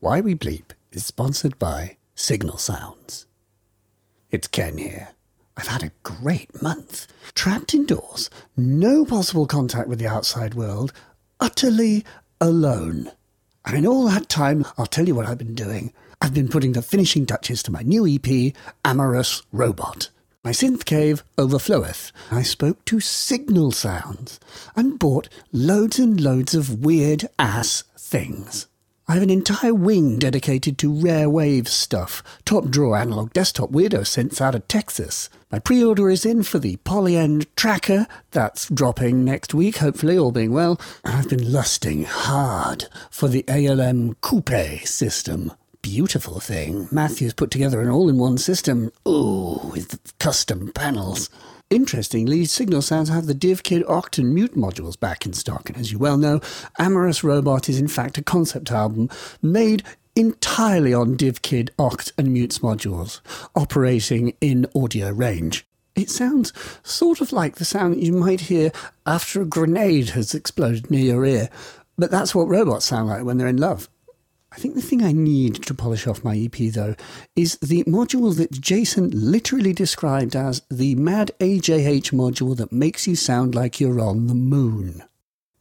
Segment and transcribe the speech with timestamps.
[0.00, 3.26] Why We Bleep is sponsored by Signal Sounds.
[4.30, 5.10] It's Ken here.
[5.58, 7.06] I've had a great month.
[7.34, 10.94] Trapped indoors, no possible contact with the outside world,
[11.38, 12.02] utterly
[12.40, 13.12] alone.
[13.66, 15.92] And in all that time, I'll tell you what I've been doing.
[16.22, 20.08] I've been putting the finishing touches to my new EP, Amorous Robot.
[20.42, 22.10] My synth cave overfloweth.
[22.30, 24.40] I spoke to Signal Sounds
[24.74, 28.66] and bought loads and loads of weird ass things.
[29.10, 34.02] I have an entire wing dedicated to rare wave stuff, top drawer analog desktop weirdo
[34.02, 35.28] synths out of Texas.
[35.50, 40.30] My pre order is in for the Polyend Tracker, that's dropping next week, hopefully, all
[40.30, 40.80] being well.
[41.04, 45.54] I've been lusting hard for the ALM Coupe system.
[45.82, 46.86] Beautiful thing.
[46.92, 48.92] Matthews put together an all in one system.
[49.08, 51.30] Ooh, with custom panels.
[51.70, 55.92] Interestingly, Signal Sounds have the DivKid ochd and Mute modules back in stock, and as
[55.92, 56.40] you well know,
[56.80, 59.08] Amorous Robot is in fact a concept album
[59.40, 59.84] made
[60.16, 63.20] entirely on DivKid ochd and Mutes modules,
[63.54, 65.64] operating in audio range.
[65.94, 68.72] It sounds sort of like the sound that you might hear
[69.06, 71.50] after a grenade has exploded near your ear,
[71.96, 73.88] but that's what robots sound like when they're in love.
[74.52, 76.96] I think the thing I need to polish off my EP, though,
[77.36, 83.14] is the module that Jason literally described as the Mad AJH module that makes you
[83.14, 85.04] sound like you're on the moon.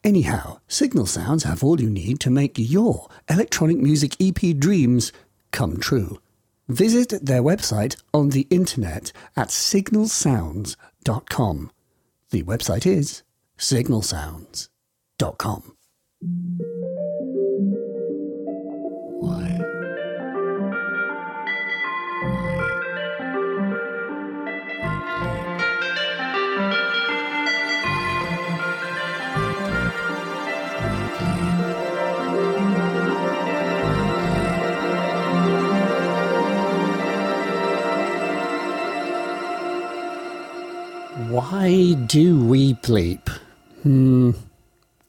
[0.04, 5.14] Anyhow, Signal Sounds have all you need to make your electronic music EP dreams
[5.52, 6.20] come true.
[6.68, 11.72] Visit their website on the internet at signalsounds.com.
[12.32, 13.24] The website is
[13.58, 15.76] signalsounds.com.
[19.20, 19.60] Why?
[41.28, 43.28] Why do we bleep?
[43.84, 44.32] Hmm,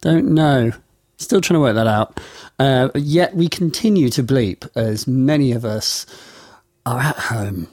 [0.01, 0.73] don't know.
[1.21, 2.19] Still trying to work that out.
[2.59, 6.07] Uh, yet we continue to bleep as many of us
[6.87, 7.69] are at home.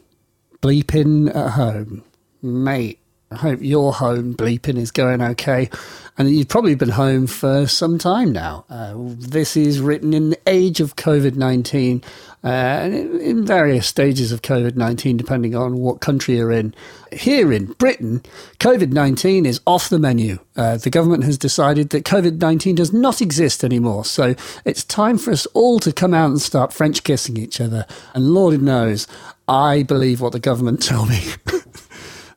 [0.62, 2.04] Bleeping at home.
[2.42, 3.00] Mate,
[3.32, 5.70] I hope your home bleeping is going okay
[6.18, 8.66] and you've probably been home for some time now.
[8.70, 12.04] Uh, this is written in the age of COVID 19
[12.44, 16.74] uh, in various stages of COVID 19, depending on what country you're in.
[17.12, 18.22] Here in Britain,
[18.60, 20.40] COVID 19 is off the menu.
[20.56, 24.06] Uh, the government has decided that COVID 19 does not exist anymore.
[24.06, 27.86] So it's time for us all to come out and start French kissing each other.
[28.14, 29.08] And Lord knows,
[29.48, 31.22] I believe what the government tell me.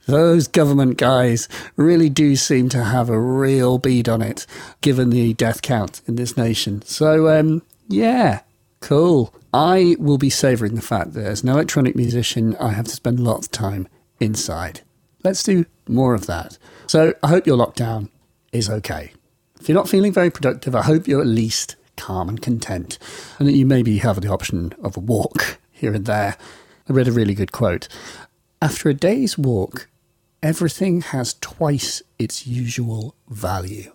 [0.07, 4.47] those government guys really do seem to have a real bead on it,
[4.81, 6.83] given the death count in this nation.
[6.83, 8.41] So, um, yeah,
[8.81, 9.35] cool.
[9.53, 13.19] I will be savouring the fact that as an electronic musician, I have to spend
[13.19, 13.89] lots of time
[14.21, 14.83] inside.
[15.25, 16.57] Let's do more of that.
[16.87, 18.11] So, I hope your lockdown
[18.53, 19.13] is okay.
[19.61, 22.99] If you're not feeling very productive, I hope you're at least calm and content,
[23.39, 26.37] and that you maybe have the option of a walk here and there.
[26.89, 27.89] I read a really good quote.
[28.63, 29.89] After a day's walk,
[30.43, 33.93] everything has twice its usual value.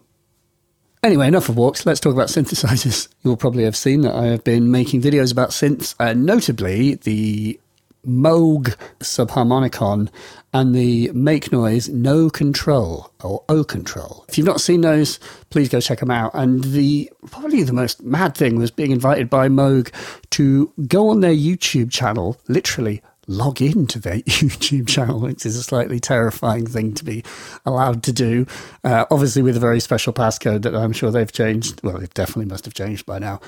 [1.06, 1.86] Anyway, enough of walks.
[1.86, 3.10] Let's talk about synthesizers.
[3.24, 7.60] You'll probably have seen that I have been making videos about synths, uh, notably the
[8.08, 10.10] Moog Subharmonicon
[10.52, 14.26] and the Make Noise No Control or O Control.
[14.28, 15.20] If you've not seen those,
[15.52, 16.32] please go check them out.
[16.34, 19.94] And the probably the most mad thing was being invited by Moog
[20.32, 25.63] to go on their YouTube channel, literally log into their YouTube channel, which is a
[25.63, 27.24] slightly terrifying thing to be
[27.66, 28.46] allowed to do.
[28.84, 31.84] Uh, obviously, with a very special passcode that I'm sure they've changed.
[31.84, 33.40] Well, they definitely must have changed by now.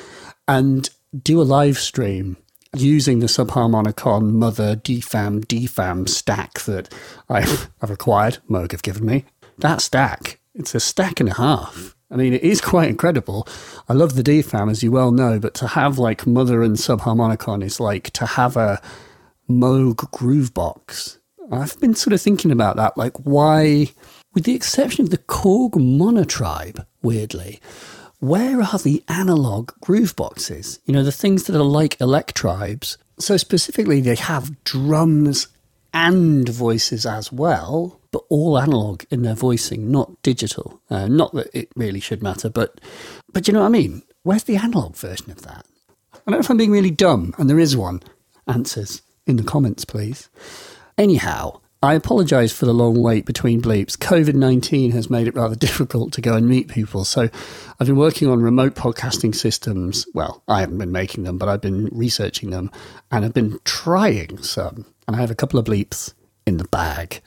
[0.48, 0.90] And
[1.24, 2.38] do a live stream
[2.76, 6.94] using the Subharmonicon Mother DFAM DFAM stack that
[7.30, 9.26] I've, I've acquired, Moog have given me.
[9.58, 11.96] That stack, it's a stack and a half.
[12.10, 13.48] I mean, it is quite incredible.
[13.90, 17.64] I love the DFAM, as you well know, but to have like Mother and Subharmonicon
[17.64, 18.82] is like to have a
[19.50, 21.18] Moog Groovebox.
[21.52, 23.92] I've been sort of thinking about that, like why,
[24.34, 27.62] with the exception of the Korg Monotribe, weirdly,
[28.20, 30.80] where are the analog grooveboxes?
[30.86, 32.98] You know, the things that are like Electribes.
[33.20, 35.48] So specifically, they have drums
[35.94, 40.82] and voices as well, but all analog in their voicing, not digital.
[40.90, 42.82] Uh, not that it really should matter, but
[43.34, 44.04] but you know what I mean.
[44.24, 45.66] Where's the analog version of that?
[46.14, 48.02] I don't know if I'm being really dumb, and there is one.
[48.48, 50.30] Answers in the comments, please.
[50.98, 53.96] Anyhow, I apologise for the long wait between bleeps.
[53.96, 57.06] COVID 19 has made it rather difficult to go and meet people.
[57.06, 57.30] So
[57.80, 60.08] I've been working on remote podcasting systems.
[60.14, 62.72] Well, I haven't been making them, but I've been researching them
[63.12, 64.86] and I've been trying some.
[65.08, 66.14] And I have a couple of bleeps
[66.48, 67.22] in the bag.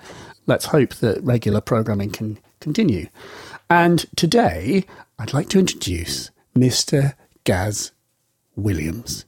[0.47, 3.09] Let's hope that regular programming can continue.
[3.69, 4.85] And today,
[5.19, 7.15] I'd like to introduce Mr.
[7.45, 7.93] Gaz
[8.57, 9.27] Williams.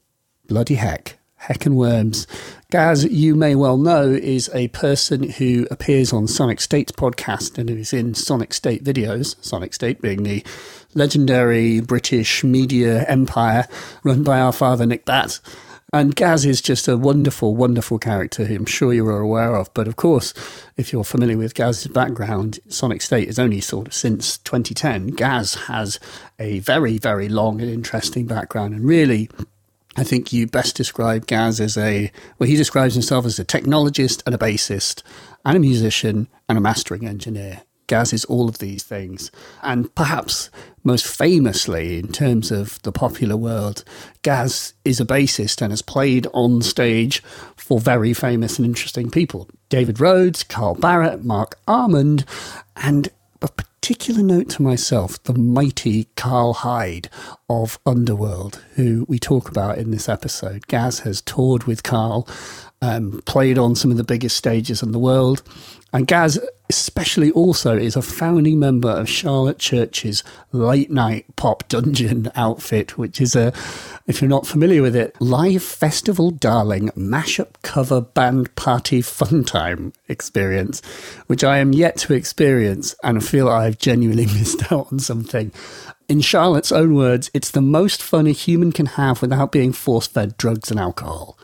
[0.49, 1.19] Bloody heck.
[1.43, 2.29] Heck and worms.
[2.71, 7.69] Gaz, you may well know, is a person who appears on Sonic State's podcast and
[7.69, 9.35] is in Sonic State videos.
[9.45, 10.45] Sonic State being the
[10.95, 13.67] legendary British media empire
[14.05, 15.41] run by our father Nick Batt.
[15.93, 19.69] And Gaz is just a wonderful, wonderful character who I'm sure you are aware of.
[19.75, 20.33] But of course,
[20.77, 25.09] if you're familiar with Gaz's background, Sonic State is only sort of since 2010.
[25.09, 25.99] Gaz has
[26.39, 29.29] a very, very long and interesting background and really
[29.97, 34.23] I think you best describe Gaz as a, well, he describes himself as a technologist
[34.25, 35.03] and a bassist
[35.45, 37.63] and a musician and a mastering engineer.
[37.89, 39.31] Gaz is all of these things.
[39.63, 40.49] And perhaps
[40.83, 43.85] most famously, in terms of the popular world,
[44.23, 47.23] Gaz is a bassist and has played on stage
[47.57, 52.25] for very famous and interesting people David Rhodes, Carl Barrett, Marc Almond,
[52.77, 53.11] and
[53.83, 57.11] particular note to myself the mighty Karl Hyde
[57.51, 60.69] of Underworld, who we talk about in this episode.
[60.69, 62.29] Gaz has toured with Karl,
[62.83, 65.43] um, played on some of the biggest stages in the world,
[65.95, 66.41] and Gaz,
[66.71, 73.21] especially, also is a founding member of Charlotte Church's late night pop dungeon outfit, which
[73.21, 73.53] is a,
[74.07, 79.93] if you're not familiar with it, live festival darling mashup cover band party fun time
[80.09, 80.81] experience,
[81.27, 85.53] which I am yet to experience and feel I've genuinely missed out on something.
[86.09, 90.07] In Charlotte's own words, it's the most fun a human can have without being force
[90.07, 91.39] fed drugs and alcohol.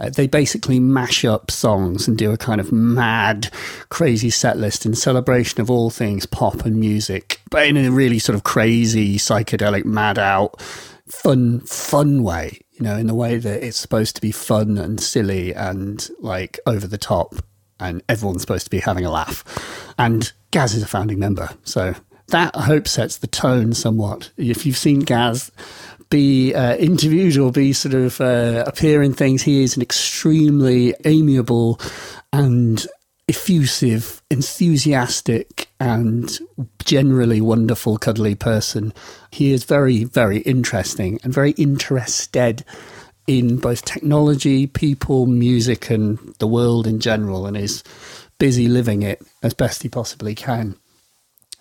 [0.00, 3.50] Uh, they basically mash up songs and do a kind of mad,
[3.90, 8.18] crazy set list in celebration of all things pop and music, but in a really
[8.18, 10.60] sort of crazy, psychedelic, mad out,
[11.06, 12.58] fun, fun way.
[12.72, 16.58] You know, in the way that it's supposed to be fun and silly and like
[16.66, 17.36] over the top,
[17.78, 19.44] and everyone's supposed to be having a laugh.
[19.96, 21.94] And Gaz is a founding member, so
[22.28, 24.32] that I hope sets the tone somewhat.
[24.36, 25.52] If you've seen Gaz
[26.10, 29.42] be uh, interviewed or be sort of uh, appear in things.
[29.42, 31.80] He is an extremely amiable
[32.32, 32.86] and
[33.28, 36.38] effusive, enthusiastic, and
[36.84, 38.92] generally wonderful, cuddly person.
[39.30, 42.64] He is very, very interesting and very interested
[43.26, 47.82] in both technology, people, music, and the world in general, and is
[48.38, 50.76] busy living it as best he possibly can.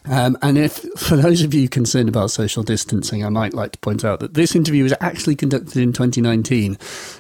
[0.06, 3.80] Um, and if, for those of you concerned about social distancing, I might like to
[3.80, 6.78] point out that this interview was actually conducted in 2019, in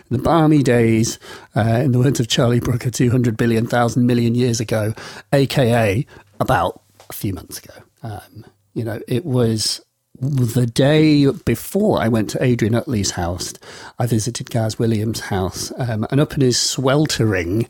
[0.10, 1.18] the balmy days,
[1.56, 4.94] uh, in the words of Charlie Brooker, 200 billion thousand million years ago,
[5.32, 6.06] aka
[6.40, 7.74] about a few months ago.
[8.04, 9.82] Um, you know, it was
[10.20, 13.54] the day before I went to Adrian Utley's house,
[13.98, 17.68] I visited Gaz Williams' house, um, and up in his sweltering,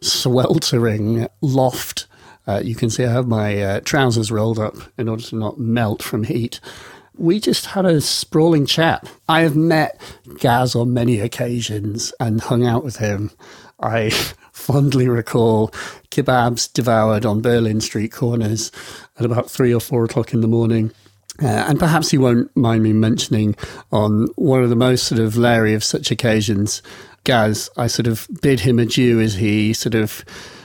[0.00, 2.06] sweltering loft
[2.46, 5.58] uh, you can see I have my uh, trousers rolled up in order to not
[5.58, 6.60] melt from heat.
[7.16, 9.08] We just had a sprawling chat.
[9.28, 10.00] I have met
[10.38, 13.30] Gaz on many occasions and hung out with him.
[13.80, 14.10] I
[14.52, 15.68] fondly recall
[16.10, 18.72] kebabs devoured on Berlin street corners
[19.18, 20.92] at about three or four o'clock in the morning.
[21.42, 23.56] Uh, and perhaps he won't mind me mentioning
[23.90, 26.80] on one of the most sort of leery of such occasions,
[27.24, 30.24] Gaz, I sort of bid him adieu as he sort of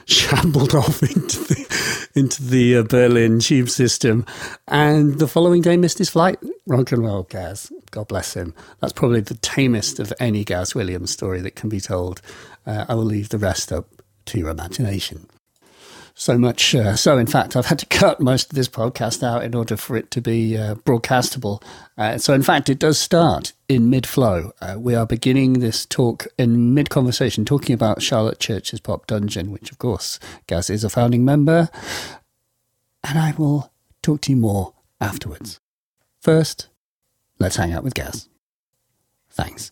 [0.09, 4.25] shambled off into the, into the uh, Berlin tube system,
[4.67, 6.39] and the following day missed his flight.
[6.67, 7.71] Rock and roll, Gaz.
[7.91, 8.53] God bless him.
[8.79, 12.21] That's probably the tamest of any Gaz Williams story that can be told.
[12.65, 13.87] Uh, I will leave the rest up
[14.25, 15.27] to your imagination
[16.19, 19.41] so much uh, so in fact i've had to cut most of this podcast out
[19.41, 21.63] in order for it to be uh, broadcastable.
[21.97, 24.51] Uh, so in fact it does start in mid-flow.
[24.61, 29.71] Uh, we are beginning this talk in mid-conversation talking about charlotte church's pop dungeon which
[29.71, 31.69] of course gaz is a founding member.
[33.01, 33.71] And i will
[34.01, 35.61] talk to you more afterwards.
[36.19, 36.67] First
[37.39, 38.27] let's hang out with gaz.
[39.29, 39.71] Thanks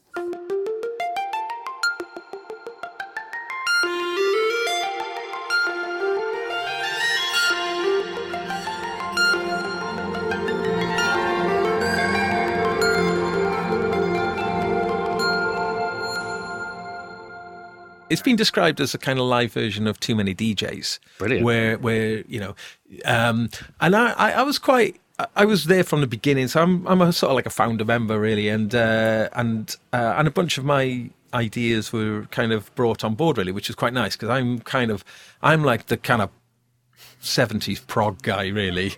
[18.09, 20.99] it's been described as a kind of live version of Too Many DJs.
[21.17, 21.45] Brilliant.
[21.45, 22.55] Where, where you know,
[23.05, 23.49] um,
[23.81, 24.99] and I, I, was quite.
[25.35, 27.85] I was there from the beginning, so I'm I'm a sort of like a founder
[27.85, 32.73] member really, and uh, and uh, and a bunch of my ideas were kind of
[32.75, 35.03] brought on board really, which is quite nice because I'm kind of
[35.41, 36.29] I'm like the kind of
[37.21, 38.93] 70s prog guy really.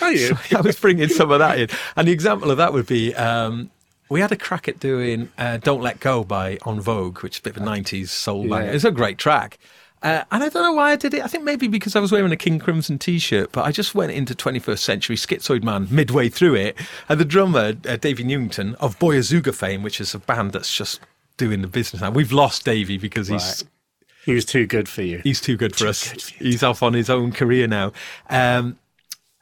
[0.00, 0.36] Are you?
[0.48, 3.14] So I was bringing some of that in, and the example of that would be.
[3.14, 3.70] Um,
[4.12, 7.38] we had a crack at doing uh, "Don't Let Go" by En Vogue, which is
[7.40, 8.66] a bit of a '90s soul banger.
[8.66, 8.72] Yeah.
[8.72, 9.58] It's a great track,
[10.02, 11.22] uh, and I don't know why I did it.
[11.22, 14.12] I think maybe because I was wearing a King Crimson T-shirt, but I just went
[14.12, 16.76] into 21st Century Schizoid Man midway through it,
[17.08, 20.76] and the drummer uh, Davey Newington of Boy Azooga fame, which is a band that's
[20.76, 21.00] just
[21.38, 22.10] doing the business now.
[22.10, 23.70] We've lost Davey because he's Right.
[24.26, 25.20] He was too good for you.
[25.24, 26.12] he's too good for us.
[26.12, 27.92] good for he's off on his own career now.
[28.28, 28.78] Um,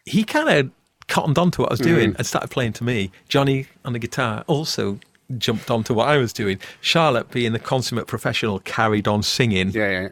[0.07, 0.71] he kind of
[1.11, 1.85] cottoned on to what I was Mm.
[1.93, 3.11] doing and started playing to me.
[3.29, 4.99] Johnny on the guitar also
[5.39, 6.59] jumped onto what I was doing.
[6.81, 9.71] Charlotte, being the consummate professional, carried on singing.
[9.71, 10.09] Yeah, yeah.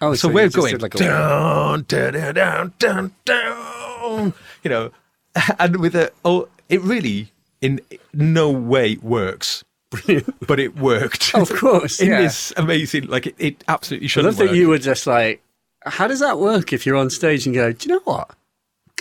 [0.00, 4.34] Oh, So, you we're going like a- down, down, down, down, down, down.
[4.64, 4.90] You know,
[5.58, 7.80] and with a oh, it really in
[8.12, 9.64] no way works,
[10.46, 11.34] but it worked.
[11.34, 12.20] Of course, yeah.
[12.22, 14.24] this amazing, like it, it absolutely I should.
[14.24, 15.42] love that you were just like,
[15.84, 18.30] how does that work if you're on stage and go, do you know what?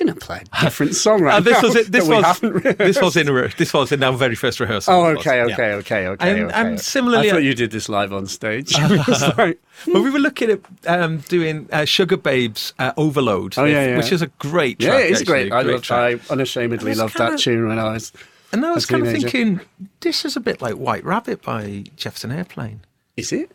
[0.02, 1.90] I'm going to play a different song right Uh, this now was it.
[1.92, 2.40] This was
[2.78, 4.94] this was in re- this was in our very first rehearsal.
[4.94, 5.54] Oh, This was, okay, yeah.
[5.54, 6.32] okay, okay, okay.
[6.32, 6.54] And- okay.
[6.54, 8.74] and similarly- I thought you did this live on stage.
[8.78, 13.64] It was like, Well, we were looking at um, doing uh, Sugababes uh, Overload, Oh,
[13.64, 13.98] yeah, yeah.
[13.98, 15.04] which is a great yeah, track.
[15.04, 15.52] it's actually, great.
[15.54, 15.84] I loved.
[15.86, 16.20] track.
[16.30, 18.12] I unashamedly was loved kinda- that tune when I was.
[18.52, 19.62] And I was a kind of thinking,
[20.02, 22.82] this is a bit like White Rabbit by Jefferson Airplane.
[23.18, 23.50] Is it?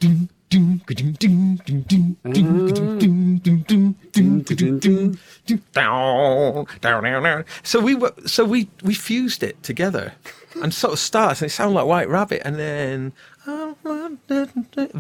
[7.62, 10.12] So we were, so we we fused it together,
[10.62, 13.12] and sort of starts, and it sounded like White Rabbit, and then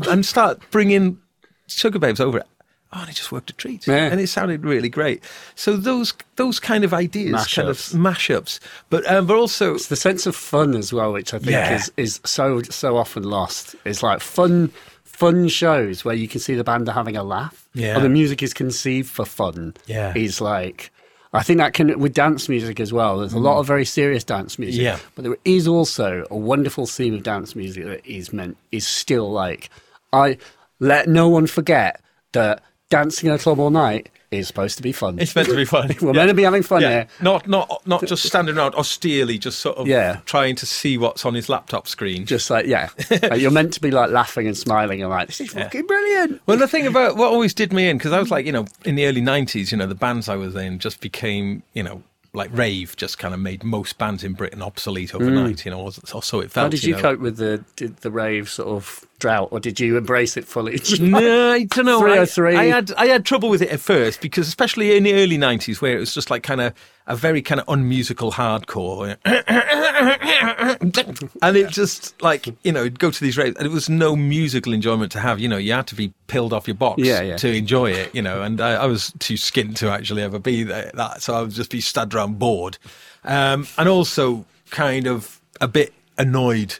[0.08, 1.18] and start bringing
[1.66, 2.46] Sugababes over it.
[2.92, 4.06] Oh, and it just worked a treat, Yeah.
[4.10, 5.22] and it sounded really great.
[5.54, 7.94] So those those kind of ideas, kind of Mashups.
[7.94, 8.58] mashups,
[8.90, 11.76] but um, but also It's the sense of fun as well, which I think Yeah.
[11.76, 13.76] is is so so often lost.
[13.84, 14.72] It's like fun
[15.04, 17.68] fun shows where you can see the band are having a laugh.
[17.74, 17.96] Yeah.
[17.96, 19.74] Or the music is conceived for fun.
[19.86, 20.12] Yeah.
[20.16, 20.90] Is like
[21.32, 23.18] I think that can with dance music as well.
[23.18, 24.80] There's a lot of very serious dance music.
[24.80, 24.84] Mm.
[24.84, 24.98] Yeah.
[25.14, 29.30] But there is also a wonderful theme of dance music that is meant is still
[29.30, 29.70] like
[30.12, 30.38] I
[30.80, 32.00] let no one forget
[32.32, 35.18] that dancing in a club all night is supposed to be fun.
[35.18, 35.88] it's meant to be fun.
[36.00, 36.12] We're Yeah.
[36.12, 37.06] meant to be having fun Yeah, here.
[37.20, 40.20] not not not just standing around austerely, just sort of Yeah.
[40.24, 42.26] trying to see what's on his laptop screen.
[42.26, 42.90] Just like yeah,
[43.22, 46.40] Like, you're meant to be like laughing and smiling and like this is fucking brilliant.
[46.46, 48.66] Well, the thing about what always did me in, because I was like, you know,
[48.84, 52.02] in the early 90s, you know, the bands I was in just became, you know,
[52.32, 55.90] like rave just kind of made most bands in Britain obsolete overnight, you know, or,
[55.90, 56.52] so it felt.
[56.52, 56.54] Mm.
[56.54, 57.00] How did you know.
[57.00, 60.80] cope with the did the rave sort of drought, or did you embrace it fully?
[61.00, 61.98] No, I don't know.
[61.98, 62.56] I, 303.
[62.56, 65.80] I had I had trouble with it at first because, especially in the early '90s,
[65.80, 66.74] where it was just like kind of
[67.06, 69.16] a very kind of unmusical hardcore,
[71.42, 74.72] and it just like you know go to these raves, and it was no musical
[74.72, 75.40] enjoyment to have.
[75.40, 77.36] You know, you had to be peeled off your box Yeah, yeah.
[77.36, 78.14] to enjoy it.
[78.14, 80.90] You know, and I, I was too skint to actually ever be there.
[80.94, 82.78] That so I would just be stood around bored,
[83.24, 86.78] um, and also kind of a bit annoyed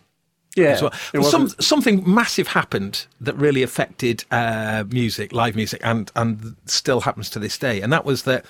[0.57, 0.93] yeah, well.
[1.15, 7.01] Well, some, something massive happened that really affected uh, music, live music, and and still
[7.03, 7.81] happens to this day.
[7.81, 8.45] And that was that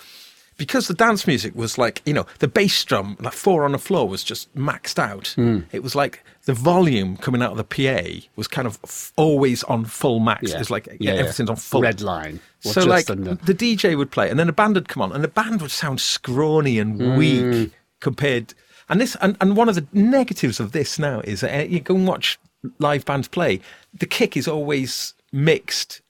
[0.57, 3.78] because the dance music was like you know the bass drum, like four on the
[3.78, 5.28] floor, was just maxed out.
[5.37, 5.61] Hmm.
[5.73, 9.62] It was like the volume coming out of the PA was kind of f- always
[9.64, 10.49] on full max.
[10.49, 10.57] yeah.
[10.57, 11.21] It was like Yeah, yeah.
[11.21, 12.40] everything's on full red line.
[12.61, 13.35] so like under.
[13.35, 15.71] the DJ would play, and then a band would come on, and the band would
[15.71, 17.16] sound scrawny and Mm.
[17.19, 18.54] weak compared.
[18.90, 21.80] And this, and, and one of the negatives of this now is that uh, you
[21.80, 22.38] go and watch
[22.78, 23.61] live bands play.
[23.94, 26.02] The kick is always mixed,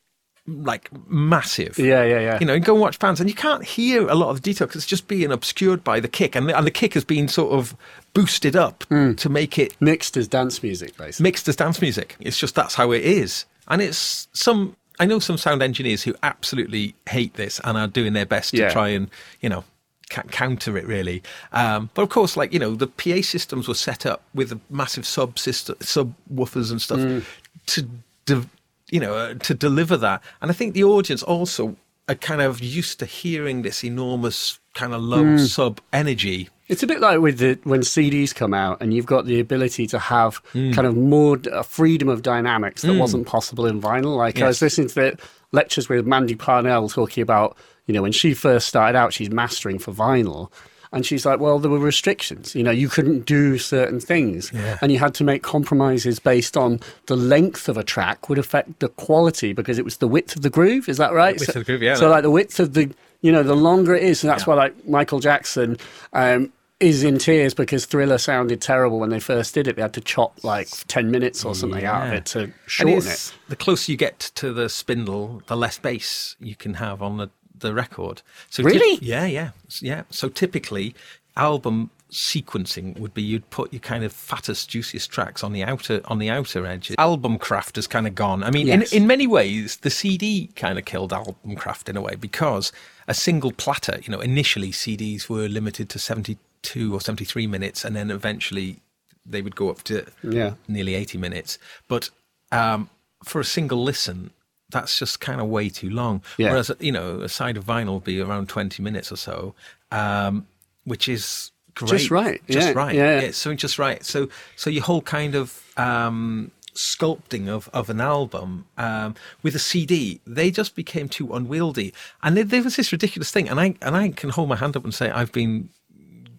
[0.46, 1.78] like massive.
[1.78, 2.38] Yeah, yeah, yeah.
[2.40, 4.42] You know, you go and watch bands, and you can't hear a lot of the
[4.42, 7.04] detail because it's just being obscured by the kick, and the, and the kick has
[7.04, 7.76] been sort of
[8.14, 9.16] boosted up Mm.
[9.18, 11.22] to make it mixed as dance music, basically.
[11.22, 12.16] mixed as dance music.
[12.18, 13.44] It's just that's how it is.
[13.68, 18.12] And it's some I know some sound engineers who absolutely hate this and are doing
[18.14, 18.66] their best Yeah.
[18.68, 19.08] to try and,
[19.40, 19.64] you know,
[20.10, 21.22] ca- counter it really.
[21.52, 25.06] Um, but of course, like, you know, the PA systems were set up with massive
[25.06, 27.24] sub system, subwoofers and stuff Mm.
[27.66, 27.88] to,
[28.26, 28.46] de-
[28.90, 30.22] you know, uh, to deliver that.
[30.42, 31.76] And I think the audience also
[32.08, 35.46] are kind of used to hearing this enormous kind of low Mm.
[35.46, 36.48] sub energy.
[36.68, 39.86] It's a bit like with the when CDs come out and you've got the ability
[39.88, 40.72] to have Mm.
[40.74, 44.16] kind of more d- freedom of dynamics that wasn't possible in vinyl.
[44.16, 45.18] Like I was listening to the
[45.52, 47.56] lectures with Mandy Parnell talking about,
[47.90, 50.48] you know, when she first started out, she's mastering for vinyl.
[50.92, 52.54] And she's like, well, there were restrictions.
[52.54, 54.52] You know, you couldn't do certain things.
[54.54, 54.78] Yeah.
[54.80, 58.78] And you had to make compromises based on the length of a track would affect
[58.78, 60.88] the quality because it was the width of the groove.
[60.88, 61.34] Is that right?
[61.34, 61.96] width so, of the groove, yeah.
[61.96, 64.22] So, like, the width of the, you know, the longer it is.
[64.22, 64.54] And that's Yeah.
[64.54, 65.78] why, like, Michael Jackson,
[66.12, 69.76] um, is in tears because Thriller sounded terrible when they first did it.
[69.76, 73.34] They had to chop like 10 minutes or something out of it to shorten it.
[73.48, 77.28] The closer you get to the spindle, the less bass you can have on the,
[77.60, 78.22] the record.
[78.50, 78.98] So Really?
[79.02, 79.50] yeah, yeah,
[79.80, 80.02] yeah.
[80.10, 80.94] So typically,
[81.36, 86.00] album sequencing would be you'd put your kind of fattest, juiciest tracks on the outer
[86.06, 86.96] on the outer edges.
[86.98, 88.42] Album craft has kind of gone.
[88.42, 88.92] I mean, Yes.
[88.92, 92.72] in in many ways, the CD kind of killed album craft in a way because
[93.08, 94.00] a single platter.
[94.02, 98.10] You know, initially CDs were limited to seventy two or seventy three minutes, and then
[98.10, 98.76] eventually
[99.24, 100.54] they would go up to Yeah.
[100.66, 101.58] nearly 80 minutes.
[101.88, 102.10] But
[102.50, 102.88] um,
[103.22, 104.30] for a single listen,
[104.70, 106.22] that's just kind of way too long.
[106.38, 106.50] Yeah.
[106.50, 109.54] Whereas, you know, a side of vinyl will be around 20 minutes or so,
[109.90, 110.46] um,
[110.84, 111.90] which is great.
[111.90, 112.40] Just right.
[112.48, 112.94] Just Yeah, right.
[112.94, 113.30] yeah, yeah.
[113.32, 114.04] so just right.
[114.04, 119.58] So, so your whole kind of um, sculpting of, of an album um, with a
[119.58, 121.92] CD, they just became too unwieldy.
[122.22, 124.76] And there, there was this ridiculous thing, and I and I can hold my hand
[124.76, 125.70] up and say I've been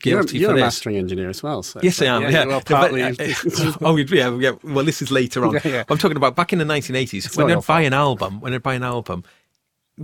[0.01, 1.63] guilty you're for a mastering engineer as well.
[1.63, 2.23] So Yes, I am.
[2.23, 3.03] Yeah, Well, But, partly.
[3.03, 3.13] uh,
[3.81, 4.51] oh, yeah, yeah.
[4.63, 5.53] Well, this is later on.
[5.53, 5.83] Yeah, yeah.
[5.89, 8.41] I'm talking about back in the 1980s when not they'd buy an album.
[8.41, 9.23] When they'd buy an album,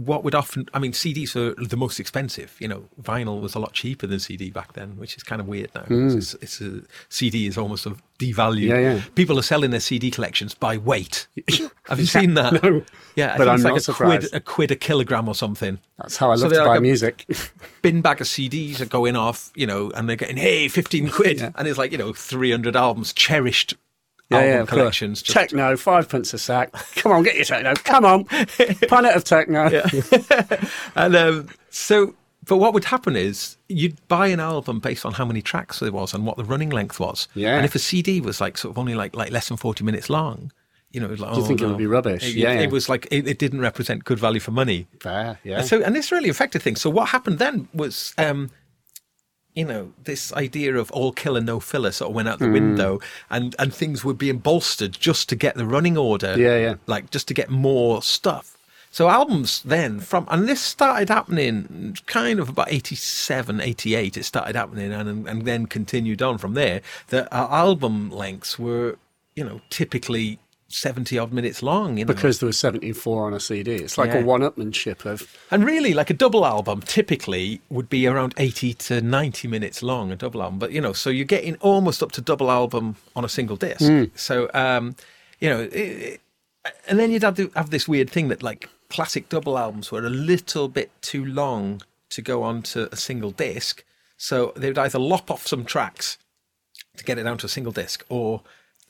[0.05, 2.55] what would often, I mean, CDs are the most expensive.
[2.59, 5.47] You know, vinyl was a lot cheaper than CD back then, which is kind of
[5.47, 5.85] weird now.
[5.89, 8.65] It's, it's a, CD is almost a devalued.
[8.65, 8.69] Hmm.
[8.69, 9.01] Yeah, yeah.
[9.15, 11.27] People are selling their CD collections by weight.
[11.89, 12.61] Have you seen that?
[12.63, 12.83] No.
[13.15, 14.29] Yeah, I But I'm it's like not a surprised.
[14.29, 15.79] quid, a quid a kilogram or something.
[15.97, 17.25] That's how I So love they're to buy like music.
[17.81, 21.39] bin bag of CDs are going off, you know, and they're getting, hey, 15 quid.
[21.39, 21.51] Yeah.
[21.55, 23.75] And it's like, you know, 300 albums, cherished
[24.29, 25.21] Yeah, album yeah, collections.
[25.21, 26.73] Just, Techno, five pence a sack.
[26.95, 27.73] Come on, get your techno.
[27.75, 28.25] Come on.
[28.87, 29.69] Planet of Techno.
[30.95, 35.25] and um, so, but what would happen is you'd buy an album based on how
[35.25, 37.27] many tracks there was and what the running length was.
[37.35, 37.55] Yeah.
[37.55, 40.09] And if a CD was like sort of only like, like less than 40 minutes
[40.09, 40.51] long,
[40.91, 41.69] you know, it like, Do you oh, think it no.
[41.69, 42.27] would be rubbish?
[42.27, 42.61] It, Yeah, it, yeah.
[42.61, 44.87] it was like, it, it didn't represent good value for money.
[44.99, 45.61] Fair, yeah.
[45.61, 46.81] So, and this really affected things.
[46.81, 48.49] So, what happened then was, um,
[49.57, 52.53] you know, this idea of all killer, no filler sort of went out the hmm.
[52.53, 52.99] window,
[53.31, 56.35] and and things were being bolstered just to get the running order.
[56.37, 56.75] Yeah, yeah.
[56.85, 58.55] Like just to get more stuff.
[58.91, 64.55] So albums then from and this started happening kind of about 87, 88, it started
[64.55, 66.81] happening and and then continued on from there.
[67.07, 68.99] that our album lengths were,
[69.35, 70.37] you know, typically
[70.69, 72.13] 70 odd minutes long, you know.
[72.13, 73.75] because there was 74 on a CD.
[73.75, 74.19] It's like Yeah.
[74.19, 79.01] a one-upmanship of And really, like a double album typically would be around 80 to
[79.01, 80.59] 90 minutes long, a double album.
[80.59, 83.89] But, you know, so you're getting almost up to double album on a single disc.
[84.15, 84.95] So, um,
[85.39, 86.21] you know, it, it-
[86.89, 90.05] and then you'd have, to have this weird thing that, like, classic double albums were
[90.05, 93.85] a little bit too long to go onto a single disc.
[94.17, 96.17] So they would either lop off some tracks
[96.97, 98.41] to get it down to a single disc or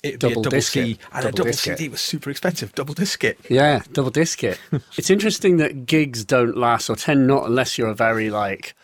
[0.04, 0.80] it'd be a double disc C.
[0.92, 1.00] it.
[1.14, 1.78] And Double a double disc it.
[1.78, 3.40] CD was super expensive, double disc it.
[3.50, 4.60] Yeah, double disc it.
[4.98, 8.76] it's interesting that gigs don't last or tend not unless you're a very like,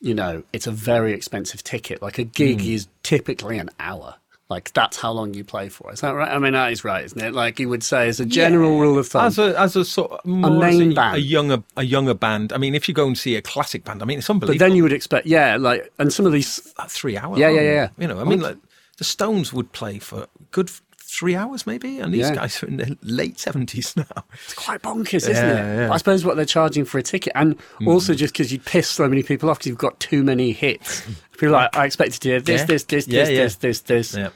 [0.00, 2.00] you know, it's a very expensive ticket.
[2.02, 2.68] Like a gig Hmm.
[2.70, 4.16] is typically an hour.
[4.48, 5.92] Like that's how long you play for.
[5.92, 6.28] Is that right?
[6.28, 7.34] I mean, that is right, isn't it?
[7.34, 9.26] Like you would say, as a general rule of thumb.
[9.26, 11.16] As a as a sort of more as main a, band.
[11.16, 12.52] a younger a younger band.
[12.52, 14.58] I mean, if you go and see a classic band, I mean, it's unbelievable.
[14.58, 16.56] but then you would expect, yeah, like, and some of these,
[16.88, 17.38] three hours.
[17.38, 17.88] Yeah, yeah, yeah.
[17.96, 18.56] You know, I mean, like
[19.00, 20.70] the Stones would play for good
[21.02, 22.34] three hours maybe, and these Yeah.
[22.36, 24.04] guys are in their late seventies now.
[24.44, 25.76] it's quite bonkers, isn't Yeah, it?
[25.86, 25.92] yeah.
[25.92, 29.08] I suppose what they're charging for a ticket, and also just because you piss so
[29.08, 31.02] many people off because you've got too many hits.
[31.32, 34.28] People are like, I expected to hear this, this, this, this, this, this, this, Yeah.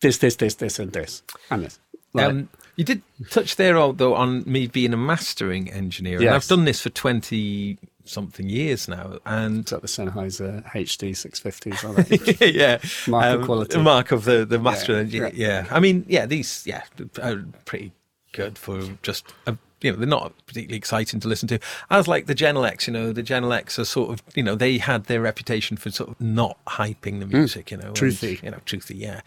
[0.00, 1.80] this, this, this, this, and this, and this.
[2.12, 6.46] Like, Um, you did touch there, although, on me being a mastering engineer, and I've
[6.46, 12.02] done this for twenty something years now, and It's like the Sennheiser HD 650s, are
[12.02, 12.50] they?
[12.52, 13.78] yeah, Mark of um, quality.
[13.78, 15.64] Mark of the the master Yeah, yeah.
[15.64, 15.66] Yeah.
[15.70, 16.82] I mean, yeah, these yeah
[17.22, 17.92] are pretty
[18.32, 19.32] good for just.
[19.46, 21.58] A, you know, they're not particularly exciting to listen to.
[21.90, 25.04] As like the Genelecs, you know, the Genelecs are sort of, you know, they had
[25.04, 27.88] their reputation for sort of not hyping the music, you know.
[27.88, 27.96] and.
[27.96, 28.42] Truthy.
[28.42, 29.20] you know, truthy, yeah.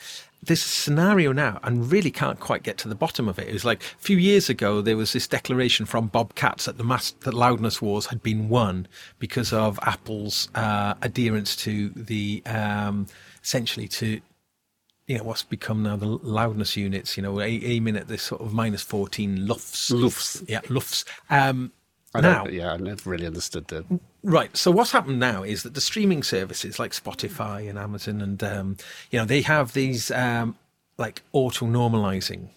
[0.43, 3.47] This scenario now, and really can't quite get to the bottom of it.
[3.47, 6.77] It was like a few years ago, there was this declaration from Bob Katz that
[6.77, 8.87] the mass, that loudness wars had been won
[9.19, 13.07] because of Apple's uh, adherence to the um,
[13.43, 14.21] essentially to
[15.07, 17.17] you know what's become now the loudness units.
[17.17, 19.89] You know, aiming at this sort of minus fourteen lufs.
[19.89, 20.43] Lufs.
[20.47, 21.05] yeah, lufs.
[21.29, 21.71] Um,
[22.13, 23.85] I now, yeah, I never really understood that.
[24.23, 24.55] Right.
[24.55, 28.77] So what's happened now is that the streaming services like Spotify and Amazon and um,
[29.11, 30.55] you know they have these um,
[30.97, 32.49] like auto normalizing.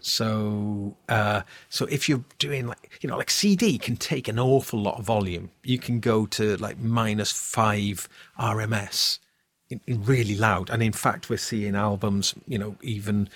[0.00, 4.80] So uh, so if you're doing like you know like CD can take an awful
[4.80, 5.50] lot of volume.
[5.64, 8.08] You can go to like minus five
[8.38, 9.18] RMS,
[9.88, 10.70] really loud.
[10.70, 13.28] And in fact, we're seeing albums you know even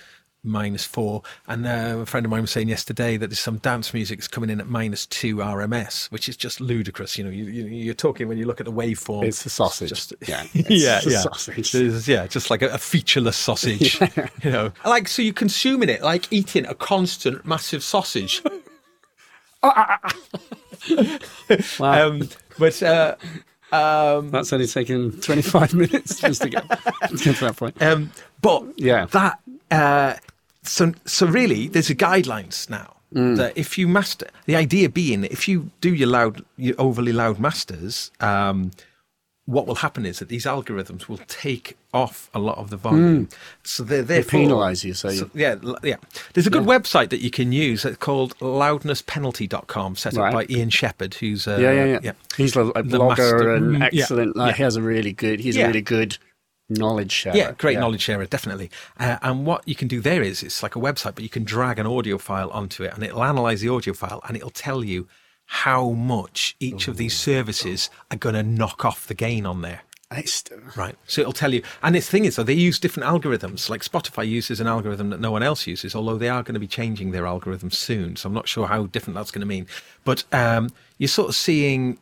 [0.45, 1.23] minus four.
[1.47, 4.27] And uh, a friend of mine was saying yesterday that there's some dance music that's
[4.27, 7.17] coming in at minus two RMS, which is just ludicrous.
[7.17, 9.23] You know, you, you, you're talking when you look at the waveform.
[9.25, 9.91] It's a sausage.
[9.91, 11.21] Just, yeah, yeah, yeah.
[11.21, 11.71] sausage.
[11.71, 14.01] There's- yeah, just like a, a featureless sausage.
[14.43, 18.43] You know, like so you're consuming it like eating a constant massive sausage.
[19.63, 19.99] Wow,
[21.81, 23.15] Um, but uh,
[23.73, 26.69] um, that's only taken 25 minutes just to get,
[27.09, 27.81] to get to that point.
[27.83, 29.07] um, but Yeah.
[29.07, 29.39] that
[29.71, 30.15] uh,
[30.63, 33.37] so so really there's a guidelines now Mm.
[33.37, 37.39] that if you master the idea being if you do your loud your overly loud
[37.39, 38.71] masters um,
[39.47, 43.29] what will happen is that these algorithms will take off a lot of the volume
[43.65, 44.07] so they're Mm.
[44.07, 45.97] They therefore penalise you, so, So, yeah, yeah.
[46.33, 47.85] There's a good website that you can use.
[47.85, 50.49] It's called loudnesspenalty.com, set up Right.
[50.49, 53.79] by Ian Shepherd, who's uh, yeah, yeah, yeah, He's a, a blogger master- and Mm,
[53.93, 54.37] yeah, excellent.
[54.37, 54.57] Like, yeah.
[54.57, 55.41] He has a really good.
[55.41, 55.65] He's Yeah.
[55.65, 56.19] a really good
[56.69, 57.37] knowledge sharer.
[57.37, 58.71] Yeah, great knowledge sharer, definitely.
[58.99, 61.45] Uh, and what you can do there is it's like a website, but you can
[61.45, 64.83] drag an audio file onto it and it'll analyze the audio file and it'll tell
[64.85, 65.07] you
[65.47, 69.83] how much each of these services are going to knock off the gain on there.
[70.77, 70.95] Right.
[71.07, 71.63] So it'll tell you.
[71.83, 73.71] And the thing is, though, they use different algorithms.
[73.71, 76.61] Like Spotify uses an algorithm that no one else uses, although they are going to
[76.61, 78.17] be changing their algorithm soon.
[78.17, 79.67] So I'm not sure how different that's going to mean.
[80.05, 81.99] But um, you're sort of seeing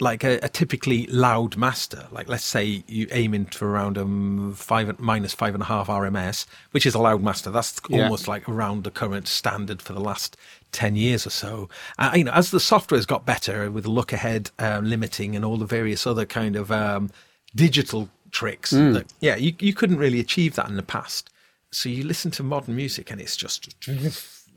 [0.00, 2.08] like a, a typically loud master.
[2.10, 5.86] Like let's say you aim in for around um, five minus five and a half
[5.86, 7.52] RMS, which is a loud master.
[7.52, 8.02] That's Yeah.
[8.02, 10.36] almost like around the current standard for the last
[10.74, 11.68] 10 years or so.
[11.98, 15.56] Uh, you know, as the software's got better with look ahead um, limiting and all
[15.56, 17.10] the various other kind of um,
[17.54, 21.30] digital tricks that, yeah, you, you couldn't really achieve that in the past.
[21.70, 23.74] So you listen to modern music and it's just,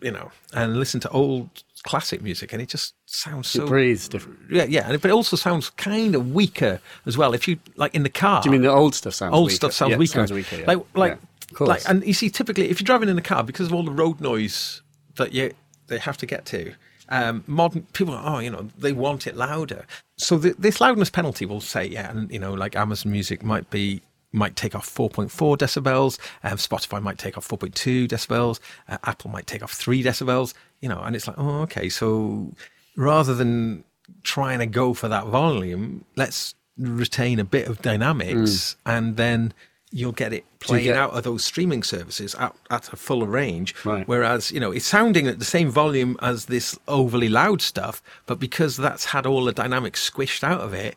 [0.01, 1.49] you know, and listen to old
[1.83, 3.67] classic music and it just sounds it so.
[3.67, 4.39] breathes different.
[4.51, 7.33] Yeah, yeah, and- but it also sounds kind of weaker as well.
[7.33, 9.55] If you like in the car, Do you mean the old stuff sounds old weaker?
[9.55, 10.11] stuff sounds Yeah, weaker.
[10.13, 10.57] Sounds weaker.
[10.57, 10.65] Yeah.
[10.67, 11.17] Like, like, Yeah,
[11.51, 11.67] of course.
[11.69, 13.91] like, and you see, typically, if you're driving in the car, because of all the
[13.91, 14.81] road noise
[15.15, 15.53] that you
[15.87, 16.73] they have to get to,
[17.09, 19.85] um, modern people, oh, you know, they want it louder.
[20.17, 23.69] So the, this loudness penalty will say, yeah, and you know, like Amazon Music might
[23.69, 24.01] be
[24.33, 29.47] might take off 4.4 decibels, um, Spotify might take off 4.2 decibels, uh, Apple might
[29.47, 32.53] take off three decibels, you know, and it's like, oh, okay, so
[32.97, 33.85] rather than
[34.23, 39.53] trying to go for that volume, let's retain a bit of dynamics and then
[39.91, 43.73] you'll get it playing get- out of those streaming services at, at a fuller range.
[43.85, 44.07] Right.
[44.07, 48.39] Whereas, you know, it's sounding at the same volume as this overly loud stuff, but
[48.39, 50.95] because that's had all the dynamics squished out of it,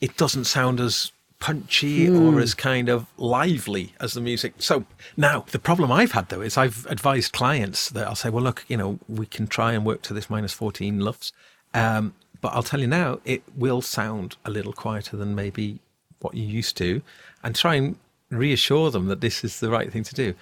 [0.00, 4.54] it doesn't sound as punchy or as kind of lively as the music.
[4.58, 4.84] So
[5.16, 8.64] now the problem I've had though is I've advised clients that I'll say, well, look,
[8.68, 11.32] you know, we can try and work to this minus 14 lufs.
[11.74, 15.80] Um, but I'll tell you now, it will sound a little quieter than maybe
[16.20, 17.02] what you used to
[17.42, 17.96] and try and
[18.38, 20.34] reassure them that this is the right thing to do.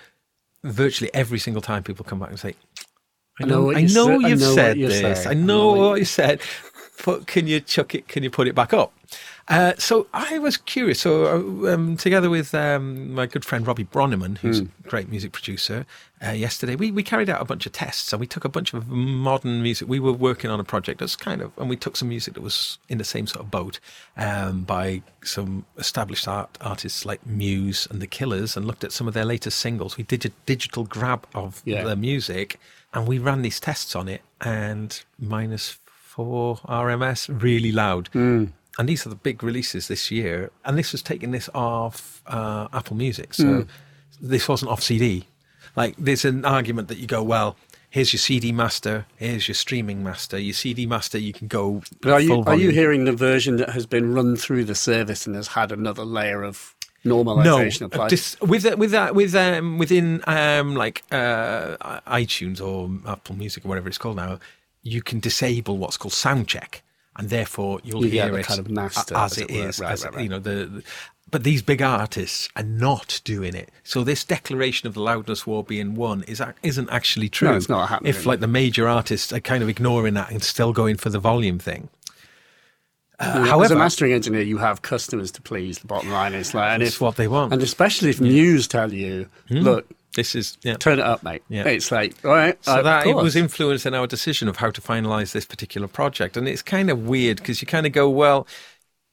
[0.65, 2.55] Virtually every single time people come back and say,
[3.41, 5.27] I know I you know said- I you've know said this.
[5.27, 6.41] I know what you said,
[7.05, 8.09] but can you chuck it?
[8.09, 8.93] Can you put it back up?
[9.49, 11.01] Uh, so I was curious.
[11.01, 14.67] So um, together with um, my good friend Robbie Bronnimann, who's Hmm.
[14.85, 15.85] a great music producer,
[16.25, 18.73] uh, yesterday we, we carried out a bunch of tests and we took a bunch
[18.73, 19.89] of modern music.
[19.89, 22.41] We were working on a project that's kind of, and we took some music that
[22.41, 23.81] was in the same sort of boat
[24.17, 29.09] um, by some established art artists like Muse and The Killers, and looked at some
[29.09, 29.97] of their latest singles.
[29.99, 31.83] We did a digital grab of Yeah.
[31.85, 32.59] their music,
[32.95, 35.79] and we ran these tests on it, and minus
[36.17, 38.09] four RMS, really loud.
[38.79, 40.51] And these are the big releases this year.
[40.65, 43.35] And this was taking this off uh, Apple Music.
[43.35, 43.67] So
[44.21, 45.27] this wasn't off CD.
[45.77, 47.57] Like, there's an argument that you go, well,
[47.91, 50.39] here's your CD master, here's your streaming master.
[50.39, 51.83] Your CD master, you can go.
[52.03, 55.27] But are you are you hearing the version that has been run through the service
[55.27, 58.11] and has had another layer of No, normalization applied?
[58.11, 63.65] dis- with that, with that, with um, within um, like uh, iTunes or Apple Music
[63.65, 64.39] or whatever it's called now,
[64.83, 66.83] you can disable what's called sound check,
[67.17, 69.79] and therefore you'll You hear it kind of master, as, as it it is.
[69.81, 70.23] Right, as, right, right.
[70.23, 70.83] You know the, the-
[71.31, 73.71] but these big artists are not doing it.
[73.85, 77.49] So this declaration of the loudness war being won is isn't actually true.
[77.49, 78.11] No, it's not happening.
[78.11, 81.19] If like the major artists are kind of ignoring that and still going for the
[81.19, 81.89] volume thing.
[83.19, 85.79] Uh, You know, as however, a mastering engineer, you have customers to please.
[85.79, 87.53] The bottom line is like, and it's if what they want.
[87.53, 90.75] and especially if news tell you, look, this is yeah.
[90.75, 91.43] turn it up, mate.
[91.49, 91.65] Yeah.
[91.65, 94.81] It's like, all right, So of that it was influencing our decision of how to
[94.81, 98.47] finalise this particular project, and it's kind of weird because you kind of go, well,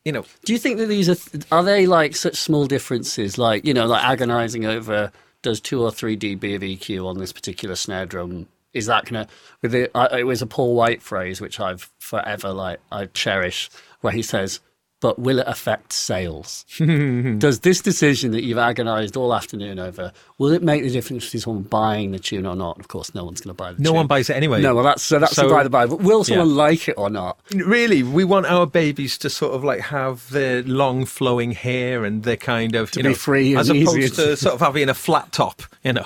[0.06, 1.18] you know, Do you think that these are
[1.52, 5.92] are they like such small differences, like you know, like agonising over does two or
[5.92, 8.48] three dB of EQ on this particular snare drum?
[8.74, 9.28] Is that gonna
[9.62, 9.92] with it?
[9.96, 13.70] I, it was a Paul White phrase which I've forever like I cherish,
[14.02, 14.60] where he says,
[15.02, 16.66] but will it affect sales?
[16.78, 21.42] Does this decision that you've agonized all afternoon over, will it make the difference between
[21.42, 22.80] someone buying the tune or not?
[22.80, 23.84] Of course, no one's going to buy the tune.
[23.84, 23.98] No tune.
[23.98, 24.62] one buys it anyway.
[24.62, 25.86] No, well, that's so that's So- the by the by.
[25.86, 26.54] But will someone Yeah.
[26.56, 27.40] like it or not?
[27.54, 32.24] Really, we want our babies to sort of like have their long flowing hair and
[32.24, 34.94] their kind of you be know, free as and opposed to sort of having a
[34.94, 35.62] flat top.
[35.84, 36.06] You know,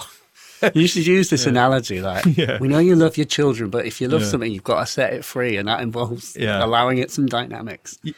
[0.76, 2.02] You should use this analogy.
[2.02, 2.58] Like, Yeah.
[2.60, 4.28] we know you love your children, but if you love Yeah.
[4.28, 6.64] something, you've got to set it free, and that involves Yeah.
[6.64, 7.98] allowing it some dynamics.
[8.04, 8.14] Yeah.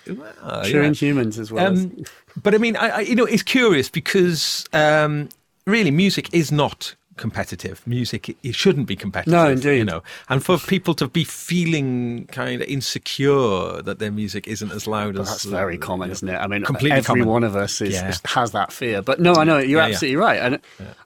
[0.84, 1.73] in humans as well.
[1.73, 2.03] as, Um,
[2.43, 5.29] but I mean, I, I, you know, it's curious because um,
[5.65, 7.86] really, music is not competitive.
[7.88, 9.32] Music it, shouldn't be competitive.
[9.34, 9.78] No, indeed.
[9.78, 14.71] You know, and for people to be feeling kind of insecure that their music isn't
[14.71, 16.36] as loud as that's very common, isn't it?
[16.36, 17.28] I mean, Completely every common.
[17.28, 18.13] one of us is, Yeah.
[18.25, 19.01] has that fear.
[19.01, 19.93] But no, I know you're Yeah, yeah.
[19.93, 20.39] absolutely right.
[20.41, 20.60] And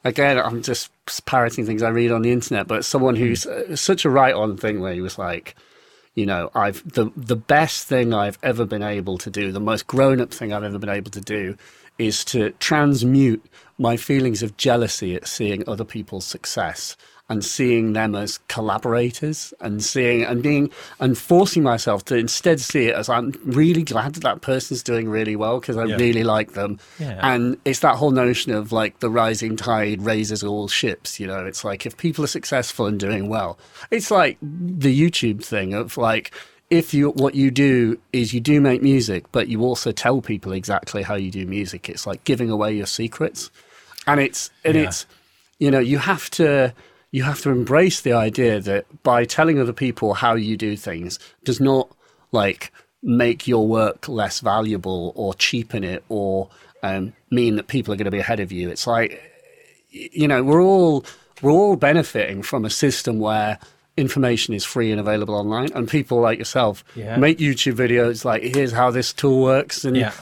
[0.04, 0.91] again, I'm just
[1.26, 2.67] parroting things I read on the internet.
[2.67, 3.74] But someone who's Hmm.
[3.74, 5.56] uh, such a right-on thing where he was like,
[6.15, 9.88] you know, I've the the best thing I've ever been able to do, the most
[9.88, 11.56] grown-up thing I've ever been able to do,
[11.98, 13.43] is to transmute
[13.79, 16.95] my feelings of jealousy at seeing other people's success
[17.31, 22.87] and seeing them as collaborators and seeing and being and forcing myself to instead see
[22.87, 25.95] it as I'm really glad that that person's doing really well because I Yeah.
[25.97, 26.79] really like them.
[26.99, 27.19] Yeah.
[27.21, 31.45] And it's that whole notion of like the rising tide raises all ships, you know,
[31.45, 33.59] it's like if people are successful and doing well,
[33.91, 36.31] it's like the YouTube thing of like,
[36.71, 40.51] if you what you do is you do make music, but you also tell people
[40.51, 41.89] exactly how you do music.
[41.89, 43.49] It's like giving away your secrets,
[44.12, 44.84] and it's and Yeah.
[44.84, 45.06] it's
[45.60, 46.74] you know you have to
[47.12, 51.17] you have to embrace the idea that by telling other people how you do things
[51.43, 51.89] does not
[52.32, 56.50] like make your work less valuable or cheapen it or
[56.84, 58.69] um, mean that people are going to be ahead of you.
[58.69, 59.22] It's like
[59.89, 61.04] you know we're all
[61.41, 63.58] we're all benefiting from a system where
[63.98, 67.17] information is free and available online and people like yourself Yeah.
[67.17, 70.13] make youtube videos like here's how this tool works and Yeah.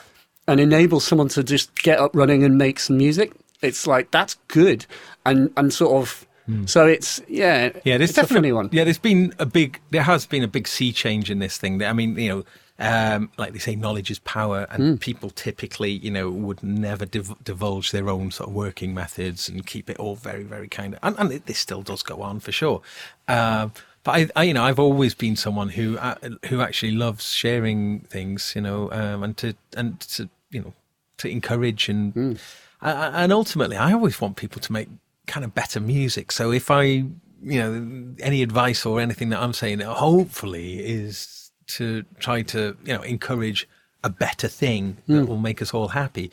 [0.47, 4.35] and enable someone to just get up running and make some music it's like that's
[4.47, 4.85] good
[5.25, 6.25] and and sort of
[6.65, 9.81] so it's yeah Yeah, there's it's a funny definitely one Yeah, there's been a big,
[9.91, 11.83] there has been a big sea change in this thing.
[11.83, 12.43] I mean, you know,
[12.79, 14.95] um, like they say, knowledge is power, and Hmm.
[14.95, 19.65] people typically, you know, would never div- divulge their own sort of working methods and
[19.65, 20.99] keep it all very, very kind of.
[21.03, 22.81] And, and it, this still does go on for sure.
[23.27, 23.73] Um,
[24.05, 26.15] but I, I, you know, I've always been someone who uh,
[26.45, 30.73] who actually loves sharing things, you know, um, and to and to you know
[31.17, 32.33] to encourage and Hmm.
[32.81, 34.87] And ultimately, I always want people to make
[35.25, 36.31] kind of better music.
[36.31, 37.11] So if I, you
[37.41, 43.01] know, any advice or anything that I'm saying, hopefully, is to try to, you know,
[43.01, 43.67] encourage
[44.03, 46.31] a better thing that will make us all happy.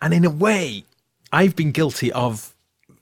[0.00, 0.84] And in a way,
[1.32, 2.54] I've been guilty of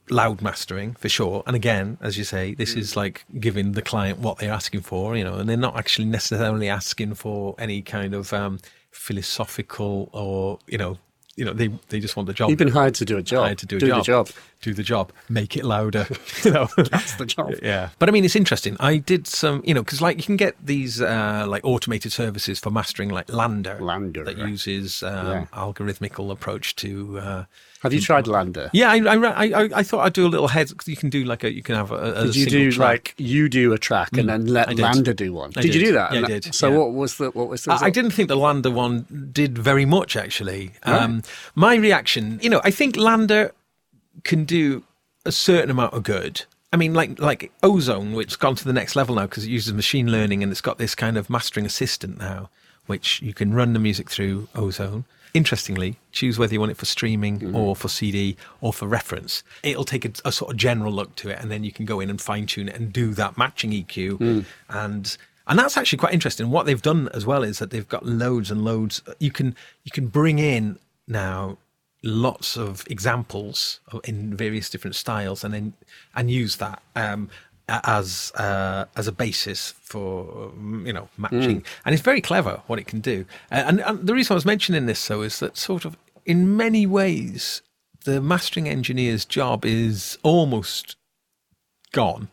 [0.09, 1.43] loud mastering for sure.
[1.47, 5.15] And again, as you say, this is like giving the client what they're asking for,
[5.15, 8.59] you know, and they're not actually necessarily asking for any kind of um,
[8.91, 10.97] philosophical or, you know,
[11.37, 13.45] you know, they, they just want the job you've been hired to do a job
[13.45, 13.97] hired to do a do job.
[13.99, 14.29] the job
[14.61, 15.11] Do the job.
[15.29, 16.05] Make it louder.
[16.43, 16.67] you know.
[16.91, 18.75] that's the job Yeah, but I mean, it's interesting.
[18.79, 22.59] I did some, you know, because like you can get these uh, like automated services
[22.59, 25.45] for mastering, like LANDR, LANDR, that uses um, Yeah.
[25.53, 27.19] algorithmical approach to.
[27.19, 27.45] Uh,
[27.81, 30.69] have you tried LANDR yeah, I, I, I, I thought I'd do a little head
[30.69, 32.89] because you can do like a you can have a, a did you do track.
[32.89, 35.93] like you do a track and then let LANDR do one I did, you do
[35.93, 36.53] that Yeah, I did.
[36.53, 36.77] So yeah.
[36.77, 37.73] what was the what was the?
[37.73, 40.71] I, I, didn't think the LANDR one did very much actually.
[40.83, 41.23] Um,
[41.55, 43.51] my reaction, you know, I think LANDR
[44.23, 44.83] can do
[45.25, 46.43] a certain amount of good.
[46.73, 49.49] I mean, like like Ozone, which has gone to the next level now because it
[49.49, 52.49] uses machine learning and it's got this kind of mastering assistant now,
[52.85, 55.05] which you can run the music through Ozone.
[55.33, 57.55] Interestingly, choose whether you want it for streaming mm-hmm.
[57.55, 59.43] or for CD or for reference.
[59.63, 61.99] It'll take a, a sort of general look to it, and then you can go
[61.99, 64.45] in and fine tune it and do that matching EQ mm.
[64.69, 65.17] and
[65.47, 66.49] and that's actually quite interesting.
[66.49, 69.01] What they've done as well is that they've got loads and loads.
[69.07, 71.57] Uh, you can you can bring in now
[72.03, 75.73] lots of examples in various different styles, and then
[76.15, 77.29] and use that um,
[77.83, 81.63] as uh, as a basis for um, you know matching.
[81.85, 83.25] And it's very clever what it can do.
[83.51, 86.55] Uh, and, and the reason I was mentioning this though is that sort of in
[86.57, 87.61] many ways
[88.03, 90.95] the mastering engineer's job is almost
[91.91, 92.29] gone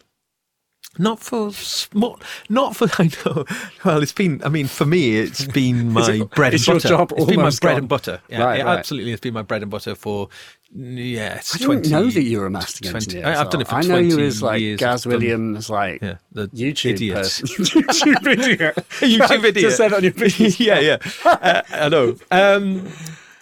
[0.98, 2.88] not for small, not for.
[2.98, 3.44] I know.
[3.84, 4.42] Well, it's been.
[4.44, 6.88] I mean, for me, it's been my it- bread and butter.
[6.88, 7.78] job it's been my bread gone?
[7.78, 8.20] and butter.
[8.28, 8.78] Yeah, Right, it right.
[8.78, 10.28] absolutely has been my bread and butter for.
[10.70, 13.26] Yeah, it's I didn't 20, know that you were a mastering 20 engineer.
[13.26, 14.78] I, have done it for I know 20 you as like years.
[14.78, 17.16] Gaz Williams, like Yeah, the YouTube idiot.
[17.16, 17.46] person.
[17.48, 18.74] YouTube idiot.
[19.00, 19.54] YouTube idiot.
[19.64, 20.12] Just said on your
[20.58, 20.98] yeah, yeah.
[21.24, 22.16] Uh, I know.
[22.30, 22.86] Um,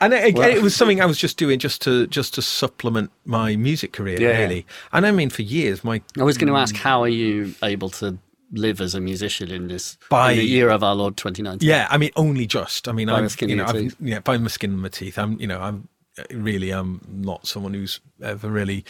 [0.00, 2.42] and it, again, Well- it was something I was just doing just to just to
[2.42, 4.38] supplement my music career, Yeah.
[4.40, 4.66] really.
[4.92, 7.90] And I mean, for years, my I was going to ask, how are you able
[7.90, 8.18] to
[8.52, 11.68] live as a musician in this By- in the year of our Lord 2019.
[11.68, 12.86] Yeah, I mean, only just.
[12.88, 13.96] I mean, By I'm skin you know, I'm, teeth.
[14.00, 15.18] yeah, by my skin and my teeth.
[15.18, 18.84] I'm, you know, I'm uh, really, I'm not someone who's ever really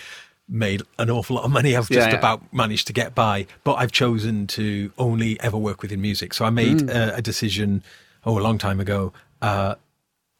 [0.48, 1.74] made an awful lot of money.
[1.74, 2.18] I've Yeah, just yeah.
[2.18, 6.34] about managed to get by, but I've chosen to only ever work within music.
[6.34, 6.94] So I made Mm.
[6.94, 7.82] uh, a decision,
[8.26, 9.12] oh, a long time ago.
[9.40, 9.76] Uh,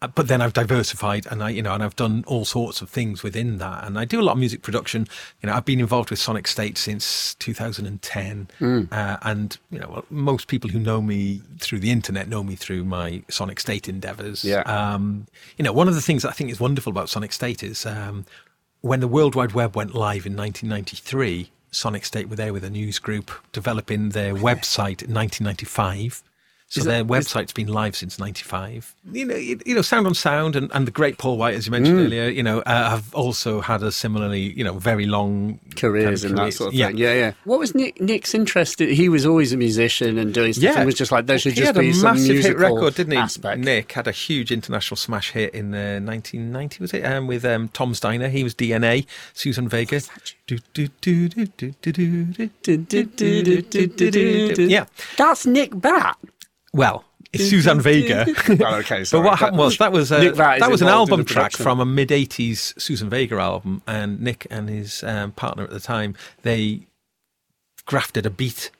[0.00, 3.22] but then I've diversified and I, you know, and I've done all sorts of things
[3.22, 3.85] within that.
[3.85, 5.09] And I do a lot of music production.
[5.40, 8.48] You know, I've been involved with Sonic State since 2010.
[8.59, 8.82] Hmm.
[8.92, 12.85] Uh, and, you know, most people who know me through the internet know me through
[12.85, 14.44] my Sonic State endeavors.
[14.44, 14.61] Yeah.
[14.62, 17.62] Um, you know, one of the things that I think is wonderful about Sonic State
[17.62, 18.26] is um,
[18.82, 22.70] when the World Wide Web went live in 1993, Sonic State were there with a
[22.70, 26.22] news group developing their website in 1995.
[26.68, 28.94] So it- their website's been live since '95.
[29.12, 31.66] You know, you, you know, Sound on Sound and, and the great Paul White, as
[31.66, 35.61] you mentioned earlier, you know, uh, have also had a similarly, you know, very long
[35.76, 36.88] Careers kind and that sort of yeah.
[36.88, 36.98] thing.
[36.98, 37.33] Yeah, yeah.
[37.44, 38.81] What was Nick Nick's interest?
[38.81, 40.64] in- He was always a musician and doing stuff.
[40.64, 42.96] Yeah, and was just like there should he just had be a some musical record,
[42.96, 43.18] didn't he?
[43.18, 43.61] Aspect.
[43.61, 47.05] Nick had a huge international smash hit in uh, 1990, was it?
[47.05, 48.29] Um, with um, Tom's Diner.
[48.29, 49.07] He was DNA.
[49.35, 50.00] Suzanne Vega.
[54.59, 54.85] Yeah.
[55.16, 56.18] that's Nick Batt.
[56.72, 58.26] Well, it's Suzanne Vega.
[58.48, 59.24] Oh, okay, But sorry.
[59.24, 62.09] what happened was that was a, Nick that was an album track from a mid
[62.11, 66.81] '80s Suzanne Vega album, and Nick and his um, partner at the time they
[67.87, 68.70] grafted a beat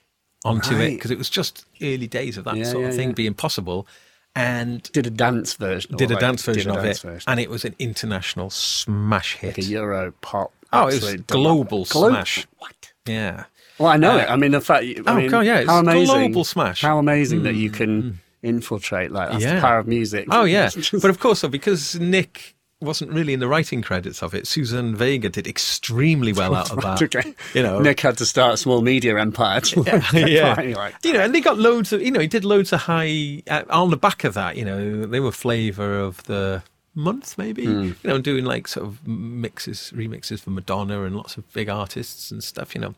[0.45, 3.15] onto it because it was just early days of that Yeah, sort of thing yeah.
[3.15, 3.87] being possible,
[4.35, 5.95] and did a dance version.
[5.97, 7.29] did a dance version a of dance it, version.
[7.29, 9.57] and it was an international smash hit.
[9.57, 10.51] like a Euro pop.
[10.73, 12.45] Oh, it was absolute global smash.
[12.59, 12.91] What?
[13.05, 13.45] yeah.
[13.79, 14.29] Well, I know Uh, it.
[14.29, 14.85] I mean, the fact.
[14.85, 16.81] I oh, mean, God, yeah, it's how amazing, global smash.
[16.81, 20.27] How amazing that you can infiltrate like that's the power of music.
[20.31, 24.35] Oh yeah, but of course, though, because Nick wasn't really in the writing credits of
[24.35, 27.01] it, Suzanne Vega did extremely well out of that.
[27.01, 27.33] Okay.
[27.55, 29.61] You know, Nick had to start a small media empire.
[29.61, 29.81] To
[30.13, 30.91] yeah, Anyway.
[31.03, 33.63] you know, and they got loads of, you know, he did loads of high uh,
[33.71, 34.57] on the back of that.
[34.57, 36.61] You know, they were flavour of the
[36.97, 37.65] month, maybe.
[37.65, 37.83] Hmm.
[37.83, 42.31] You know, doing like sort of mixes, remixes for Madonna and lots of big artists
[42.31, 42.75] and stuff.
[42.75, 42.95] You know,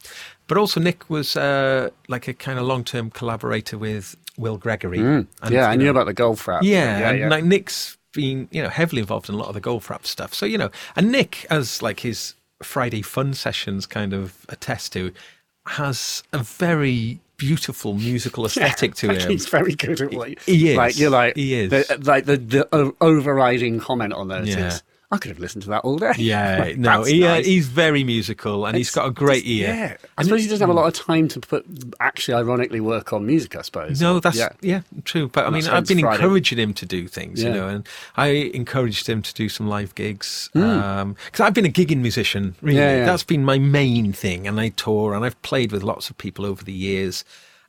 [0.47, 4.99] but also Nick was uh, like a kind of long-term collaborator with Will Gregory.
[4.99, 5.53] And, Hmm.
[5.53, 6.61] yeah, I knew know, about the Goldfrapp.
[6.63, 7.29] yeah, yeah, and yeah.
[7.29, 10.33] like Nick's been, you know, heavily involved in a lot of the Goldfrapp stuff.
[10.33, 12.33] So, you know, and Nick, as like his
[12.63, 15.11] Friday fun sessions kind of attest to,
[15.67, 19.31] has a very beautiful musical aesthetic to him.
[19.31, 20.77] He's very good at what He is.
[20.77, 21.71] Like you're like He is.
[21.71, 24.67] The, like the the overriding comment on those Yeah.
[24.67, 26.13] is, I could have listened to that all day.
[26.17, 27.45] Yeah, Like, no, he, uh, nice.
[27.47, 29.67] he's very musical and he's got a great ear.
[29.73, 31.65] Yeah, I suppose he doesn't have a lot of time to put
[31.99, 33.55] actually, ironically, work on music.
[33.55, 33.99] I suppose.
[33.99, 34.49] No, that's yeah.
[34.61, 35.27] yeah, true.
[35.27, 36.15] But I mean, I've been Friday.
[36.23, 37.53] encouraging him to do things, you Yeah.
[37.55, 37.59] Hmm.
[37.59, 42.01] know, and I encouraged him to do some live gigs because I've been a gigging
[42.01, 42.55] musician.
[42.61, 43.05] Really, yeah.
[43.05, 46.45] that's been my main thing, and I tour and I've played with lots of people
[46.45, 47.25] over the years,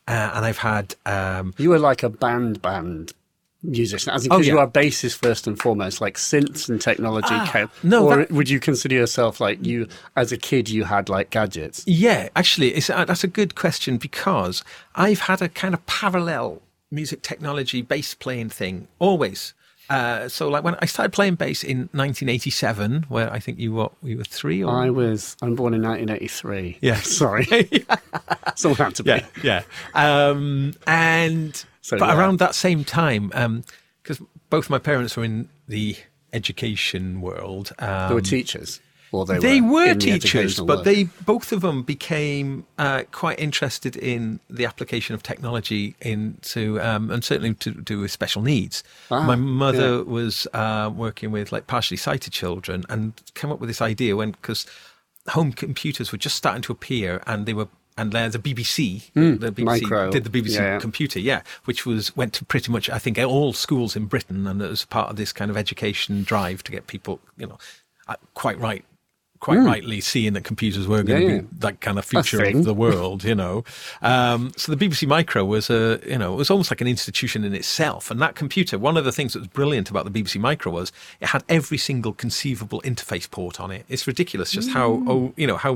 [0.06, 3.12] uh, and I've had um, You were like a band band
[3.62, 7.34] musician, as in Oh, because you are bassist first and foremost, like synths and technology.
[7.50, 10.68] came, no, or that- would you consider yourself like you as a kid?
[10.68, 11.84] You had like gadgets.
[11.86, 16.62] Yeah, actually, it's, uh, that's a good question because I've had a kind of parallel
[16.90, 19.54] music technology bass playing thing always.
[19.90, 23.88] Uh, so, like when I started playing bass in 1987, where I think you were
[24.04, 25.36] you were three or I was.
[25.42, 26.78] I'm born in 1983.
[26.80, 26.94] Yeah.
[27.00, 27.44] sorry.
[28.54, 29.10] Someone had to be.
[29.10, 29.62] yeah, yeah.
[29.94, 32.18] Um, and So, but yeah.
[32.18, 33.28] around that same time,
[34.02, 35.96] because both my parents were in the
[36.32, 38.80] education world, um, They were teachers,
[39.12, 43.04] or they, they were, were in the teachers, but they both of them became uh,
[43.12, 48.42] quite interested in the application of technology into, um, and certainly to do with special
[48.42, 48.84] needs.
[49.10, 53.68] Ah, My mother was uh, working with like partially sighted children and came up with
[53.68, 54.66] this idea when because
[55.28, 57.68] home computers were just starting to appear and they were.
[58.00, 60.10] And there's the BBC, the BBC Hmm, micro.
[60.10, 60.78] did the BBC Yeah, yeah.
[60.78, 64.62] computer, yeah, which was went to pretty much I think all schools in Britain, and
[64.62, 67.58] it was part of this kind of education drive to get people, you know,
[68.08, 68.84] uh, quite right,
[69.40, 71.22] quite rightly seeing that computers were going.
[71.22, 71.40] Yeah, to yeah.
[71.40, 73.64] be that kind of future of the world, you know.
[74.02, 77.42] Um, so the BBC Micro was a, you know, it was almost like an institution
[77.44, 78.10] in itself.
[78.10, 80.92] And that computer, one of the things that was brilliant about the BBC Micro was
[81.20, 83.84] it had every single conceivable interface port on it.
[83.88, 85.08] It's ridiculous just how, Hmm.
[85.10, 85.74] oh, you know, how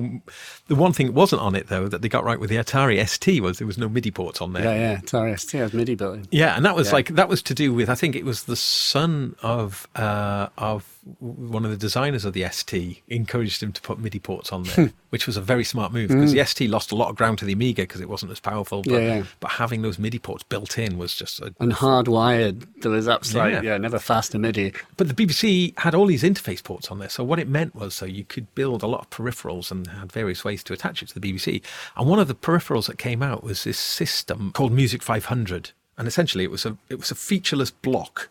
[0.69, 2.99] the one thing that wasn't on it though that they got right with the Atari
[3.09, 4.65] ST was there was no MIDI ports on there.
[4.65, 5.01] Yeah, yeah.
[5.01, 6.29] Atari ST has MIDI built in.
[6.31, 6.93] Yeah, and that was Yeah.
[6.95, 10.94] like that was to do with I think it was the son of uh, of
[11.19, 14.87] one of the designers of the ST encouraged him to put MIDI ports on there,
[14.87, 14.97] hmm.
[15.11, 16.39] which was a very smart move because hmm.
[16.39, 18.83] the ST lost a lot of ground to the Amiga because it wasn't as powerful.
[18.83, 19.25] But, Yeah, yeah.
[19.41, 23.53] but having those MIDI ports built in was just a And hardwired, there was absolutely,
[23.53, 23.63] Yeah.
[23.63, 24.73] yeah, never faster MIDI.
[24.97, 27.11] But the BBC had all these interface ports on there.
[27.11, 30.11] So what it meant was so you could build a lot of peripherals and had
[30.11, 31.63] various ways to attach it to the BBC.
[31.97, 35.73] And one of the peripherals that came out was this system called Music 500.
[35.97, 38.31] And essentially it was a it was a featureless block.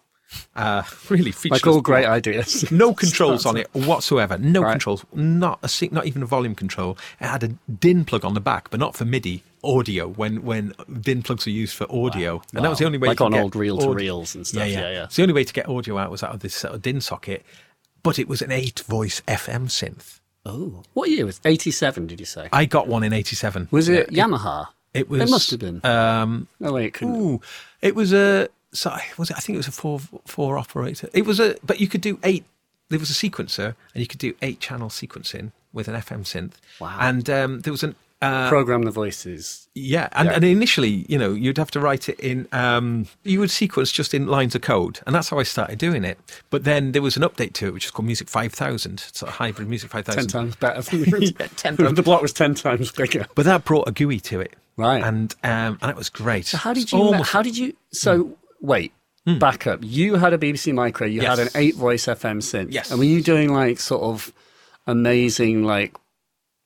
[0.56, 1.66] Uh, really featureless.
[1.66, 2.70] Like all great ideas.
[2.72, 4.38] No controls on it whatsoever.
[4.38, 4.72] No Right.
[4.72, 5.06] controls.
[5.14, 6.98] Not a not even a volume control.
[7.20, 10.08] It had a DIN plug on the back, but not for MIDI audio.
[10.08, 13.10] When when DIN plugs were used for audio, and that was the only way.
[13.10, 14.60] Like on get old reel to reels and stuff.
[14.62, 14.80] Yeah, yeah.
[14.82, 15.08] Yeah, yeah.
[15.08, 17.02] So the only way to get audio out was out of this sort of DIN
[17.02, 17.46] socket,
[18.02, 20.20] but it was an eight-voice FM synth.
[20.46, 22.50] Oh, what year was 87, did you say?
[22.52, 23.70] I got one in '87.
[23.72, 24.68] Was it Yamaha?
[24.94, 25.22] It was.
[25.22, 25.80] It must have been.
[25.86, 27.16] Um, oh, wait, it couldn't.
[27.16, 27.42] ooh,
[27.82, 28.50] it was a.
[28.74, 29.38] So was it?
[29.38, 31.10] I think it was a four four operator.
[31.14, 31.56] It was a.
[31.64, 32.44] But you could do eight.
[32.90, 36.54] There was a sequencer, and you could do eight channel sequencing with an FM synth.
[36.80, 36.98] Wow.
[37.00, 37.96] And um, there was an.
[38.22, 39.68] Uh, Program the voices.
[39.76, 40.36] yeah, and, Yeah.
[40.36, 42.48] and initially, you know, you'd have to write it in.
[42.54, 46.06] Um, you would sequence just in lines of code, and that's how I started doing
[46.06, 46.18] it.
[46.50, 49.30] But then there was an update to it, which is called Music Five Thousand, sort
[49.30, 50.30] of hybrid Music Five Ten Thousand.
[50.30, 50.82] times better.
[51.20, 51.94] Yeah, 10 times.
[51.96, 53.26] the block was 10 times bigger.
[53.36, 55.04] But that brought a GUI to it, Right.
[55.04, 56.46] And um, and it was great.
[56.46, 57.00] So how did you?
[57.00, 57.76] almost- How did you?
[57.92, 58.92] So wait,
[59.40, 59.80] back up.
[59.84, 61.06] You had a BBC Micro.
[61.06, 61.44] You had Hmm.
[61.44, 62.74] An eight-voice FM synth.
[62.74, 62.90] Yes.
[62.90, 64.34] And were you doing like sort of
[64.88, 65.96] amazing like?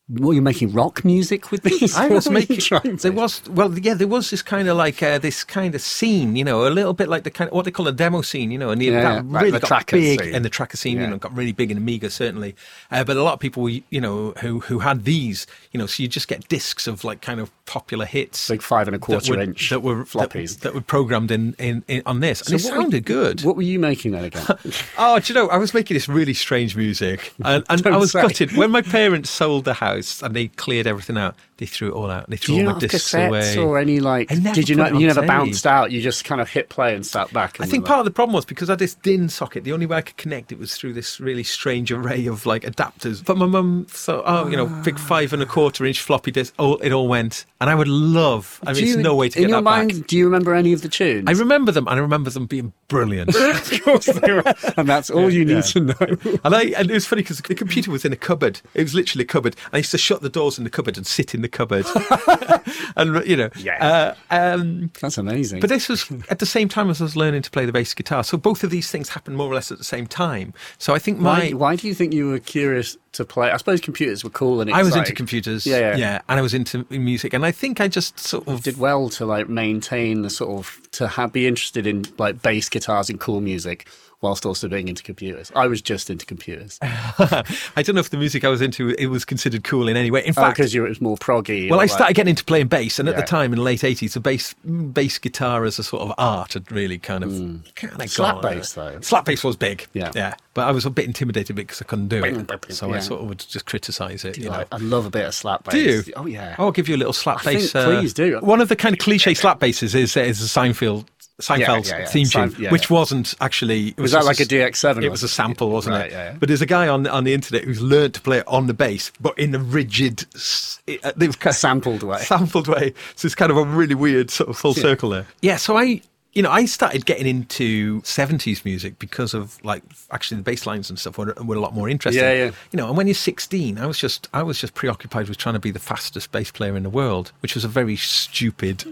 [0.10, 1.94] Were you making rock music with these?
[1.98, 2.80] I was What were you making.
[2.82, 5.82] to- There was well, yeah, there was this kind of like uh, this kind of
[5.82, 8.22] scene, you know, a little bit like the kind of what they call a demo
[8.22, 10.34] scene, you know, and it Yeah, yeah, like really the got big scene.
[10.34, 12.56] in the tracker scene, you know, got really big in Amiga certainly,
[12.90, 16.02] uh, but a lot of people, you know, who who had these, you know, so
[16.02, 19.04] you just get discs of like kind of popular hits, Big five and a that
[19.06, 20.54] quarter were- inch that were floppies.
[20.54, 23.42] that, that were programmed in, in, in on this, and it So were- sounded good.
[23.44, 24.46] What were you making then again?
[24.98, 25.48] Oh, do you know?
[25.50, 28.22] I was making this really strange music, and, and I was say.
[28.22, 31.36] gutted when my parents sold the house and they cleared everything out.
[31.58, 32.26] They threw it all out.
[32.26, 33.58] And they threw you all not my have discs cassettes away.
[33.58, 34.30] or any like?
[34.30, 34.94] Did you not?
[35.00, 35.28] You never tape.
[35.28, 35.92] bounced out.
[35.92, 37.60] You just kind of hit play and sat back.
[37.60, 39.64] I think part of the problem was because I had this DIN socket.
[39.64, 42.64] The only way I could connect it was through this really strange array of like
[42.64, 43.24] adapters.
[43.26, 44.82] But my mum thought, oh, you know, Ah.
[44.84, 46.54] big five and a quarter inch floppy disk.
[46.60, 48.60] Oh, it all went, and I would love.
[48.66, 49.94] I mean, you- there's no way to in get your that mind.
[49.94, 50.08] back.
[50.08, 51.26] Do you remember any of the tunes?
[51.28, 53.30] I remember them, and I remember them being brilliant.
[53.36, 54.44] of course they were.
[54.78, 55.62] and that's all you need yeah.
[55.62, 56.40] to know.
[56.44, 58.62] And I and it was funny because the computer was in a cupboard.
[58.74, 59.56] It was literally a cupboard.
[59.74, 61.86] I used to shut the doors in the cupboard and sit in the cupboard,
[62.96, 64.16] and you know, Yeah.
[64.32, 65.60] Uh, um, That's amazing.
[65.60, 67.94] but this was at the same time as I was learning to play the bass
[67.94, 68.24] guitar.
[68.24, 70.54] So both of these things happened more or less at the same time.
[70.78, 73.52] So I think my why, why do you think you were curious to play?
[73.52, 75.16] I suppose computers were cool and I was into exciting.
[75.16, 76.22] computers, Yeah, yeah.
[76.30, 79.26] and I was into music, and I think I just sort of did well to
[79.26, 83.42] like maintain the sort of to have, be interested in like bass guitars and cool
[83.42, 83.88] music
[84.22, 85.52] whilst also being into computers.
[85.56, 89.08] I was just into computers I don't know if the music I was into it
[89.08, 90.24] was considered cool in any way.
[90.26, 91.70] In oh, fact, because you it was more proggy.
[91.70, 93.84] Well, I like- started getting into playing bass, and at the time in the late
[93.84, 97.58] eighties, the bass bass guitar as a sort of art had really kind of, hmm.
[97.76, 98.10] kind of.
[98.10, 98.56] Slap gone.
[98.56, 99.00] bass, though.
[99.02, 100.12] Slap bass was big, Yeah.
[100.16, 100.36] yeah.
[100.54, 103.28] But I was a bit intimidated because I couldn't do it, so I sort of
[103.30, 104.38] would just criticise it.
[104.38, 104.66] You know.
[104.72, 105.74] I love a bit of slap bass.
[105.74, 106.04] Do you?
[106.16, 106.56] Oh yeah.
[106.58, 107.72] I'll give you a little slap I bass.
[107.72, 108.40] think- please do.
[108.40, 111.06] One of the kind of cliche slap basses is is the Seinfeld.
[111.42, 112.06] Seinfeld's yeah, yeah.
[112.08, 112.96] theme tune, Sein- yeah, which yeah.
[112.98, 113.90] wasn't actually.
[113.90, 116.12] It Was that like a DX7 It was a sample, wasn't Right, it?
[116.12, 116.36] yeah, yeah.
[116.40, 118.74] But there's a guy on on the internet who's learned to play it on the
[118.74, 122.20] bass, but in a rigid, s- uh, kind of- Sampled way.
[122.24, 122.94] sampled way.
[123.16, 125.28] So it's kind of a really weird sort of full circle there.
[125.42, 125.58] Yeah.
[125.58, 126.02] So I,
[126.34, 130.90] you know, I started getting into seventies music because of like actually the bass lines
[130.90, 132.24] and stuff were, were a lot more interesting.
[132.24, 132.52] Yeah, yeah.
[132.72, 135.54] You know, and when you're 16, I was just I was just preoccupied with trying
[135.54, 138.84] to be the fastest bass player in the world, which was a very stupid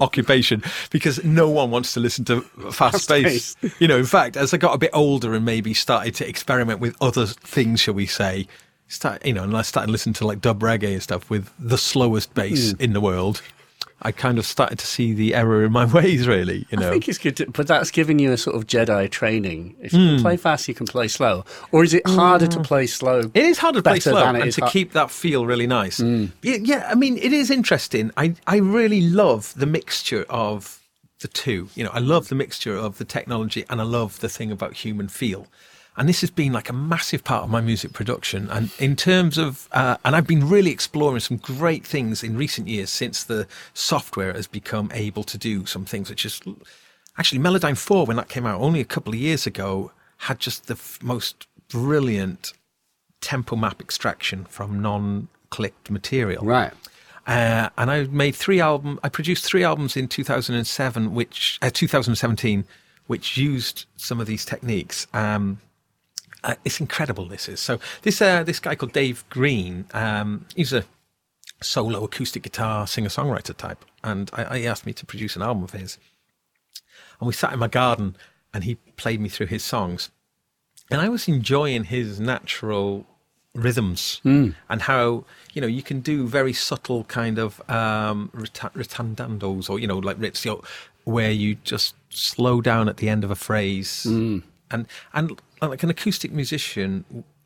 [0.00, 3.56] occupation because no one wants to listen to fast bass.
[3.78, 6.80] You know, in fact, as I got a bit older and maybe started to experiment
[6.80, 8.46] with other things, shall we say.
[8.88, 11.78] Start, you know, and I started listening to like dub reggae and stuff with the
[11.78, 12.82] slowest bass hmm.
[12.82, 13.42] in the world.
[14.04, 16.66] I kind of started to see the error in my ways, really.
[16.70, 19.08] You know, I think it's good, to, but that's giving you a sort of Jedi
[19.10, 19.76] training.
[19.80, 20.22] If you can Hmm.
[20.22, 21.44] play fast, you can play slow.
[21.70, 23.20] Or is it harder to play slow?
[23.32, 26.00] It is harder to play slow and to hard- keep that feel really nice.
[26.00, 28.10] Yeah, yeah, I mean, it is interesting.
[28.16, 30.80] I, I really love the mixture of
[31.20, 31.68] the two.
[31.76, 34.74] You know, I love the mixture of the technology and I love the thing about
[34.74, 35.46] human feel.
[35.96, 38.48] And this has been like a massive part of my music production.
[38.50, 42.66] And in terms of, uh, and I've been really exploring some great things in recent
[42.66, 46.40] years since the software has become able to do some things, which is
[47.18, 50.66] actually Melodyne 4, when that came out only a couple of years ago, had just
[50.66, 52.54] the f- most brilliant
[53.20, 56.44] tempo map extraction from non-clicked material.
[56.44, 56.72] Right.
[57.26, 58.98] Uh, and I made three album.
[59.02, 62.64] I produced three albums in 2007, which uh, 2017,
[63.06, 65.06] which used some of these techniques.
[65.12, 65.58] Um,
[66.44, 67.26] Uh, it's incredible.
[67.26, 67.78] This is so.
[68.02, 69.84] This uh, this guy called Dave Green.
[69.94, 70.84] Um, he's a
[71.60, 75.62] solo acoustic guitar singer songwriter type, and I, I asked me to produce an album
[75.62, 75.98] of his.
[77.20, 78.16] And we sat in my garden,
[78.52, 80.10] and he played me through his songs,
[80.90, 83.06] and I was enjoying his natural
[83.54, 84.20] rhythms
[84.70, 89.86] and how you know you can do very subtle kind of um ritardandos or you
[89.86, 90.62] know like ritz you know,
[91.04, 94.06] where you just slow down at the end of a phrase
[94.70, 95.38] and and
[95.68, 97.04] like an acoustic musician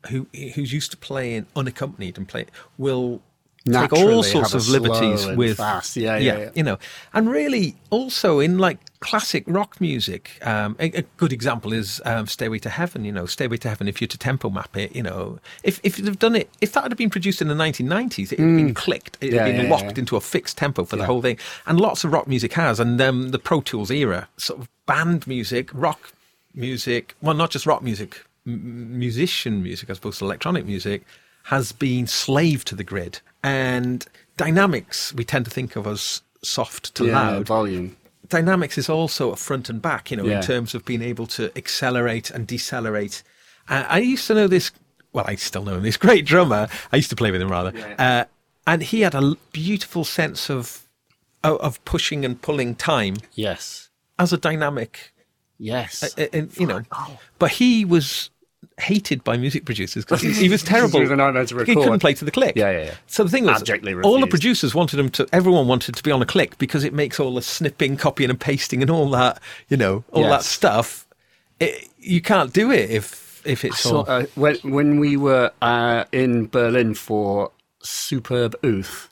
[0.09, 2.45] who who's used to playing unaccompanied and play
[2.77, 3.21] will
[3.65, 5.97] take all sorts of liberties with fast.
[5.97, 6.49] Yeah, yeah, yeah.
[6.55, 6.77] you know
[7.13, 12.27] and really also in like classic rock music um, a, a good example is um,
[12.27, 15.03] stairway to heaven you know stairway to heaven if you're to tempo map it you
[15.03, 18.31] know if, if you'd have done it if that had been produced in the 1990s
[18.31, 19.99] it would have been clicked it'd Yeah, been yeah, locked yeah.
[19.99, 22.99] into a fixed tempo for the whole thing and lots of rock music has and
[23.01, 26.13] um, the pro tools era sort of band music rock
[26.57, 31.03] music well not just rock music m- musician music as opposed to electronic music
[31.43, 34.05] has been slave to the grid and
[34.37, 37.95] dynamics we tend to think of as soft to yeah, loud volume.
[38.29, 40.37] dynamics is also a front and back, you know, Yeah.
[40.37, 43.23] in terms of being able to accelerate and decelerate.
[43.69, 44.71] Uh, I used to know this.
[45.13, 45.83] Well, I still know him.
[45.83, 46.67] This great drummer.
[46.91, 48.25] I used to play with him rather, Uh,
[48.67, 50.83] and he had a beautiful sense of-
[51.43, 53.89] of pushing and pulling time Yes,
[54.19, 55.13] as a dynamic,
[55.57, 56.17] yes.
[56.17, 56.83] uh, and you know.
[57.39, 58.29] But he was
[58.79, 60.99] hated by music producers because he, he was terrible.
[60.99, 62.55] He was a nightmare to He couldn't play to the click.
[62.55, 62.93] Yeah, yeah, yeah.
[63.07, 65.27] So the thing was, Abjectly all the producers wanted him to.
[65.33, 68.39] Everyone wanted to be on a click because it makes all the snipping, copying, and
[68.39, 69.41] pasting, and all that.
[69.69, 71.05] You know, all that stuff.
[71.59, 74.05] It, you can't do it if if it's So, all.
[74.07, 77.51] uh, when when we were uh, in Berlin for
[77.83, 79.07] Superbooth,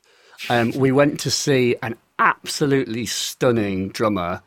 [0.50, 4.42] um, we went to see an absolutely stunning drummer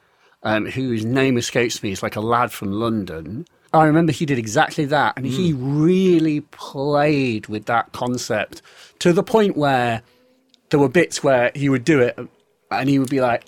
[0.48, 1.90] um, whose name escapes me.
[1.90, 3.46] He's like a lad from London.
[3.72, 8.62] I remember he did exactly that, and he really played with that concept
[9.00, 10.02] to the point where
[10.70, 12.18] there were bits where he would do it,
[12.70, 13.44] and he would be like,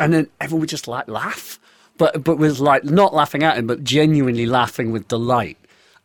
[0.00, 1.58] and then everyone would just like laugh,
[1.98, 5.58] but but was like not laughing at him, but genuinely laughing with delight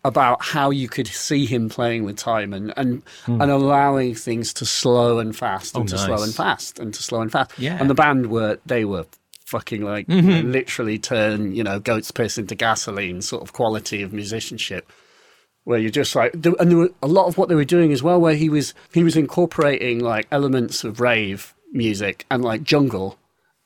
[0.03, 4.65] about how you could see him playing with time and and, and allowing things to
[4.65, 5.95] slow and fast and Hmm.
[5.95, 7.51] Oh, to slow and fast and to slow and fast.
[7.57, 7.77] Yeah.
[7.79, 9.05] And the band were they were
[9.51, 10.49] fucking like Mm-hmm.
[10.51, 14.89] literally turn you know goat's piss into gasoline sort of quality of musicianship
[15.65, 18.01] where you're just like and there were a lot of what they were doing as
[18.01, 23.17] well where he was he was incorporating like elements of rave music and like jungle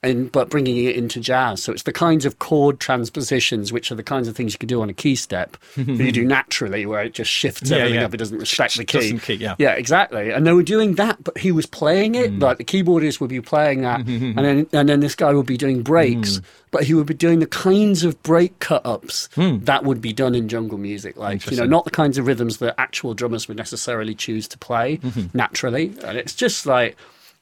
[0.06, 3.96] and but bringing it into jazz so it's the kinds of chord transpositions which are
[3.96, 7.04] the kinds of things you can do on a KeyStep that you do naturally where
[7.04, 8.06] it just shifts Yeah, everything yeah.
[8.06, 9.56] up it doesn't respect the key key, yeah.
[9.58, 12.42] yeah exactly and they were doing that but he was playing it Mm.
[12.42, 15.58] like the keyboardist would be playing that and then and then this guy would be
[15.58, 16.44] doing breaks Mm.
[16.72, 20.36] but he would be doing the kinds of break cut ups that would be done
[20.36, 21.66] in jungle music like you know.
[21.66, 25.38] Not the kinds of rhythms that actual drummers would necessarily choose to play Mm-hmm.
[25.38, 26.96] naturally and it's just like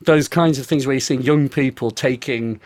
[0.05, 2.59] those kinds of things where you're seeing young people taking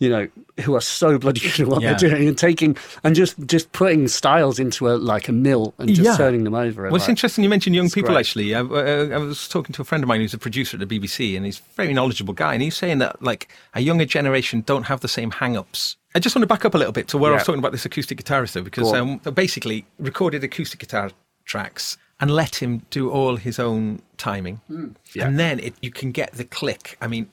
[0.00, 0.28] you know
[0.64, 1.94] who are so bloody good at what Yeah.
[1.94, 5.88] they're doing and taking and just just putting styles into a like a mill and
[5.88, 6.16] just Yeah.
[6.16, 8.10] turning them over Well, it's like- interesting you mentioned young people.
[8.10, 8.20] great.
[8.20, 10.88] Actually, I, uh, I was talking to a friend of mine who's a producer at
[10.88, 14.04] the BBC, and he's a very knowledgeable guy, and he's saying that like a younger
[14.04, 15.96] generation don't have the same hang-ups.
[16.14, 17.72] I just want to back up a little bit to where I was talking about
[17.72, 21.10] this acoustic guitarist, though, because um, basically recorded acoustic guitar
[21.44, 24.88] tracks and let him do all his own timing, Hmm.
[25.14, 25.26] yeah.
[25.26, 26.96] and then it, you can get the click.
[27.00, 27.30] I mean,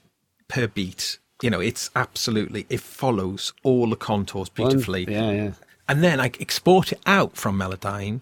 [0.48, 1.18] per beat.
[1.42, 5.52] You know, it's absolutely it follows all the contours beautifully yeah yeah
[5.90, 8.22] and then I export it out from Melodyne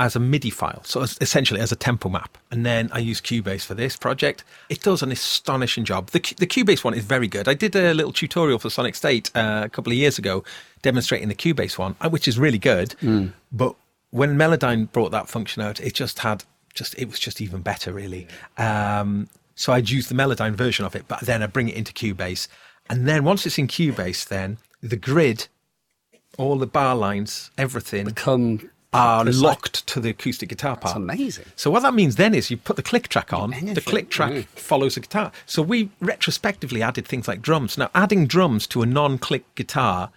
[0.00, 2.36] as a MIDI file, so as, essentially as a tempo map.
[2.50, 4.44] And then I use Cubase for this project.
[4.68, 6.10] It does an astonishing job.
[6.10, 7.48] The, the Cubase one is very good.
[7.48, 10.44] I did a little tutorial for Sonic State uh, a couple of years ago,
[10.82, 12.94] demonstrating the Cubase one, uh, which is really good.
[13.50, 13.74] But
[14.10, 16.44] when Melodyne brought that function out, it just had
[16.74, 18.28] just it was just even better, really.
[18.56, 21.92] Um, so I'd use the Melodyne version of it, but then I bring it into
[21.92, 22.48] Cubase,
[22.88, 25.48] and then once it's in Cubase, then the grid
[26.38, 29.42] all the bar lines, everything come are precise.
[29.42, 30.94] locked to the acoustic guitar part.
[30.94, 31.44] That's amazing.
[31.56, 34.32] So what that means then is you put the click track on, the click track
[34.32, 34.42] yeah.
[34.54, 35.32] follows the guitar.
[35.44, 37.76] So we retrospectively added things like drums.
[37.76, 40.10] Now adding drums to a non-click guitar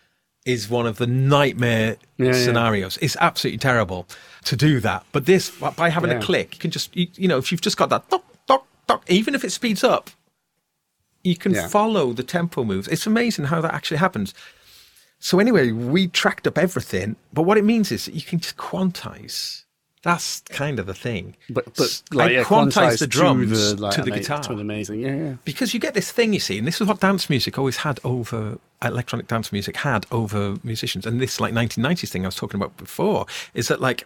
[0.45, 2.33] is one of the nightmare Yeah, yeah.
[2.33, 2.97] scenarios.
[3.01, 4.07] It's absolutely terrible
[4.45, 5.05] to do that.
[5.11, 6.17] But this by having Yeah.
[6.19, 8.65] a click, you can just you, you know if you've just got that tock tock
[8.87, 10.09] tock, even if it speeds up,
[11.23, 11.67] you can Yeah.
[11.67, 12.87] follow the tempo moves.
[12.87, 14.33] It's amazing how that actually happens.
[15.19, 18.57] So anyway, we tracked up everything, but what it means is that you can just
[18.57, 19.63] quantize
[20.03, 21.35] That's kind of the thing.
[21.49, 24.41] But but like yeah, quantize the drums to the, like, to the guitar.
[24.43, 24.99] to amazing.
[24.99, 25.33] Yeah, yeah.
[25.45, 27.99] because you get this thing you see, and this is what dance music always had
[28.03, 32.59] over electronic dance music had over musicians, and this like 1990s thing I was talking
[32.59, 34.05] about before is that like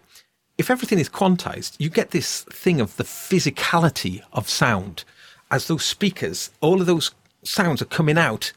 [0.57, 5.05] if everything is quantized, you get this thing of the physicality of sound
[5.51, 7.11] as those speakers, all of those
[7.43, 8.51] sounds are coming out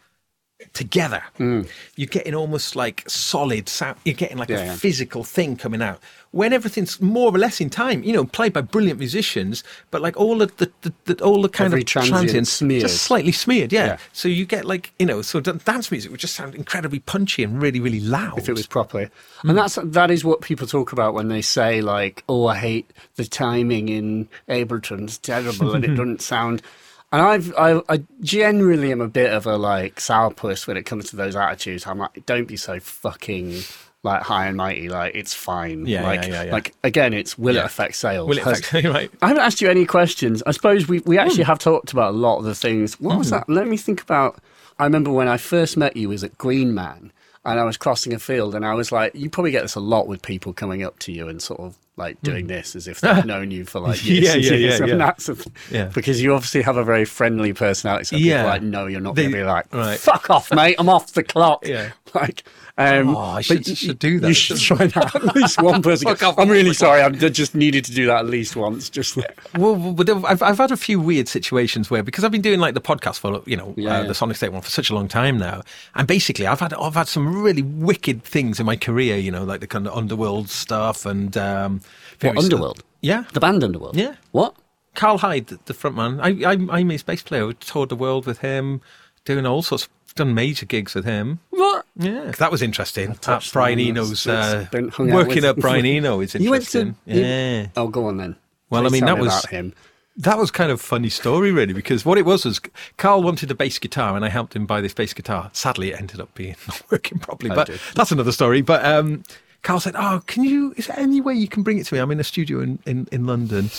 [0.73, 1.23] together.
[1.39, 3.99] You're getting almost like solid sound.
[4.05, 4.75] You're getting like Yeah, a yeah.
[4.77, 6.01] physical thing coming out.
[6.31, 10.17] When everything's more or less in time, you know, played by brilliant musicians, but like
[10.19, 12.83] all of the, the, the all the kind Every of transient smeared.
[12.83, 13.73] just slightly smeared.
[13.73, 13.87] Yeah.
[13.87, 13.97] Yeah.
[14.13, 17.63] So you get like you know, so dance music would just sound incredibly punchy and
[17.63, 18.37] really really loud.
[18.39, 19.09] if it was properly.
[19.39, 19.51] Hmm.
[19.51, 22.91] And that's that is what people talk about when they say like, "Oh, I hate
[23.17, 26.63] the timing in Ableton's terrible and it doesn't sound."
[27.11, 31.09] And I've I, I generally am a bit of a like sourpuss when it comes
[31.11, 31.87] to those attitudes.
[31.87, 33.61] I'm like, don't be so fucking
[34.03, 34.89] like high and mighty.
[34.91, 35.87] Like it's fine.
[35.87, 36.53] Yeah, like, yeah, yeah, yeah.
[36.53, 38.29] Like again, it's will it affect sales?
[38.29, 39.11] Will it Has- affect right?
[39.23, 40.43] I haven't asked you any questions.
[40.47, 41.21] I suppose we, we Hmm.
[41.27, 43.01] actually have talked about a lot of the things.
[43.01, 43.49] What was that?
[43.49, 44.39] Let me think about.
[44.79, 47.11] I remember when I first met you was at Green Man
[47.45, 49.81] and I was crossing a field and I was like, you probably get this a
[49.81, 52.49] lot with people coming up to you and sort of like doing hmm.
[52.49, 54.25] this as if they've known you for like years.
[54.25, 54.63] Yeah, and yeah, years.
[54.79, 54.97] yeah, And yeah.
[54.97, 55.37] that's a-
[55.71, 55.85] Yeah.
[55.87, 58.05] because you obviously have a very friendly personality.
[58.05, 58.39] So Yeah.
[58.39, 59.99] people like, no, you're not going to be like, right.
[59.99, 61.59] fuck off, mate, I'm off the clock.
[61.69, 61.91] Yeah.
[62.15, 62.45] Like,
[62.79, 65.15] um, Oh, I should- you- should do that, You should try that.
[65.17, 66.09] At least one person.
[66.39, 67.03] I'm really sorry.
[67.03, 68.89] I just needed to do that at least once.
[68.89, 69.19] Just
[69.59, 72.75] Well, but I've, I've had a few weird situations where because I've been doing like
[72.75, 74.07] the podcast for you know Yeah, uh, yeah.
[74.09, 75.63] the Sonic State one for such a long time now,
[75.97, 79.45] and basically I've had I've had some really wicked things in my career, you know,
[79.45, 82.83] like the kind of underworld stuff and um, What, various- Underworld?
[83.01, 83.97] Yeah, The band Underworld?
[83.97, 84.15] Yeah.
[84.33, 84.55] What?
[84.95, 86.21] Karl Hyde, the, the front man.
[86.21, 87.49] I, I I'm his bass player.
[87.49, 88.81] I toured the world with him,
[89.25, 89.89] doing all sorts.
[90.19, 91.39] Done major gigs with him.
[91.51, 91.87] What?
[91.97, 93.17] Yeah, that was interesting.
[93.27, 95.45] At Brian Eno's uh, that's out working with.
[95.45, 96.81] at Brian Eno is You went to.
[96.81, 96.97] interesting.
[97.07, 97.67] you- yeah.
[97.77, 98.37] oh, go on then.
[98.71, 99.75] Well, I mean, tell that me was- about him.
[100.21, 102.61] That was kind of a funny story, really, because what it was was
[102.97, 105.49] Karl wanted a bass guitar, and I helped him buy this bass guitar.
[105.53, 108.61] Sadly, it ended up being not working properly, but that's another story.
[108.61, 109.23] But um,
[109.63, 110.73] Karl said, "Oh, can you?
[110.77, 112.01] Is there any way you can bring it to me?
[112.01, 113.71] I'm in a studio in, in, in London."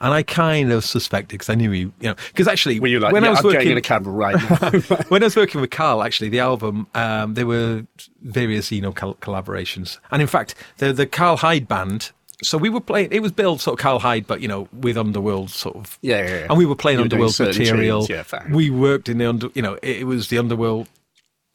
[0.00, 3.00] And I kind of suspected because I knew he, you know, because actually, Were you
[3.00, 4.70] like, when yeah, I was I'm working in a cab right now?
[5.08, 7.84] when I was working with Karl, actually, the album, um, there were
[8.22, 9.98] various, you know, col- collaborations.
[10.12, 12.12] And in fact, the, the Karl Hyde band,
[12.44, 14.96] so we were playing, it was billed sort of Karl Hyde, but, you know, with
[14.96, 15.98] Underworld sort of.
[16.00, 16.46] Yeah, yeah, yeah.
[16.48, 18.06] And we were playing You Underworld certain material.
[18.06, 20.86] tunes, yeah, we worked in the under, you know, it, it was the Underworld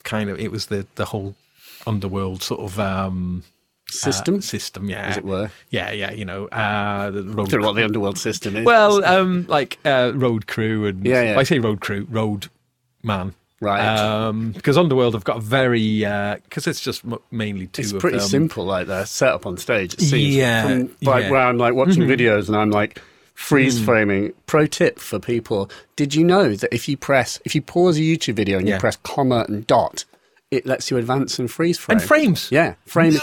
[0.03, 1.35] kind of, it was the, the whole
[1.87, 3.43] Underworld sort of, um,
[3.93, 4.35] System?
[4.37, 5.01] uh, system, yeah.
[5.07, 5.51] As it were.
[5.69, 8.65] Yeah, yeah, you know, uh, the road what the Underworld system is.
[8.65, 11.39] well, um, like uh, road crew and Yeah, yeah.
[11.39, 12.49] I say road crew, road
[13.03, 13.79] man, Right.
[13.97, 18.01] Um, because Underworld have got a very because it's just m- mainly two it's of
[18.01, 18.27] pretty them.
[18.27, 19.93] simple, like their setup on stage.
[19.93, 20.35] It seems.
[20.35, 21.29] Yeah, From, like yeah.
[21.29, 23.01] where I'm like watching videos and I'm like
[23.35, 23.85] freeze Hmm.
[23.85, 24.33] framing.
[24.47, 28.01] Pro tip for people: Did you know that if you press, if you pause a
[28.01, 30.03] YouTube video and you press comma and dot,
[30.51, 32.49] it lets you advance and freeze frame and frames.
[32.51, 33.13] Yeah, frame.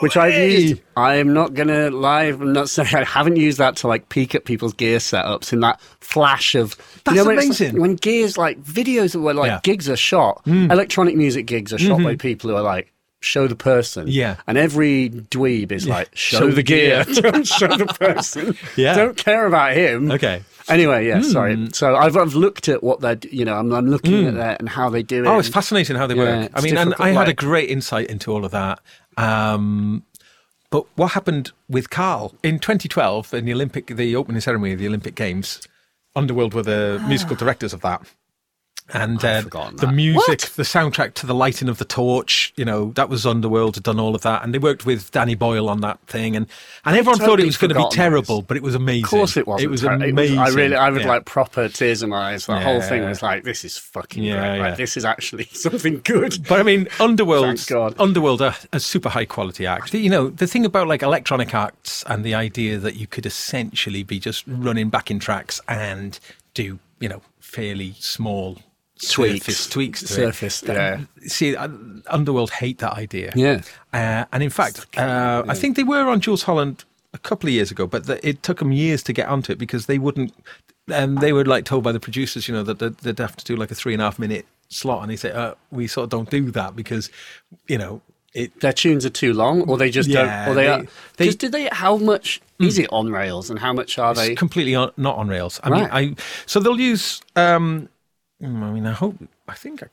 [0.00, 0.80] Which I've used.
[0.96, 2.24] I'm not gonna lie.
[2.24, 5.60] I'm not saying I haven't used that to like peek at people's gear setups in
[5.60, 6.76] that flash of.
[7.04, 7.72] That's you know, when amazing.
[7.72, 9.56] like- when gears like videos where like Yeah.
[9.56, 9.60] Hmm.
[9.64, 12.92] gigs are shot, electronic music gigs are shot by people who are like.
[13.20, 14.02] Show the person.
[14.04, 14.12] Mm-hmm.
[14.12, 14.36] Yeah.
[14.46, 17.02] And every dweeb is like, show, Show the the gear.
[17.14, 18.56] Don't show the person.
[18.76, 18.94] Yeah.
[18.94, 20.12] Don't care about him.
[20.12, 20.44] Okay.
[20.68, 21.22] Anyway, yeah, Hmm.
[21.24, 21.68] sorry.
[21.72, 24.68] So I've, I've looked at what they're, you know, I'm, I'm looking at that and
[24.68, 25.26] how they do it.
[25.26, 26.50] Oh, it's fascinating how they Yeah, work.
[26.54, 28.78] I mean, and I had a great insight into all of that.
[29.18, 30.04] Um,
[30.70, 34.86] but what happened with Karl in 2012 in the Olympic, the opening ceremony of the
[34.86, 35.60] Olympic Games?
[36.14, 38.02] Underworld were the musical directors of that.
[38.94, 40.40] And uh, forgotten the music, What?
[40.56, 44.00] the soundtrack to the lighting of the torch, you know, that was Underworld had done
[44.00, 46.46] all of that, and they worked with Danny Boyle on that thing, and
[46.86, 49.04] and everyone thought it was going to be forgotten terrible, but it was amazing.
[49.04, 49.64] Of course, it wasn't.
[49.64, 50.38] It was ter- amazing.
[50.38, 51.08] I really, I was Yeah.
[51.08, 52.46] like proper tears in my eyes.
[52.46, 54.68] The whole thing was like, this is fucking Yeah, great.
[54.70, 56.46] Like, this is actually something good.
[56.48, 57.60] But I mean, Underworld,
[57.98, 59.92] Underworld, are a super high quality act.
[59.92, 64.02] You know, the thing about like electronic acts and the idea that you could essentially
[64.02, 66.18] be just running backing tracks and
[66.54, 68.58] do, you know, fairly small
[68.98, 69.44] Tweaks.
[69.46, 70.68] surface tweaks to Surface, it.
[70.74, 71.00] yeah.
[71.26, 71.68] See, uh,
[72.08, 73.32] Underworld hate that idea.
[73.36, 73.62] Yeah.
[73.92, 76.84] Uh, and in fact, uh, I think they were on Jools Holland
[77.14, 79.58] a couple of years ago, but the, it took them years to get onto it
[79.58, 80.32] because they wouldn't.
[80.90, 83.56] And they were like told by the producers, you know, that they'd, have to do
[83.56, 86.10] like a three and a half minute slot, and they say, uh, "We sort of
[86.10, 87.10] don't do that because,
[87.68, 88.00] you know,
[88.32, 90.52] it." Their tunes are too long, or they just Yeah, don't.
[90.52, 90.84] Or they, they- are.
[91.18, 91.68] they- Just did they?
[91.70, 94.34] How much is it on rails, and how much are they?
[94.34, 95.60] Completely on, not on rails.
[95.62, 95.80] I Right.
[95.82, 97.20] mean, I so they'll use.
[97.36, 97.90] Um,
[98.42, 99.16] I mean, I hope.
[99.48, 99.86] I think I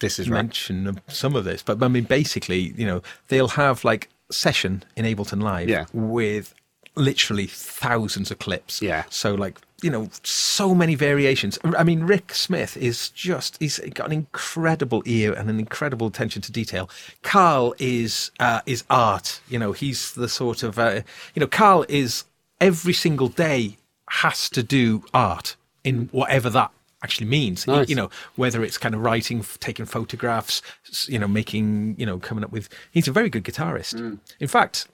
[0.00, 0.38] This is right.
[0.38, 4.82] mention of some of this, but I mean, basically, you know, they'll have like session
[4.96, 5.86] in Ableton Live Yeah.
[5.92, 6.54] with
[6.96, 8.80] literally thousands of clips.
[8.82, 9.04] Yeah.
[9.10, 11.58] So like you know, so many variations.
[11.62, 16.40] I mean, Rick Smith is just, he's got an incredible ear and an incredible attention
[16.42, 16.88] to detail.
[17.22, 19.40] Karl is, uh, is art.
[19.50, 21.02] You know, he's the sort of, uh,
[21.34, 22.24] you know, Karl is
[22.58, 23.76] every single day
[24.08, 26.70] has to do art in whatever that
[27.02, 27.66] actually means.
[27.66, 27.88] Nice.
[27.88, 30.62] You know, whether it's kind of writing, taking photographs,
[31.08, 34.18] you know, making, you know, coming up with, he's a very good guitarist.
[34.40, 34.88] In fact,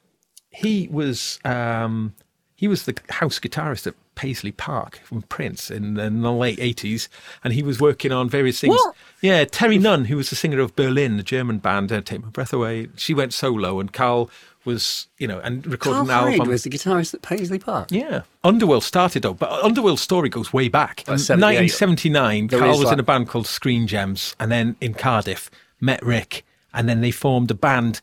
[0.51, 2.15] he was um,
[2.55, 7.09] he was the house guitarist at Paisley Park from Prince in, in the late eighties,
[7.43, 8.75] and he was working on various things.
[8.75, 8.95] What?
[9.21, 12.29] Yeah, Terry Nunn, who was the singer of Berlin, the German band, uh, Take My
[12.29, 12.89] Breath Away.
[12.97, 14.31] She went solo, and Karl
[14.65, 16.49] was, you know, and recorded Karl an Hyde album.
[16.49, 17.89] was the guitarist at Paisley Park.
[17.91, 21.05] Yeah, Underworld started though, but Underworld's story goes way back.
[21.09, 21.69] Like 78.
[21.77, 22.93] 1979, Karl was that.
[22.95, 25.51] in a band called Screen Gems, and then in Cardiff
[25.81, 28.01] met Rick, and then they formed a band.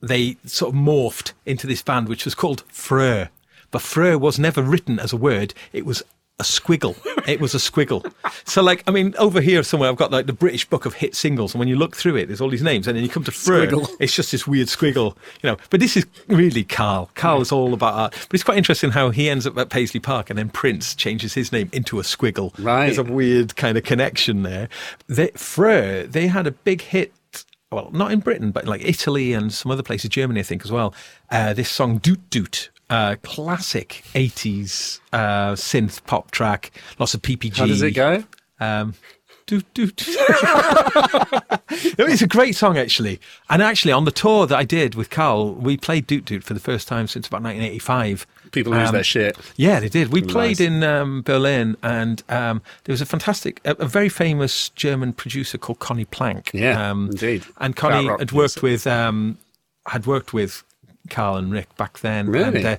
[0.00, 3.30] They sort of morphed into this band, which was called Freur.
[3.74, 6.00] But Freur was never written as a word; it was
[6.38, 6.96] a squiggle.
[7.28, 8.08] It was a squiggle.
[8.46, 11.16] So, like, I mean, over here somewhere, I've got like the British Book of Hit
[11.16, 13.24] Singles, and when you look through it, there's all these names, and then you come
[13.24, 13.88] to Squiggle.
[13.98, 15.56] it's just this weird squiggle, you know.
[15.70, 17.10] But this is really Karl.
[17.14, 18.12] Karl is all about art.
[18.12, 21.34] But it's quite interesting how he ends up at Paisley Park and then Prince changes
[21.34, 22.52] his name into a squiggle.
[22.62, 22.86] Right.
[22.86, 24.68] There's a weird kind of connection there.
[25.08, 25.30] They,
[26.10, 27.12] they had a big hit.
[27.72, 30.70] Well, not in Britain, but like Italy and some other places, Germany, I think, as
[30.70, 30.94] well.
[31.30, 37.56] Uh, this song, Doot Doot, uh, classic 80s uh, synth pop track, lots of PPG.
[37.56, 38.24] How does it go?
[38.60, 38.94] Um,
[39.46, 40.04] doot doot.
[41.70, 43.20] it's a great song, actually.
[43.50, 46.54] And actually, on the tour that I did with Karl, we played Doot Doot for
[46.54, 48.26] the first time since about 1985.
[48.52, 49.36] People lose Um, their shit.
[49.56, 50.12] Yeah, they did.
[50.12, 50.32] We Nice.
[50.32, 55.12] played in um, Berlin, and um, there was a fantastic, a, a very famous German
[55.12, 56.50] producer called Conny Plank.
[56.54, 57.44] Yeah, um, indeed.
[57.58, 59.38] And Conny rock had worked with um,
[59.86, 60.62] had worked with
[61.10, 62.28] Karl and Rick back then.
[62.28, 62.58] Really?
[62.58, 62.76] And, uh,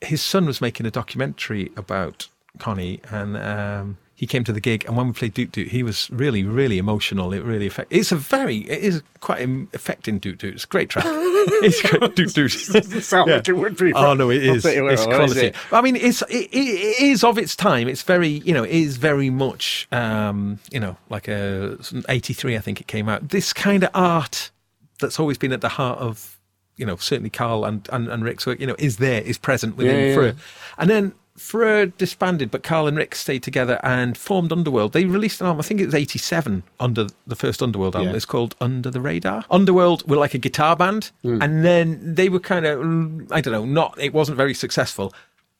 [0.00, 4.84] his son was making a documentary about Conny, and um, he came to the gig.
[4.86, 7.32] And when we played Doot Doot, he was really, really emotional.
[7.32, 7.92] It really affect.
[7.92, 10.54] It's a very, it is quite affecting Doot Doot.
[10.54, 11.04] It's a great track.
[11.08, 12.50] it's great Doot Doot.
[13.04, 13.92] sound like it would be.
[13.94, 14.62] Oh no, it I'll is.
[14.62, 15.46] tell you what, It's what is quality.
[15.48, 15.56] it?
[15.72, 17.88] I mean, it's it, it, it is of its time.
[17.88, 22.56] It's very you know it is very much um, you know like a eighty three.
[22.56, 23.28] I think it came out.
[23.30, 24.50] This kind of art
[24.98, 26.35] that's always been at the heart of
[26.76, 28.60] you know certainly Karl and and, and Rick's work.
[28.60, 30.32] You know is there is present within Yeah, yeah.
[30.78, 31.14] And then.
[31.38, 34.94] Freur disbanded, but Karl and Rick stayed together and formed Underworld.
[34.94, 38.08] They released an album, I think it was 87, under the first Underworld album.
[38.12, 38.16] Yeah.
[38.16, 39.44] It's called Under the Radar.
[39.50, 41.42] Underworld were like a guitar band, Hmm.
[41.42, 45.12] and then they were kind of, I don't know, not, it wasn't very successful.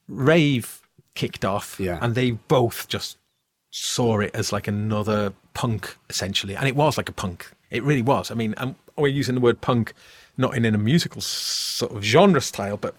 [0.09, 0.81] Rave
[1.15, 1.99] kicked off, Yeah.
[2.01, 3.19] and they both just
[3.71, 6.57] saw it as like another punk, essentially.
[6.57, 7.51] And it was like a punk.
[7.71, 8.31] It really was.
[8.31, 9.93] I mean, um we're using the word punk
[10.37, 12.95] not in, in a musical sort of genre style, but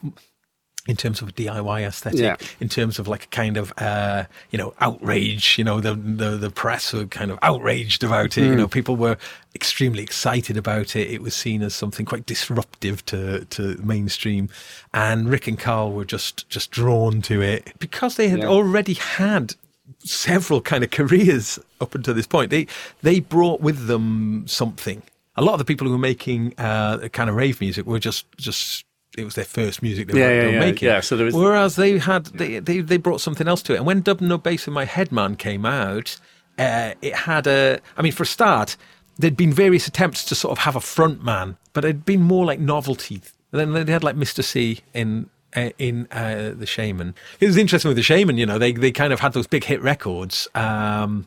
[0.87, 2.37] in terms of a DIY aesthetic, Yeah.
[2.61, 5.57] in terms of like a kind of uh, you know outrage.
[5.57, 8.43] You know, the, the the press were kind of outraged about it.
[8.45, 9.17] You know, people were
[9.53, 11.11] extremely excited about it.
[11.11, 14.47] It was seen as something quite disruptive to to mainstream,
[14.93, 18.47] and Rick and Karl were just just drawn to it because they had Yeah.
[18.47, 19.55] already had
[20.05, 22.49] several kind of careers up until this point.
[22.49, 22.65] They
[23.03, 25.01] they brought with them something.
[25.37, 28.25] A lot of the people who were making uh, kind of rave music were just
[28.37, 28.83] just
[29.17, 30.87] it was their first music they Yeah, were, yeah, they were yeah, making.
[30.87, 33.77] yeah, so there was- Whereas they had they, they they brought something else to it.
[33.77, 36.17] And when Dub No Bass and My Headman came out,
[36.59, 37.79] uh, it had a.
[37.95, 38.75] I mean, for a start,
[39.17, 42.45] there'd been various attempts to sort of have a front man, but it'd been more
[42.45, 43.21] like novelty.
[43.51, 44.43] And then they had like Mr.
[44.43, 47.13] C in uh, in uh, the Shamen.
[47.39, 48.37] It was interesting with the Shamen.
[48.37, 50.47] You know, they they kind of had those big hit records.
[50.55, 51.25] Um,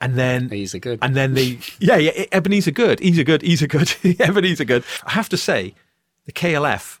[0.00, 0.98] and then He's a good.
[1.02, 4.84] and then they, yeah, yeah, Ebeneezer Goode, he's a good, he's a good, Ebeneezer Goode.
[5.04, 5.74] I have to say,
[6.26, 6.98] the KLF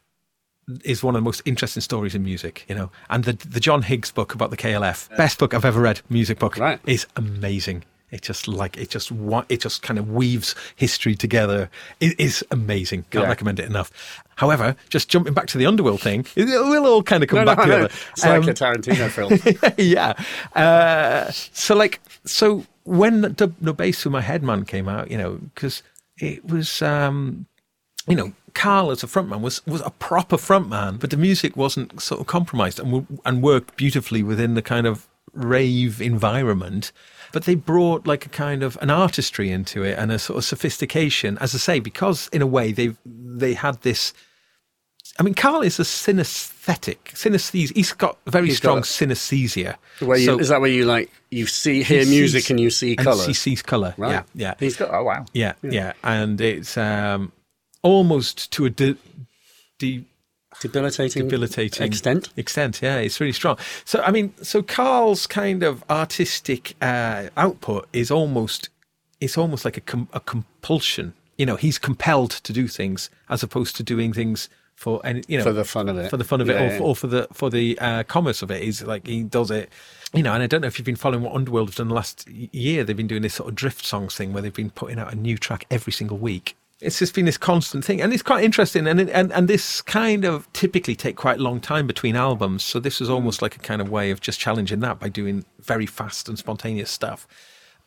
[0.84, 2.90] is one of the most interesting stories in music, you know.
[3.10, 6.38] And the the John Higgs book about the KLF, best book I've ever read, music
[6.38, 6.80] book, Right.
[6.86, 7.84] is amazing.
[8.10, 9.10] It just like it just
[9.48, 11.68] it just kind of weaves history together.
[12.00, 13.04] It is amazing.
[13.10, 13.28] Can't Yeah.
[13.28, 13.90] recommend it enough.
[14.36, 17.44] However, just jumping back to the Underworld thing, it will all kind of come no,
[17.46, 17.70] back no, no.
[17.88, 17.94] together.
[18.12, 19.72] It's like Um, a Tarantino film.
[19.78, 20.12] yeah.
[20.54, 25.40] Uh, so like, so when Dub No Bass with My Headman came out, you know,
[25.54, 25.82] because
[26.18, 27.46] it was, um,
[28.06, 32.00] you know, Karl as a frontman was was a proper frontman, but the music wasn't
[32.00, 36.92] sort of compromised and and worked beautifully within the kind of rave environment.
[37.32, 40.44] But they brought like a kind of an artistry into it and a sort of
[40.44, 44.14] sophistication, as I say, because in a way they they had this.
[45.18, 45.84] I mean, Karl is a
[46.66, 47.74] synesthetic, synesthesia.
[47.76, 49.76] He's got very He's strong got synesthesia.
[50.00, 52.60] Where you, So- is that where you like you see hear he music sees- and
[52.60, 53.24] you see color?
[53.26, 53.94] He sees color.
[53.96, 54.12] Right.
[54.12, 54.90] Yeah, yeah, He's got.
[54.92, 55.24] Oh wow.
[55.32, 57.32] yeah, yeah, and it's um,
[57.82, 58.96] almost to a de,
[59.78, 60.04] de,
[60.62, 62.30] Debilitating, debilitating extent.
[62.34, 63.58] Extent, yeah, it's really strong.
[63.84, 68.70] So, I mean, so Karl's kind of artistic uh, output is almost,
[69.20, 71.12] it's almost like a, com- a compulsion.
[71.36, 75.38] You know, he's compelled to do things as opposed to doing things for any, you
[75.38, 76.10] know, For the fun of it.
[76.10, 76.78] for the fun of it, or, yeah.
[76.78, 78.62] for, or for the for the uh, commerce of it.
[78.62, 79.70] He's like he does it,
[80.14, 80.32] you know.
[80.34, 82.84] And I don't know if you've been following what Underworld have done the last year.
[82.84, 85.16] They've been doing this sort of drift songs thing where they've been putting out a
[85.16, 86.56] new track every single week.
[86.82, 88.86] It's just been this constant thing, and it's quite interesting.
[88.86, 92.62] And it- and and this kind of typically take quite a long time between albums.
[92.62, 95.46] So this is almost like a kind of way of just challenging that by doing
[95.62, 97.26] very fast and spontaneous stuff.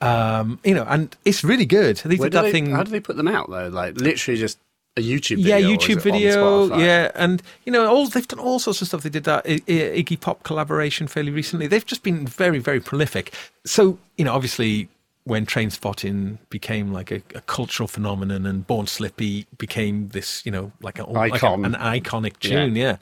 [0.01, 1.97] Um, you know, and it's really good.
[1.97, 2.71] They did that they- thing.
[2.71, 3.67] How do they put them out though?
[3.67, 4.57] Like literally just
[4.99, 5.71] a YouTube yeah, video.
[5.71, 6.77] is YouTube video.
[6.77, 9.01] Yeah, and you know, all they've done all sorts of stuff.
[9.03, 11.67] They did that I- I- Iggy Pop collaboration fairly recently.
[11.67, 13.33] They've just been very, very prolific.
[13.65, 14.89] So you know, obviously,
[15.23, 20.71] when Trainspotting became like a, a cultural phenomenon, and Born Slippy became this, you know,
[20.81, 21.65] like, a, like Icon.
[21.65, 22.75] an iconic tune.
[22.75, 22.97] Yeah.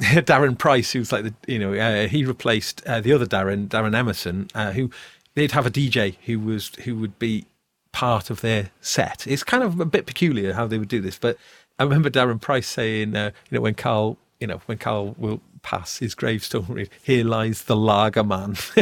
[0.00, 3.94] Darren Price, who's like the, you know, uh, he replaced uh, the other Darren, Darren
[3.94, 4.90] Emerson, uh, who
[5.34, 7.44] they'd have a DJ who was who would be
[7.92, 9.26] part of their set.
[9.26, 11.36] It's kind of a bit peculiar how they would do this, but
[11.78, 15.40] I remember Darren Price saying, uh, you know, when Karl, you know, when Karl will
[15.62, 18.56] pass his gravestone, read, here lies the lager man.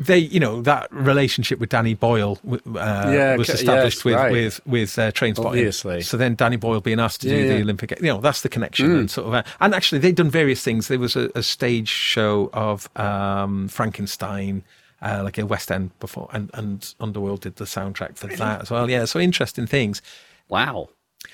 [0.00, 2.58] they, you know, that relationship with Danny Boyle uh,
[3.12, 4.32] Yeah, was established yes, with right.
[4.32, 6.02] with with uh, Train Obviously.
[6.02, 7.60] So then Danny Boyle being asked to Yeah, do the.
[7.62, 10.62] Olympic, you know, that's the connection and sort of, uh, and actually they'd done various
[10.62, 10.88] things.
[10.88, 14.64] There was a, a stage show of um, Frankenstein.
[15.02, 18.70] Uh, like a West End before, and, and Underworld did the soundtrack for that as
[18.70, 18.90] well.
[18.90, 20.02] Yeah, so interesting things.
[20.50, 20.90] Wow.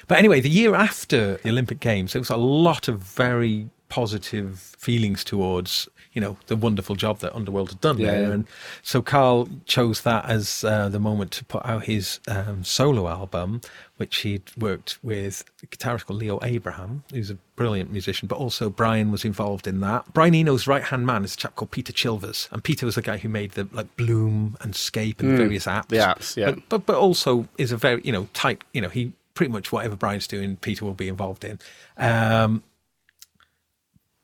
[0.06, 4.60] But anyway, the year after the Olympic Games, there was a lot of very positive
[4.78, 8.30] feelings towards you know the wonderful job that Underworld had done Yeah, there, yeah.
[8.32, 8.46] and
[8.82, 13.60] so Karl chose that as uh, the moment to put out his um, solo album,
[13.98, 18.70] which he'd worked with a guitarist called Leo Abraham, who's a brilliant musician, but also
[18.70, 20.10] Brian was involved in that.
[20.14, 23.02] Brian Eno's right hand man is a chap called Peter Chilvers, and Peter was the
[23.02, 25.88] guy who made the like Bloom and Scape and various apps.
[25.88, 26.50] The apps, yeah.
[26.52, 29.70] But, but but also is a very you know tight you know he pretty much
[29.70, 31.58] whatever Brian's doing, Peter will be involved in.
[31.98, 32.62] Um,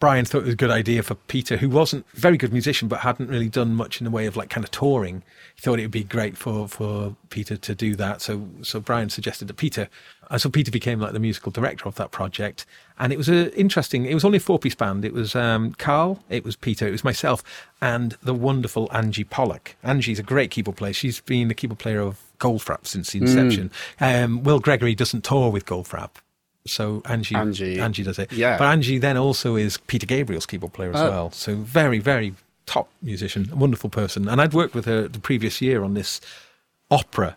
[0.03, 2.88] Brian thought it was a good idea for Peter, who wasn't a very good musician
[2.88, 5.22] but hadn't really done much in the way of like kind of touring.
[5.55, 8.20] He thought it would be great for, for Peter to do that.
[8.20, 9.88] So so Brian suggested that Peter,
[10.28, 12.66] uh, so Peter became like the musical director of that project.
[12.98, 14.05] And it was a interesting.
[14.07, 15.05] It was only a four piece band.
[15.05, 17.44] It was um, Karl, it was Peter, it was myself,
[17.80, 19.76] and the wonderful Angie Pollock.
[19.84, 20.92] Angie's a great keyboard player.
[20.92, 23.70] She's been the keyboard player of Goldfrapp since the inception.
[24.00, 26.11] Um, Will Gregory doesn't tour with Goldfrapp.
[26.66, 27.80] So Angie, Angie.
[27.80, 28.32] Angie does it.
[28.32, 28.56] Yeah.
[28.58, 31.10] But Angie then also is Peter Gabriel's keyboard player as Oh.
[31.10, 31.30] well.
[31.32, 32.34] So very, very
[32.66, 34.28] top musician, wonderful person.
[34.28, 36.20] And I'd worked with her the previous year on this
[36.90, 37.36] opera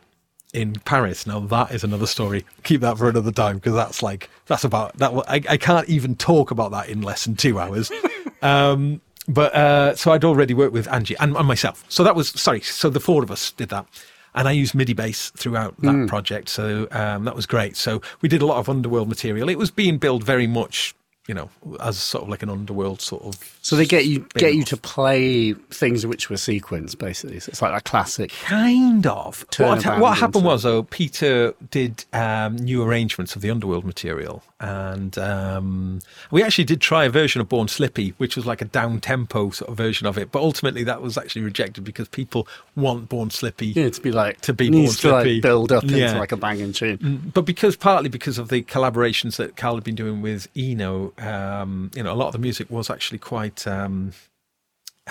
[0.53, 1.25] in Paris.
[1.25, 2.45] Now that is another story.
[2.63, 5.11] Keep that for another time because that's like that's about that.
[5.27, 7.91] I, I can't even talk about that in less than two hours.
[8.41, 11.83] um, but uh, so I'd already worked with Angie and, and myself.
[11.89, 12.61] So that was sorry.
[12.61, 13.87] So the four of us did that.
[14.35, 17.77] And I used MIDI bass throughout that project, so um, that was great.
[17.77, 19.47] So we did a lot of underworld material.
[19.49, 20.93] It was being billed very much,
[21.25, 24.53] you know, as sort of like an underworld sort of So they get you get
[24.53, 27.39] you to play things which were sequenced, basically.
[27.39, 28.29] So it's like a classic.
[28.43, 29.43] Kind of.
[29.57, 34.43] What, around what happened was, though, Peter did um, new arrangements of the Underworld material,
[34.59, 35.99] and um,
[36.29, 39.49] we actually did try a version of Born Slippy, which was like a down tempo
[39.49, 40.31] sort of version of it.
[40.31, 43.67] But ultimately, that was actually rejected because people want Born Slippy.
[43.69, 45.41] Yeah, to be like To be more to like slippy.
[45.41, 46.09] build up Yeah.
[46.09, 47.31] into like a banging tune.
[47.33, 51.89] But because partly because of the collaborations that Karl had been doing with Eno, um,
[51.95, 54.13] you know, a lot of the music was actually quite, um,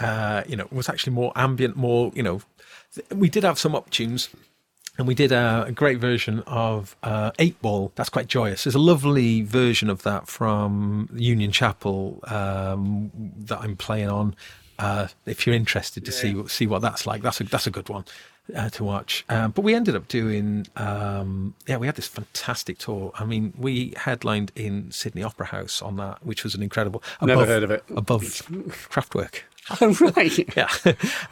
[0.01, 2.41] uh, you know, was actually more ambient, more, you know,
[2.95, 4.29] th- we did have some up tunes.
[4.97, 7.91] And we did a, a great version of uh, Eight Ball.
[7.97, 8.63] That's quite joyous.
[8.63, 14.37] There's a lovely version of that from Union Chapel um, that I'm playing on.
[14.79, 17.89] Uh, if you're interested to see see what that's like, that's a that's a good
[17.89, 18.05] one
[18.55, 19.25] uh, to watch.
[19.29, 23.13] Um, but we ended up doing, um, yeah, we had this fantastic tour.
[23.15, 27.03] I mean, we headlined in Sydney Opera House on that, which was an incredible.
[27.23, 27.85] Never heard of it.
[27.95, 29.43] Above Kraftwerk.
[29.81, 30.69] Oh right, Yeah.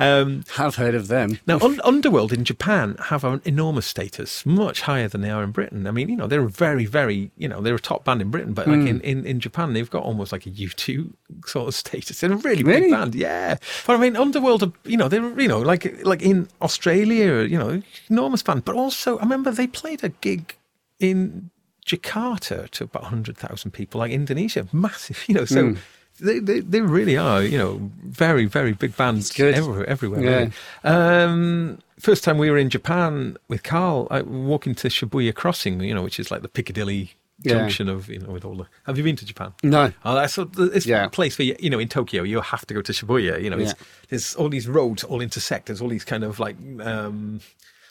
[0.00, 1.38] um, have heard of them.
[1.46, 5.50] now, Un- Underworld in Japan have an enormous status, much higher than they are in
[5.50, 5.86] Britain.
[5.86, 8.30] I mean, you know, they're a very, very, you know, they're a top band in
[8.30, 8.70] Britain, but Hmm.
[8.80, 11.12] like in, in, in Japan, they've got almost like a U2
[11.46, 12.20] sort of status.
[12.20, 12.82] They're a really, Really?
[12.82, 13.56] big band, yeah.
[13.86, 17.58] But I mean, Underworld, are, you know, they're, you know, like like in Australia, you
[17.58, 18.64] know, enormous band.
[18.64, 20.56] But also, I remember they played a gig
[20.98, 21.50] in
[21.86, 25.70] Jakarta to about 100,000 people, like Indonesia, massive, you know, so.
[25.70, 25.76] Hmm.
[26.22, 29.86] They, they they really are, you know, very very big bands everywhere.
[29.86, 30.38] everywhere Yeah.
[30.38, 30.52] really.
[30.84, 35.94] Um, first time we were in Japan with Karl, I walking to Shibuya Crossing, you
[35.94, 37.12] know, which is like the Piccadilly
[37.44, 37.54] Yeah.
[37.54, 38.66] junction of you know with all the.
[38.86, 39.52] Have you been to Japan?
[39.64, 39.92] No.
[40.04, 40.38] Oh, that's
[40.76, 41.04] it's Yeah.
[41.04, 43.42] a place where you, you know in Tokyo you have to go to Shibuya.
[43.42, 43.86] You know, it's, Yeah.
[44.10, 45.66] there's all these roads all intersect.
[45.66, 47.40] There's all these kind of like um,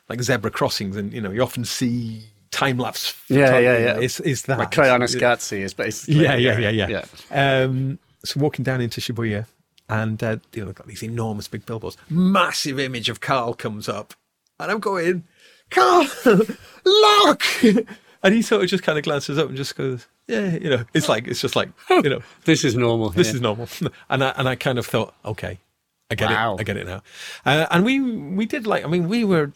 [0.10, 3.14] like zebra crossings, and you know you often see time lapse.
[3.30, 4.00] Yeah, yeah, yeah.
[4.00, 6.24] It's that Like Koyaanisqatsi is basically.
[6.24, 7.64] yeah, yeah, yeah, yeah.
[7.64, 9.46] Um, so walking down into Shibuya,
[9.90, 11.98] and uh, you know, they've got these enormous big billboards.
[12.10, 14.14] Massive image of Karl comes up,
[14.60, 15.24] and I'm going,
[15.70, 16.08] Karl,
[16.86, 17.44] look!
[18.24, 20.86] and he sort of just kind of glances up and just goes, yeah, you know,
[20.94, 23.10] it's like it's just like you know, This is normal.
[23.10, 23.68] This is normal.
[24.10, 25.60] And I and I kind of thought, okay,
[26.10, 26.56] I get Wow.
[26.56, 27.02] it, I get it now.
[27.46, 29.52] Uh, and we we did like, I mean, we were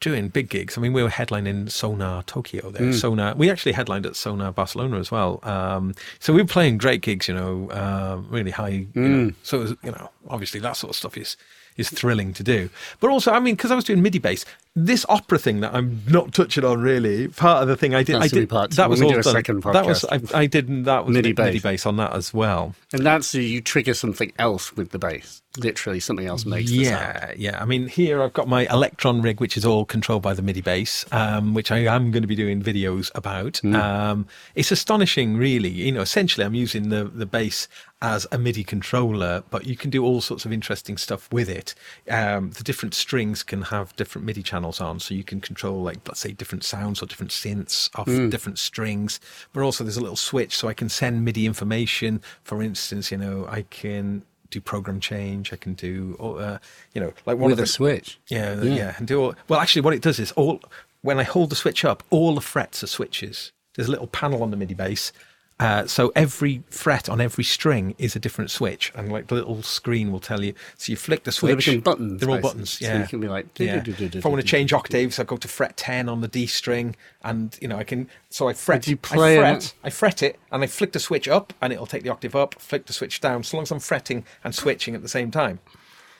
[0.00, 0.76] doing big gigs.
[0.76, 2.92] I mean, we were headlining Sonar Tokyo there.
[2.92, 5.40] Sonar, we actually headlined at Sonar Barcelona as well.
[5.42, 8.86] Um, so we were playing great gigs, you know, um, really high.
[8.94, 11.36] You know, so it was, you know, obviously that sort of stuff is
[11.76, 12.68] is thrilling to do.
[13.00, 14.44] But also, I mean, because I was doing MIDI bass,
[14.76, 17.28] this opera thing that I'm not touching on really.
[17.28, 19.32] Part of the thing I did, I did part that was all do a done.
[19.32, 20.04] second That was.
[20.04, 21.62] I, I did that was MIDI MIDI bass.
[21.62, 22.74] bass on that as well.
[22.92, 25.42] And that's you trigger something else with the bass.
[25.56, 27.00] Literally, something else makes the sound.
[27.00, 27.60] Yeah, yeah.
[27.60, 30.60] I mean, here I've got my Elektron rig, which is all controlled by the MIDI
[30.60, 33.56] bass, um, which I am going to be doing videos about.
[33.58, 33.74] Hmm.
[33.74, 35.68] Um, it's astonishing, really.
[35.68, 37.66] You know, essentially, I'm using the the bass
[38.00, 41.74] as a MIDI controller, but you can do all sorts of interesting stuff with it.
[42.08, 45.98] Um, the different strings can have different MIDI channels on, so you can control, like,
[46.06, 48.30] let's say, different sounds or different synths off Hmm.
[48.30, 49.18] different strings.
[49.52, 52.22] But also, there's a little switch, so I can send MIDI information.
[52.44, 55.52] For instance, you know, I can do program change.
[55.52, 56.58] I can do, uh,
[56.94, 58.18] you know, like one With of a the switch.
[58.28, 59.34] yeah, yeah, and do all.
[59.48, 60.60] Well, actually, what it does is all
[61.02, 63.52] when I hold the switch up, all the frets are switches.
[63.74, 65.12] There's a little panel on the MIDI bass.
[65.60, 69.62] Uh, so every fret on every string is a different switch, and like the little
[69.62, 70.54] screen will tell you.
[70.78, 71.66] So you flick the So switch.
[71.66, 72.70] become buttons, They're all buttons.
[72.78, 73.00] So Yeah.
[73.02, 73.82] you can be like, yeah.
[73.86, 76.96] If I want to change octaves, I go to fret ten on the D string,
[77.22, 78.08] and you know I can.
[78.30, 78.86] So I fret.
[78.88, 79.62] you play I it?
[79.62, 79.74] fret.
[79.84, 82.54] I fret it, and I flick the switch up, and it'll take the octave up.
[82.58, 85.58] Flick the switch down, so long as I'm fretting and switching at the same time.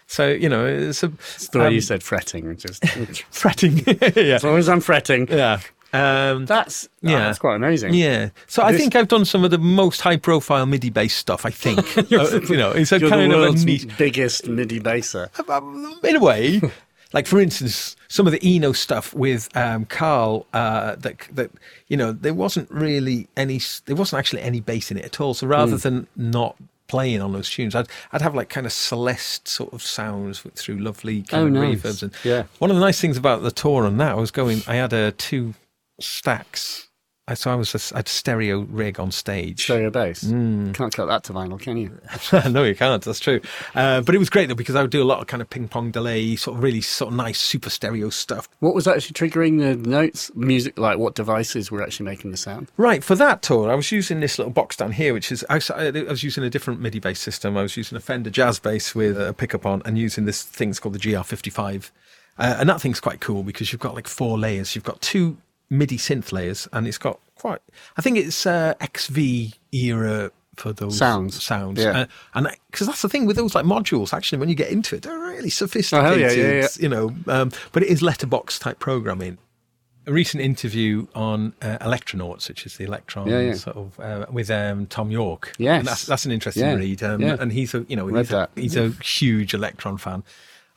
[0.06, 2.54] So you know, it's a It's the way um, you said fretting.
[2.58, 3.78] Just as fretting.
[4.16, 5.28] yeah, long as I'm fretting.
[5.28, 5.60] yeah.
[5.92, 7.10] Um, That's Yeah.
[7.10, 7.18] yeah.
[7.20, 7.94] that's quite amazing.
[7.94, 8.30] yeah.
[8.46, 11.44] So I think I've done some of the most high-profile MIDI-based stuff.
[11.44, 11.80] I think.
[12.12, 13.90] Uh, you know, it's a kind of a neat.
[13.98, 15.28] biggest MIDI basser.
[15.48, 16.60] Um, in a way,
[17.12, 20.46] like for instance, some of the Eno stuff with um, Karl.
[20.52, 21.50] Uh, that that
[21.88, 23.60] you know, there wasn't really any.
[23.86, 25.34] There wasn't actually any bass in it at all.
[25.34, 25.78] So rather Hmm.
[25.78, 26.56] than not
[26.88, 30.78] playing on those tunes, I'd I'd have like kind of Celeste sort of sounds through
[30.78, 31.80] lovely kind Oh, of nice.
[31.82, 32.02] reverbs.
[32.02, 32.44] And Yeah.
[32.58, 34.62] one of the nice things about the tour on that, I was going.
[34.66, 35.54] I had uh, two
[36.00, 36.90] stacks.
[37.30, 39.62] I so I was a, a stereo rig on stage.
[39.62, 40.22] Stereo bass.
[40.22, 40.72] Hmm.
[40.72, 41.96] Can't cut that to vinyl, can you?
[42.50, 43.00] no, you can't.
[43.02, 43.40] That's true.
[43.72, 45.48] Uh, but it was great though because I would do a lot of kind of
[45.48, 48.48] ping pong delay, sort of really sort of nice super stereo stuff.
[48.58, 50.32] What was actually triggering the notes?
[50.34, 52.68] Music, like what devices were actually making the sound?
[52.76, 55.54] Right for that tour, I was using this little box down here, which is I
[55.54, 57.56] was, I was using a different MIDI bass system.
[57.56, 60.80] I was using a Fender Jazz bass with a pickup on, and using this thing's
[60.80, 61.92] called the GR55,
[62.38, 64.74] uh, and that thing's quite cool because you've got like four layers.
[64.74, 65.36] You've got two
[65.70, 67.60] MIDI synth layers, and it's got quite.
[67.96, 71.42] I think it's uh, XV era for those Sounds.
[71.42, 72.00] Sounds, Yeah.
[72.00, 74.12] uh, and because that's the thing with those like modules.
[74.12, 76.06] Actually, when you get into it, they're really Oh, sophisticated.
[76.06, 76.68] hell yeah, yeah, yeah.
[76.78, 79.38] You know, um, but it is letterbox type programming
[80.06, 83.54] a recent interview on uh, Elektronauts, which is the Elektron Yeah, yeah.
[83.54, 85.52] sort of uh, with um, Thom Yorke.
[85.58, 85.78] Yes.
[85.80, 87.02] and that's that's an interesting Yeah, read.
[87.02, 87.36] Um, yeah.
[87.38, 88.50] And he's a you know Read he's a, that.
[88.56, 90.24] he's a huge Elektron fan,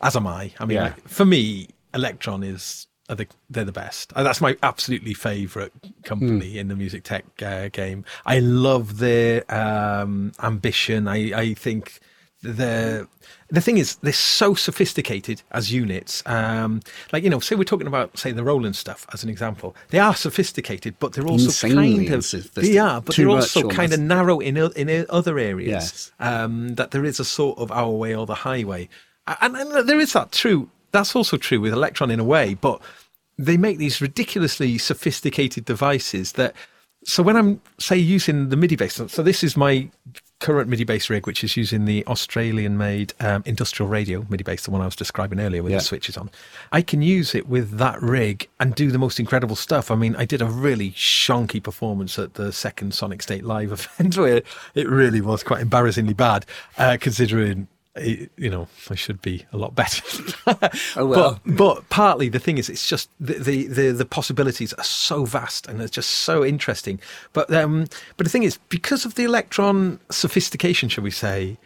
[0.01, 0.53] as am I.
[0.59, 4.13] I mean, like, for me, Elektron is are the, they're the best.
[4.15, 5.71] That's my absolutely favourite
[6.03, 6.57] company Hmm.
[6.57, 8.05] in the music tech uh, game.
[8.25, 11.07] I love their um, ambition.
[11.07, 11.99] I I think
[12.41, 13.07] the
[13.49, 16.81] the thing is they're so sophisticated as units um
[17.13, 19.99] like you know say we're talking about say the roland stuff as an example they
[19.99, 23.99] are sophisticated but they're also Insanely kind of they are but they're also kind of
[24.01, 26.11] narrow in in other areas Yes.
[26.19, 28.89] um that there is a sort of our way or the highway
[29.39, 32.81] and, and there is that true that's also true with Elektron in a way but
[33.37, 36.55] they make these ridiculously sophisticated devices that
[37.05, 39.89] so when I'm say using the MIDI bass, so this is my
[40.39, 44.71] current MIDI bass rig, which is using the Australian-made um, industrial radio MIDI bass, the
[44.71, 45.79] one I was describing earlier with Yeah.
[45.79, 46.29] the switches on.
[46.71, 49.91] I can use it with that rig and do the most incredible stuff.
[49.91, 54.17] I mean, I did a really shonky performance at the second Sonic State Live event
[54.17, 54.41] where
[54.73, 56.45] it really was quite embarrassingly bad,
[56.77, 57.67] uh, considering.
[57.95, 60.01] It- You know, I should be a lot better.
[60.95, 61.39] Oh, well.
[61.45, 65.25] But but partly the thing is it's just the, the the the possibilities are so
[65.25, 66.99] vast and it's just so interesting
[67.31, 67.85] but um
[68.17, 71.57] but the thing is because of the Elektron sophistication shall we say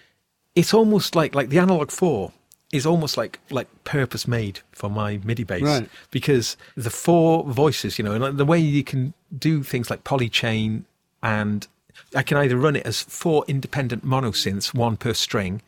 [0.55, 2.31] it's almost like like the analog 4
[2.71, 5.89] is almost like like purpose made for my MIDI bass Right.
[6.11, 10.83] because the four voices, you know, and the way you can do things like polychain
[11.23, 11.67] and
[12.15, 15.61] I can either run it as four independent monosynths, one per string,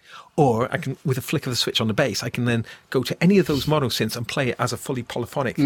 [0.44, 2.62] or I can, with a flick of the switch on the bass, I can then
[2.96, 5.58] go to any of those monosynths and play it as a fully polyphonic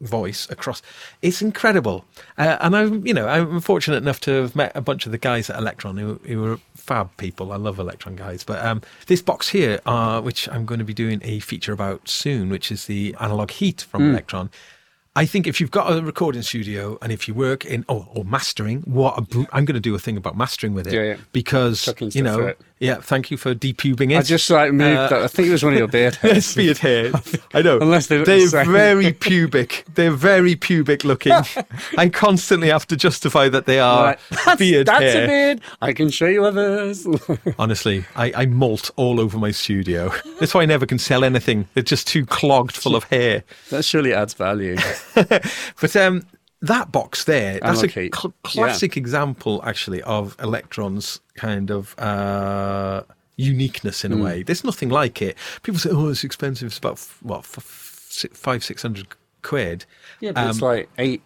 [0.00, 0.82] voice across.
[1.26, 2.04] It's incredible,
[2.36, 5.18] uh, and I'm, you know, I'm fortunate enough to have met a bunch of the
[5.18, 7.52] guys at Elektron who, who are fab people.
[7.52, 10.94] I love Elektron guys, but um, this box here, uh, which I'm going to be
[10.94, 14.48] doing a feature about soon, which is the analog heat from Elektron.
[15.14, 18.24] I think if you've got a recording studio and if you work in or, or
[18.24, 21.16] mastering, what a, I'm going to do a thing about mastering with it Yeah, yeah.
[21.32, 22.54] because Chucking you know.
[22.82, 22.96] Yeah.
[23.00, 24.18] Thank you for depubing it.
[24.18, 24.98] I just like moved.
[24.98, 25.22] Uh, that.
[25.22, 26.54] I think it was one of your beard hairs.
[26.54, 27.12] Beard hair.
[27.54, 27.78] I know.
[27.78, 29.84] Unless they They're the very pubic.
[29.94, 31.32] They're very pubic looking.
[31.98, 34.18] I constantly have to justify that they are Right.
[34.30, 35.24] That's, beard that's hair.
[35.24, 35.60] a beard.
[35.80, 37.06] I can show you others.
[37.58, 40.12] Honestly, I, I molt all over my studio.
[40.40, 41.68] That's why I never can sell anything.
[41.74, 43.44] They're just too clogged full of hair.
[43.70, 44.76] that surely adds value.
[45.14, 46.26] But um,
[46.62, 53.02] that box there, that's Analog a cl- classic example, actually, of Elektron's kind of uh,
[53.36, 54.42] uniqueness in a way.
[54.42, 55.36] There's nothing like it.
[55.62, 56.66] People say, "Oh, it's expensive.
[56.68, 59.08] It's about f- what, f- six, five, six hundred
[59.42, 59.84] quid."
[60.20, 61.22] Yeah, but it's Um, like eight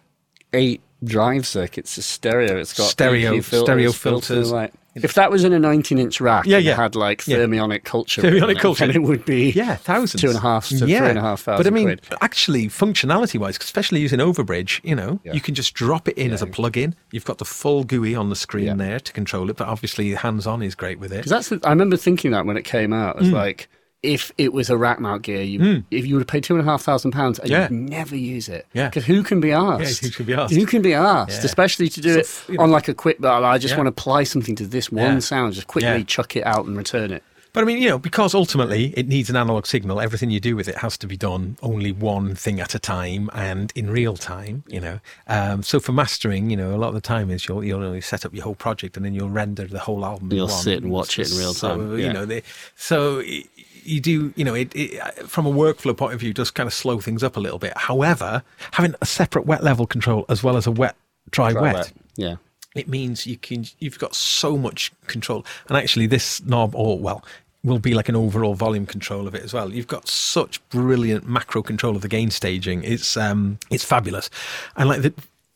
[0.53, 1.97] eight drive circuits.
[1.97, 2.57] It's stereo.
[2.57, 4.51] It's got Stereo- filters, stereo filters, filters.
[4.51, 4.73] Like,
[5.03, 6.75] if that was in a 19 inch rack, Yeah, and yeah.
[6.75, 7.37] had like Yeah.
[7.37, 8.87] thermionic culture, Thermionic it, culture.
[8.87, 10.21] then it would be Yeah, thousands.
[10.21, 10.99] two and a half to yeah.
[10.99, 12.01] three and a half thousand But I mean, quid.
[12.21, 15.33] actually, functionality wise, especially using Overbridge, you know, Yeah.
[15.33, 16.95] you can just drop it in as a plug-in.
[17.11, 18.73] You've got the full GUI on the screen Yeah.
[18.75, 21.17] there to control it, but obviously hands-on is great with it.
[21.17, 23.25] Because that's, the, I remember thinking that when it came out, Hmm.
[23.25, 23.67] it's like
[24.03, 26.61] if it was a rack mount gear, you if you would have paid two and
[26.61, 27.63] a half thousand pounds and Yeah.
[27.69, 28.67] you'd never use it.
[28.73, 28.89] Yeah.
[28.89, 30.01] Because who can be asked?
[30.03, 30.51] who can be arsed?
[30.55, 31.39] Who can be asked?
[31.39, 31.45] Yeah.
[31.45, 33.17] Especially to do So it f- you know- on like a quick.
[33.19, 33.77] But I just Yeah.
[33.77, 35.19] want to apply something to this one Yeah.
[35.19, 35.53] sound.
[35.53, 36.03] Just quickly Yeah.
[36.03, 37.23] chuck it out and return it.
[37.53, 40.55] But I mean, you know, because ultimately it needs an analog signal, everything you do
[40.55, 44.15] with it has to be done only one thing at a time and in real
[44.15, 44.99] time, you know.
[45.27, 48.01] Um, so for mastering, you know, a lot of the time is you'll, you'll only
[48.01, 50.31] set up your whole project and then you'll render the whole album.
[50.31, 50.61] You'll one.
[50.61, 52.43] sit and watch it in real So, time, You know, they,
[52.75, 53.43] so y-
[53.87, 56.73] you do, you know, it, it, from a workflow point of view, does kind of
[56.73, 57.73] slow things up a little bit.
[57.77, 60.95] However, having a separate wet level control as well as a wet,
[61.31, 61.93] dry, Try wet that.
[62.15, 62.35] Yeah.
[62.75, 67.23] it means you can you've got so much control and actually this knob or well
[67.63, 71.27] will be like an overall volume control of it as well you've got such brilliant
[71.27, 74.29] macro control of the gain staging it's um it's fabulous
[74.77, 75.13] and like the,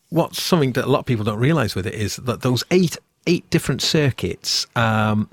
[0.10, 2.98] what's something that a lot of people don't realize with it is that those eight
[3.28, 5.30] eight different circuits um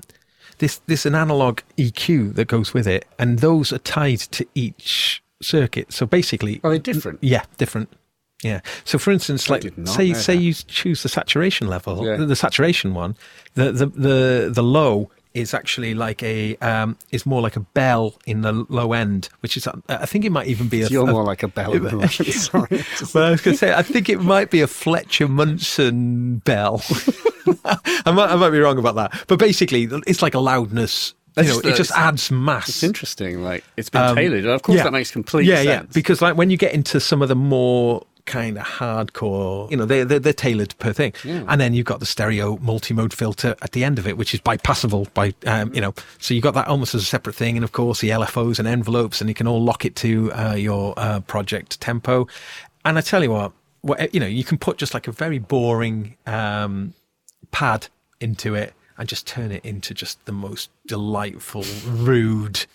[0.59, 5.21] this this an analog EQ that goes with it and those are tied to each
[5.41, 7.19] circuit so basically Are they different?
[7.21, 7.89] Mm, yeah, different.
[8.41, 8.61] Yeah.
[8.85, 10.41] So, for instance, like say say that.
[10.41, 12.15] you choose the saturation level, Yeah.
[12.15, 13.15] the, the saturation one,
[13.55, 18.15] the, the the the low is actually like a um is more like a bell
[18.25, 20.87] in the low end, which is I think it might even be a.
[20.87, 21.71] You're a- more like a bell.
[22.09, 22.83] Sorry.
[23.13, 26.81] well, I was going to say, I think it might be a Fletcher Munson bell.
[27.65, 31.13] I might, I might be wrong about that, but basically, it's like a loudness.
[31.37, 32.67] You know, it just adds mass.
[32.67, 33.43] It's interesting.
[33.43, 34.45] Like it's been Um, tailored.
[34.45, 34.83] Of course, yeah.
[34.83, 35.67] that makes complete yeah, sense.
[35.67, 39.75] Yeah, because like when you get into some of the more kind of hardcore, you
[39.77, 41.43] know, they they're, they're tailored per thing, Yeah.
[41.47, 44.39] and then you've got the stereo multi-mode filter at the end of it, which is
[44.39, 47.63] bypassable by, um, you know, so you've got that almost as a separate thing, and
[47.63, 50.93] of course the LFOs and envelopes, and you can all lock it to uh, your
[50.97, 52.27] uh, project tempo,
[52.85, 53.51] and I tell you what,
[53.81, 56.93] what, you know, you can put just like a very boring um,
[57.51, 57.87] pad
[58.21, 62.65] into it and just turn it into just the most delightful, rude,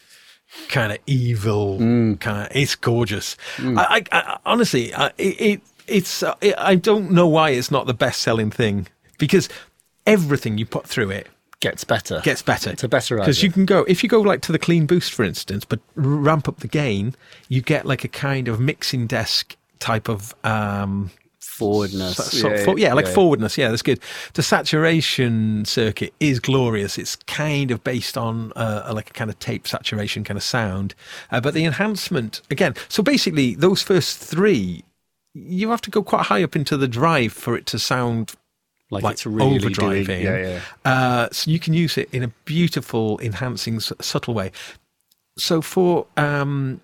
[0.68, 2.48] kind of evil, kind of.
[2.56, 3.36] It's gorgeous.
[3.58, 6.22] I, I, I honestly, I, it, it it's.
[6.22, 8.86] Uh, it, I don't know why it's not the best selling thing
[9.18, 9.48] because
[10.06, 11.28] everything you put through it
[11.60, 12.20] Gets better.
[12.22, 12.70] gets better.
[12.70, 15.12] It's a better because you can go if you go like to the clean boost,
[15.14, 17.14] for instance, but r- ramp up the gain,
[17.48, 21.10] you get like a kind of mixing desk type of um
[21.44, 22.16] forwardness.
[22.16, 22.24] so-
[22.56, 23.56] so- for- yeah, like forwardness.
[23.58, 24.00] Yeah, that's good.
[24.34, 26.98] The saturation circuit is glorious.
[26.98, 30.94] It's kind of based on uh, like a kind of tape saturation kind of sound,
[31.30, 32.74] uh, but the enhancement again.
[32.88, 34.84] So basically, those first three,
[35.34, 38.34] you have to go quite high up into the drive for it to sound
[38.90, 40.06] Like, like it's really overdriving.
[40.06, 40.22] doing.
[40.24, 40.90] Yeah, yeah.
[40.90, 44.52] Uh, so you can use it in a beautiful, enhancing, s- subtle way.
[45.38, 46.80] So for um,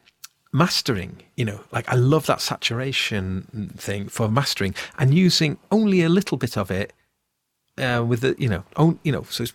[0.53, 6.09] mastering, you know, like I love that saturation thing for mastering and using only a
[6.09, 6.92] little bit of it
[7.78, 9.53] uh, with the, you know, own, you know, so it's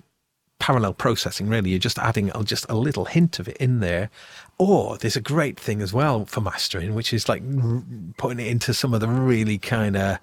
[0.59, 1.47] parallel processing.
[1.49, 4.09] Really, you're just adding just a little hint of it in there.
[4.57, 7.83] Or there's a great thing as well for mastering, which is like r-
[8.17, 10.19] putting it into some of the really kind of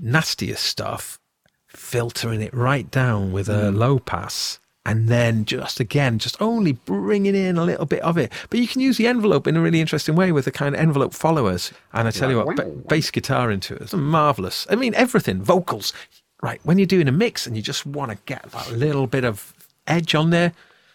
[0.00, 1.18] nastiest stuff
[1.68, 7.34] filtering it right down with a low pass and then just again, just only bringing
[7.34, 8.32] in a little bit of it.
[8.48, 10.80] But you can use the envelope in a really interesting way with the kind of
[10.80, 11.72] envelope followers.
[11.92, 14.64] And I tell you what, ba- bass guitar into it, it's marvelous.
[14.70, 15.92] I mean, everything, vocals.
[16.40, 19.24] Right, when you're doing a mix and you just want to get that little bit
[19.24, 19.52] of
[19.88, 20.52] edge on there,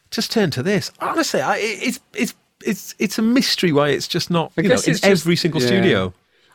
[0.09, 0.91] just turn to this.
[1.01, 4.81] Honestly, I, it's it's it's it's a mystery why it's just not you know, in
[4.81, 5.67] just- every single yeah.
[5.67, 6.13] studio.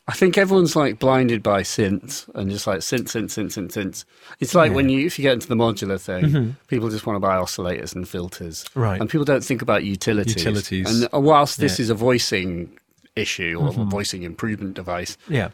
[0.09, 4.05] I think everyone's like blinded by synths and just like synth, synth, synth, synth, synth.
[4.39, 7.21] It's like when you, if you get into the modular thing, people just want to
[7.21, 8.65] buy oscillators and filters.
[8.67, 8.81] Mm-hmm.
[8.81, 9.01] Right.
[9.01, 10.37] And people don't think about utilities.
[10.37, 10.89] Utilities.
[11.03, 11.75] And uh, whilst this Yeah.
[11.75, 11.83] Mm-hmm.
[11.83, 12.79] is a voicing
[13.17, 15.49] issue or a voicing improvement device, Yeah.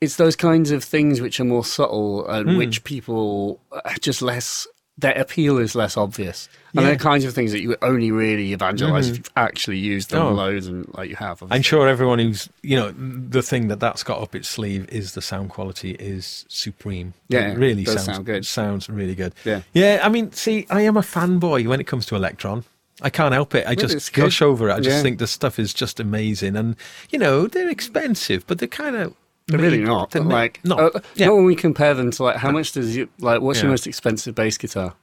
[0.00, 2.56] it's those kinds of things which are more subtle and Hmm.
[2.58, 4.68] which people are just less,
[4.98, 6.48] their appeal is less obvious.
[6.72, 6.88] And Yeah.
[6.88, 9.12] they're the kinds of things that you only really evangelize mm-hmm.
[9.12, 10.32] if you've actually used them Oh.
[10.32, 11.42] loads and like you have.
[11.50, 15.12] I'm sure everyone who's, you know, the thing that that's got up its sleeve is
[15.12, 17.14] the sound quality is supreme.
[17.28, 18.44] Yeah, it really sounds sound good.
[18.44, 19.34] Sounds really good.
[19.44, 19.62] Yeah.
[19.72, 20.00] yeah.
[20.02, 22.64] I mean, see, I am a fanboy when it comes to Elektron.
[23.00, 23.64] I can't help it.
[23.66, 24.72] I it's just gush over it.
[24.72, 25.02] I just Yeah.
[25.02, 26.74] think the stuff is just amazing, and
[27.10, 29.14] you know, they're expensive, but they're kind of
[29.48, 30.10] They're really not.
[30.10, 30.78] They're like, not.
[30.78, 31.26] uh, yeah.
[31.26, 33.40] not when we compare them to like how much does you like?
[33.40, 34.94] What's your most expensive bass guitar?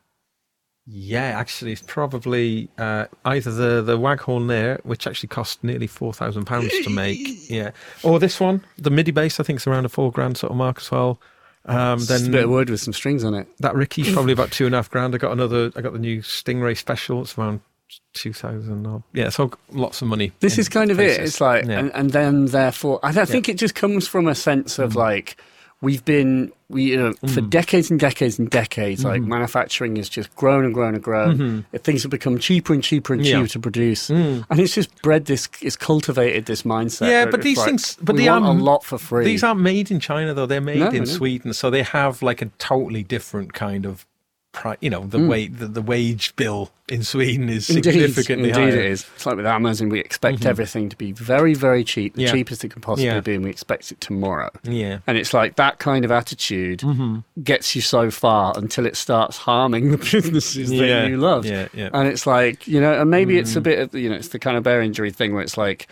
[0.88, 6.14] Yeah, actually, it's probably uh, either the the Waghorn there, which actually cost nearly four
[6.14, 7.72] thousand pounds to make, yeah,
[8.04, 9.40] or this one, the MIDI bass.
[9.40, 11.20] I think it's around a four grand sort of mark as well.
[11.66, 13.48] Um, Just a then bit of wood with some strings on it.
[13.60, 15.16] that Ricky's probably about two and a half grand.
[15.16, 15.72] I got another.
[15.76, 17.22] I got the new Stingray Special.
[17.22, 17.62] It's around
[18.14, 19.04] two thousand.
[19.14, 20.32] Yeah, so lots of money.
[20.40, 21.20] This is kind of it.
[21.20, 21.80] It's like, Yeah.
[21.80, 24.84] and, and then therefore, I think it just comes from a sense Mm.
[24.84, 25.38] of like
[25.82, 29.30] we've been we you know for decades and decades and decades like Mm-hmm.
[29.30, 31.64] manufacturing has just grown and grown and grown.
[31.76, 33.36] Things have become cheaper and cheaper and Yeah.
[33.38, 35.48] cheaper to produce, and it's just bred this.
[35.62, 37.10] It's cultivated this mindset.
[37.10, 39.26] Yeah, but these like, things- but they are- a lot for free.
[39.26, 41.06] These aren't made in China though; they're made No, in.
[41.06, 44.06] Sweden, so they have like a totally different kind of,
[44.56, 48.80] pri- you know, the way the, the wage bill in Sweden is significantly Indeed, higher.
[48.80, 49.06] it is.
[49.16, 52.32] It's like with Amazon, we expect everything to be very, very cheap, the Yeah.
[52.32, 53.20] cheapest it can possibly Yeah.
[53.20, 54.50] be, and we expect it tomorrow.
[54.64, 57.20] Yeah, And it's like that kind of attitude Mm-hmm.
[57.44, 61.02] gets you so far until it starts harming the businesses Yeah.
[61.04, 61.46] that you love.
[61.46, 61.90] Yeah, yeah.
[61.94, 63.64] And it's like, you know, and maybe it's a Mm.
[63.64, 65.88] bit of, you know, it's the kind of bear injury thing where it's like,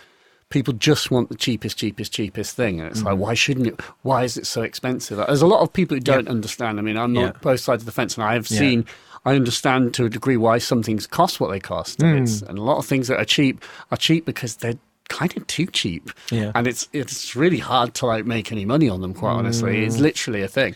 [0.54, 2.80] people just want the cheapest, cheapest, cheapest thing.
[2.80, 3.08] And it's Mm-hmm.
[3.10, 3.82] like, why shouldn't it?
[4.04, 5.18] Why is it so expensive?
[5.18, 6.80] There's a lot of people who don't understand.
[6.80, 7.32] I mean, I'm not Yeah.
[7.42, 8.60] both sides of the fence, and I have Yeah.
[8.60, 8.86] seen,
[9.26, 12.00] I understand to a degree why some things cost what they cost.
[12.02, 12.06] Hmm.
[12.08, 13.62] And, it's, and a lot of things that are cheap
[13.92, 14.78] are cheap because they're
[15.10, 16.12] kind of too cheap.
[16.32, 16.52] Yeah.
[16.56, 19.84] And it's it's really hard to like make any money on them, quite honestly.
[19.86, 20.74] It's literally a thing.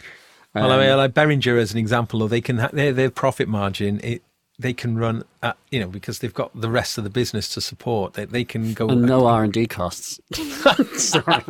[0.53, 0.61] Hmm.
[0.61, 3.09] Well, Um, I mean, like Behringer as an example, or they can ha- their their
[3.11, 3.99] profit margin.
[4.03, 4.23] It
[4.59, 7.61] they can run at you know because they've got the rest of the business to
[7.61, 8.13] support.
[8.13, 10.19] They they can go and no R and D costs.
[10.65, 11.43] I'm sorry,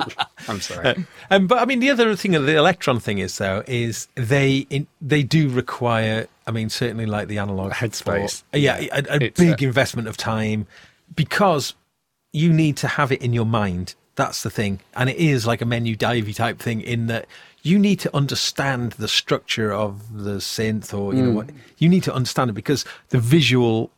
[0.47, 1.05] I'm sorry.
[1.31, 4.67] Um, but I mean, the other thing of the Elektron thing is though is they
[4.69, 6.27] in, they do require.
[6.45, 8.43] I mean, certainly like the analog Headspace.
[8.51, 10.65] for- yeah, a, a big uh, investment of time
[11.15, 11.73] because
[12.33, 13.95] you need to have it in your mind.
[14.15, 17.27] That's the thing, and it is like a menu divey type thing in that
[17.67, 19.91] you need to understand the structure of
[20.25, 23.91] the synth, or you know what you need to understand it because the visual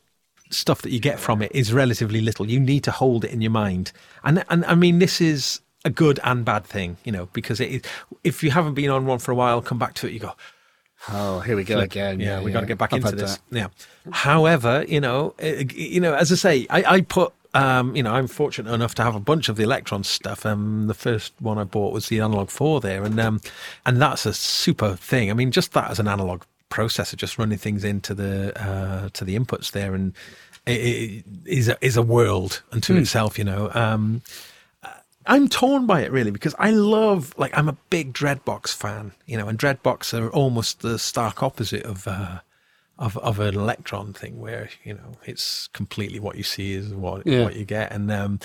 [0.51, 2.45] stuff that you get from it is relatively little.
[2.49, 3.91] You need to hold it in your mind,
[4.23, 7.69] and and I mean this is a good and bad thing, you know, because it
[7.71, 7.81] is,
[8.23, 10.33] if you haven't been on one for a while, come back to it, you go,
[11.07, 12.19] Oh, here we go again.
[12.19, 13.37] yeah, we got to get back I've into this.
[13.37, 13.57] that.
[13.57, 13.67] Yeah.
[14.11, 18.13] However, you know, uh, you know, as I say, I, I put, um, you know,
[18.13, 20.45] I'm fortunate enough to have a bunch of the Elektron stuff.
[20.45, 23.41] Um, the first one I bought was the Analog Four there, and um,
[23.85, 25.29] and that's a super thing.
[25.29, 29.25] I mean, just that as an analog processor, just running things into the uh, to
[29.25, 30.13] the inputs there, and
[30.67, 32.99] it, it is a, is a world unto Hmm.
[32.99, 33.37] itself.
[33.37, 33.71] You know.
[33.73, 34.21] Um,
[35.25, 39.37] I'm torn by it really because I love like I'm a big Dreadbox fan, you
[39.37, 42.39] know, and Dreadbox are almost the stark opposite of uh,
[42.99, 47.25] of of an Elektron thing, where you know it's completely what you see is what
[47.25, 47.43] Yeah.
[47.45, 48.39] what you get, and um,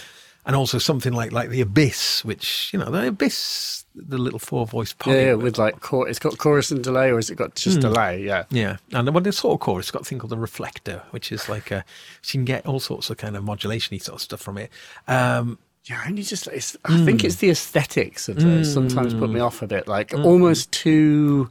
[0.46, 4.66] and also something like like the Abyss, which you know the Abyss, the little four
[4.66, 5.24] voice Yeah, poly.
[5.24, 7.56] yeah, with like chor- it's got chorus and delay, or has it got Hmm.
[7.66, 8.22] just delay?
[8.22, 8.44] Yeah.
[8.50, 11.30] Yeah, and when it's sort of core, it's got a thing called the reflector, which
[11.32, 11.84] is like a,
[12.22, 14.70] so you can get all sorts of kind of modulation sort of stuff from it.
[15.08, 19.30] Um, Yeah, and you just, it's, I think it's the aesthetics of those sometimes put
[19.30, 19.86] me off a bit.
[19.86, 21.50] Like almost too,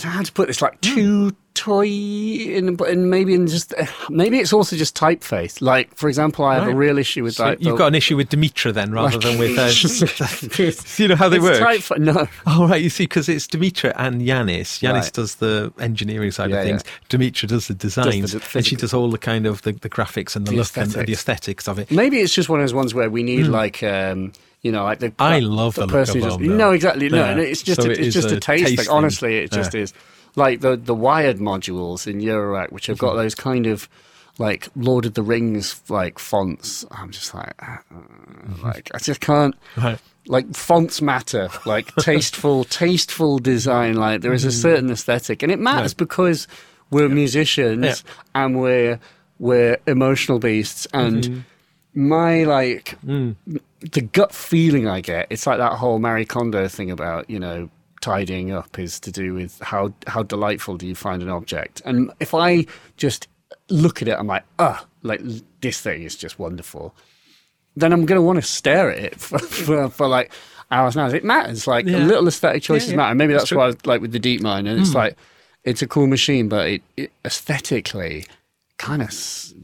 [0.00, 3.46] I don't know how to put this, like too toy in, but in maybe in
[3.46, 3.74] just,
[4.08, 5.60] maybe it's also just typeface.
[5.60, 7.94] Like, for example, I have a real issue with so like, you've the- got an
[7.96, 9.58] issue with Dimitra then, rather like- than with.
[9.58, 9.66] Uh,
[11.02, 11.98] you know how they it's work.
[12.00, 12.26] no.
[12.46, 14.80] Oh right, you see, because it's Dimitra and Yanis.
[14.80, 15.12] Yanis Right.
[15.12, 16.82] does the engineering side Yeah, of things.
[16.84, 17.18] Yeah.
[17.18, 20.36] Dimitra does the designs, the and she does all the kind of the, the graphics
[20.36, 21.18] and the, The look and the aesthetics.
[21.18, 21.90] aesthetics of it.
[21.90, 24.32] Maybe it's just one of those ones where we need like um
[24.62, 25.12] you know like the.
[25.18, 27.30] I love the look person who just no exactly no Yeah.
[27.30, 28.90] and it's just So a, it it's just a, a taste, taste thing.
[28.90, 29.92] honestly it just is
[30.36, 33.18] like the the wired modules in Eurorack, which have got mm-hmm.
[33.18, 33.88] those kind of
[34.38, 36.84] like Lord of the Rings like fonts.
[36.90, 38.62] I'm just like, uh, mm-hmm.
[38.64, 39.54] like I just can't.
[39.76, 39.98] Right.
[40.26, 43.96] Like fonts matter, like tasteful, tasteful design.
[43.96, 44.60] Like there is a mm-hmm.
[44.60, 46.46] certain aesthetic, and it matters because
[46.90, 47.94] we're musicians Yeah.
[48.34, 49.00] and we're
[49.38, 50.86] we're emotional beasts.
[50.92, 51.44] And
[51.94, 53.34] my like mm.
[53.80, 57.70] The gut feeling I get, it's like that whole Marie Kondo thing about, you know,
[58.00, 61.82] tidying up is to do with how how delightful do you find an object.
[61.84, 62.66] And if I
[62.96, 63.28] just
[63.68, 65.20] look at it, I'm like, ah, like
[65.60, 66.94] this thing is just wonderful.
[67.76, 70.32] Then I'm going to want to stare at it for, for, for like
[70.70, 71.12] hours and hours.
[71.14, 71.66] It matters.
[71.66, 71.98] Like Yeah.
[71.98, 72.96] little aesthetic choices yeah.
[72.96, 73.14] matter.
[73.14, 75.16] Maybe That's that's, why, I, like with the DeepMind, and it's like
[75.64, 78.26] it's a cool machine, but it, it aesthetically
[78.80, 79.10] kind of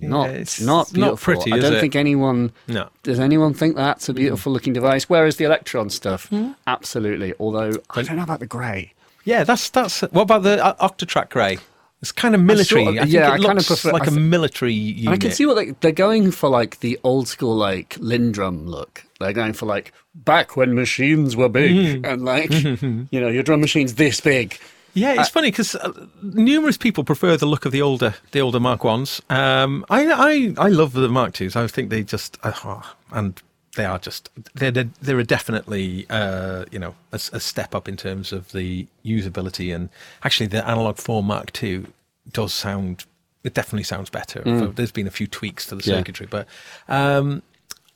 [0.03, 1.81] not it's not not pretty, I don't it?
[1.81, 2.89] think anyone No.
[3.03, 4.17] does anyone think that's a Mm.
[4.17, 5.05] beautiful looking device?
[5.09, 6.51] Whereas the Elektron stuff, Hmm.
[6.67, 7.33] absolutely.
[7.41, 8.93] Although I don't know about the grey.
[9.25, 10.03] Yeah, that's that's.
[10.03, 11.59] What about the uh, Octatrack Grey?
[12.03, 12.85] It's kind of military.
[12.85, 14.75] sort of- I think yeah, it I kinda looks prefer- like I a th- military
[14.75, 15.15] unit.
[15.15, 19.03] I can see what they, they're going for, like the old school, like LinnDrum look.
[19.19, 22.05] They're going for like back when machines were big, Hmm.
[22.05, 24.59] and like you know your drum machine's this big.
[24.97, 25.93] Yeah, it's funny because uh,
[26.23, 29.21] numerous people prefer the look of the older, the older Mark Ones.
[29.29, 31.55] Um, I, I, I love the Mark Twos.
[31.55, 33.41] I think they just, uh, oh, and
[33.77, 38.33] they are just, they're, they're, they're definitely, uh, you know, a step up in terms
[38.33, 39.75] of the usability.
[39.75, 39.91] And
[40.25, 41.93] actually, the analog four Mark Two
[42.33, 43.05] does sound,
[43.45, 44.41] it definitely sounds better.
[44.75, 45.99] There's been a few tweaks to the Yeah.
[45.99, 46.49] circuitry, but
[46.89, 47.43] um,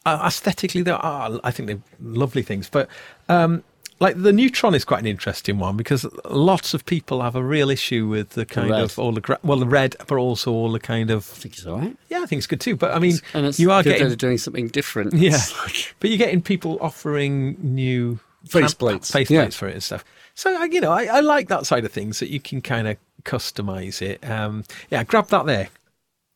[0.05, 1.40] uh, aesthetically, they are.
[1.43, 2.89] I think they're lovely things, but.
[3.31, 3.64] Um,
[4.01, 7.70] like the neutron is quite an interesting one because lots of people have a real
[7.70, 8.81] issue with the kind red.
[8.82, 11.55] of all the gra- well the red, but also all the kind of I think
[11.59, 11.97] it's all right.
[12.09, 12.77] yeah, I think it's good too.
[12.77, 15.12] But I mean, And it's you are getting they're doing something different.
[15.14, 18.18] yeah, like- but you're getting people offering new
[18.48, 19.10] Face plates.
[19.10, 19.43] face Yeah.
[19.43, 20.02] plates for it and stuff.
[20.35, 22.89] So I- you know, I, I like that side of things that you can kind
[22.89, 24.27] of customize it.
[24.28, 25.68] Um, yeah, grab that there.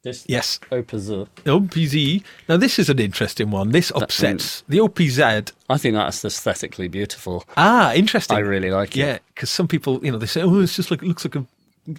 [0.04, 1.26] This Yes, OPZ.
[1.46, 2.22] OPZ.
[2.46, 3.70] Now this is an interesting one.
[3.70, 5.50] This upsets the OPZ.
[5.70, 7.44] I think that's aesthetically beautiful.
[7.56, 8.36] Ah, interesting.
[8.36, 9.00] I really like it.
[9.00, 11.36] Yeah, because some people, you know, they say, "Oh, it's just like it looks like
[11.36, 11.46] a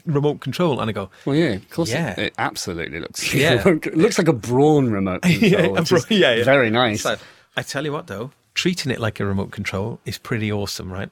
[0.06, 1.90] remote control," and I go, Well, yeah, of course.
[1.90, 2.12] Yeah.
[2.12, 3.34] It, it absolutely looks.
[3.34, 3.68] Yeah.
[3.68, 5.76] it looks like a Braun remote control.
[5.76, 6.44] Yeah, is yeah, yeah.
[6.44, 7.02] very nice.
[7.02, 7.18] So,
[7.58, 11.10] I tell you what, though, treating it like a remote control is pretty awesome, right?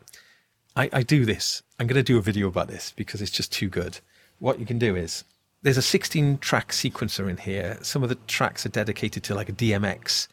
[0.75, 1.63] I, I do this.
[1.79, 3.99] I'm going to do a video about this because it's just too good.
[4.39, 5.23] What you can do is
[5.63, 7.77] there's a 16 track sequencer in here.
[7.81, 10.27] Some of the tracks are dedicated to like a DMX.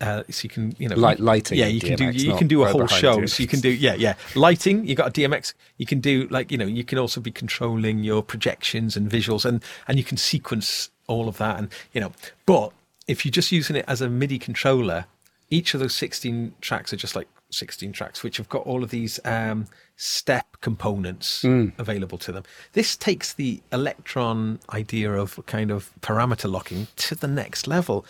[0.00, 2.62] Uh, so you can, you know, Light- lighting Yeah, you can do you can do
[2.64, 3.24] a whole show.
[3.24, 4.86] So you can do yeah, yeah, lighting.
[4.86, 5.54] You got a DMX.
[5.78, 9.46] You can do like you know, you can also be controlling your projections and visuals,
[9.46, 12.12] and and you can sequence all of that, and you know.
[12.44, 12.72] But
[13.08, 15.06] if you're just using it as a MIDI controller,
[15.48, 18.90] each of those 16 tracks are just like 16 tracks, which have got all of
[18.90, 21.42] these um, step components
[21.78, 22.44] available to them.
[22.74, 28.04] This takes the Elektron idea of kind of parameter locking to the next level.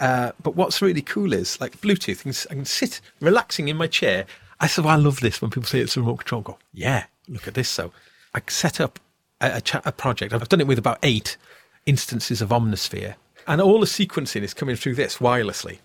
[0.00, 3.68] Uh, but what's really cool is like Bluetooth, I can, s- I can sit relaxing
[3.68, 4.24] in my chair.
[4.60, 6.40] I said, well, I love this when people say it's a remote control.
[6.42, 7.68] I go, yeah, look at this.
[7.68, 7.92] So
[8.34, 8.98] I set up
[9.40, 10.32] a, a, cha- a project.
[10.32, 11.36] I've done it with about eight
[11.86, 13.14] instances of Omnisphere.
[13.46, 15.78] And all the sequencing is coming through this wirelessly.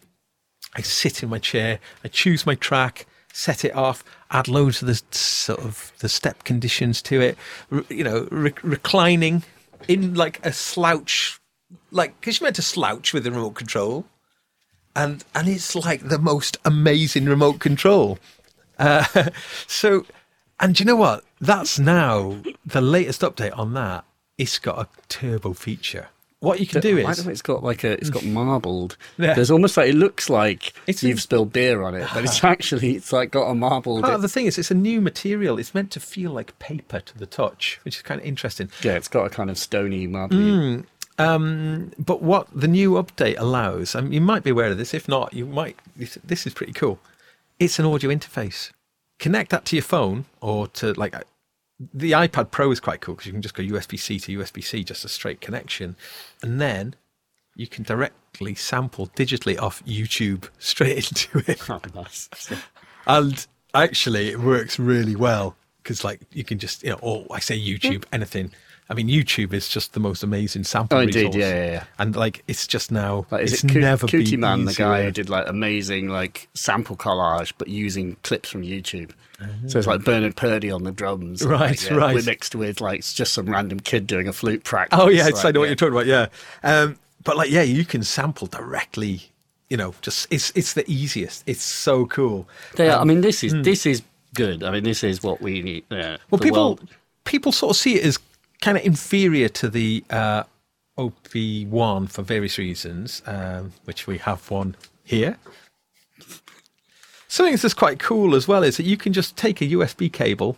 [0.76, 3.08] I sit in my chair, I choose my track,
[3.38, 7.38] set it off, add loads of the sort of the step conditions to it,
[7.72, 9.44] r- you know, re- reclining
[9.88, 11.40] in like a slouch,
[11.92, 14.06] like because you're meant to slouch with the remote control,
[14.96, 18.18] and and it's like the most amazing remote control.
[18.80, 19.30] Uh,
[19.68, 20.06] so,
[20.60, 21.24] and you know what?
[21.40, 24.04] That's now the latest update on that.
[24.40, 26.08] It's got a turbo feature.
[26.40, 28.96] What you can do is it's got like a it's got marbled.
[29.18, 29.34] Yeah.
[29.34, 32.44] There's almost like it looks like It's you've a- spilled beer on it, but it's
[32.44, 34.02] actually it's like got a marbled.
[34.04, 35.58] Part of the thing is, it's a new material.
[35.58, 38.70] It's meant to feel like paper to the touch, which is kind of interesting.
[38.84, 40.38] yeah, it's got a kind of stony marbly.
[40.38, 40.86] Mm.
[41.20, 44.94] Um, but what the new update allows, and you might be aware of this.
[44.94, 45.76] If not, you might.
[45.96, 47.00] This, this is pretty cool.
[47.60, 48.70] It's an audio interface.
[49.18, 51.16] Connect that to your phone or to like
[51.94, 54.64] the iPad Pro is quite cool because you can just go USB C to USB
[54.64, 55.96] C, just a straight connection,
[56.42, 56.96] and then
[57.56, 61.62] you can directly sample digitally off YouTube straight into it.
[61.70, 62.30] Oh, nice.
[63.10, 67.40] And actually, it works really well because, like, you can just, you know, or I
[67.40, 68.52] say YouTube, anything.
[68.90, 71.84] I mean, YouTube is just the most amazing sample Oh, indeed, yeah, yeah, yeah.
[72.00, 74.74] And like, it's just now, Like, is it's it Coo- never Cootie been Man, the
[74.74, 79.12] guy who did like amazing like sample collage, but using clips from YouTube.
[79.42, 79.78] So Ah.
[79.80, 82.26] it's like Bernard Purdie on the drums, Right, like, yeah, right.
[82.26, 84.98] Mixed with like it's just some random kid doing a flute practice.
[85.00, 86.06] Oh yeah, like, I know what you're talking about.
[86.08, 86.28] Yeah,
[86.64, 89.22] um, but like, yeah, you can sample directly.
[89.70, 91.44] You know, just it's it's the easiest.
[91.46, 92.48] It's so cool.
[92.76, 94.02] They are- I mean, this is this is
[94.34, 94.64] good.
[94.64, 95.84] I mean, this is what we need.
[95.92, 96.88] Yeah, Um, Well, people world-
[97.26, 98.18] people sort of see it as
[98.62, 100.44] kind of inferior to the uh,
[100.98, 105.38] OP1 for various reasons, um, which we have one here.
[107.28, 110.58] Something that's quite cool as well is that you can just take a USB cable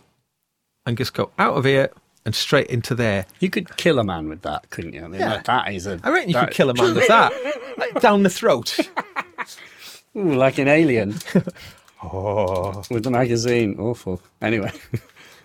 [0.86, 1.90] and just go out of here
[2.24, 3.26] and straight into there.
[3.40, 5.04] You could kill a man with that, couldn't you?
[5.04, 5.28] I mean, Yeah.
[5.30, 5.98] that, that is a.
[6.04, 7.32] I reckon you that- could kill a man with that,
[7.76, 8.78] like down the throat.
[10.16, 11.14] Ooh, like an alien
[12.02, 12.82] Oh.
[12.90, 13.76] with the magazine.
[13.78, 14.22] Awful.
[14.40, 14.72] Anyway.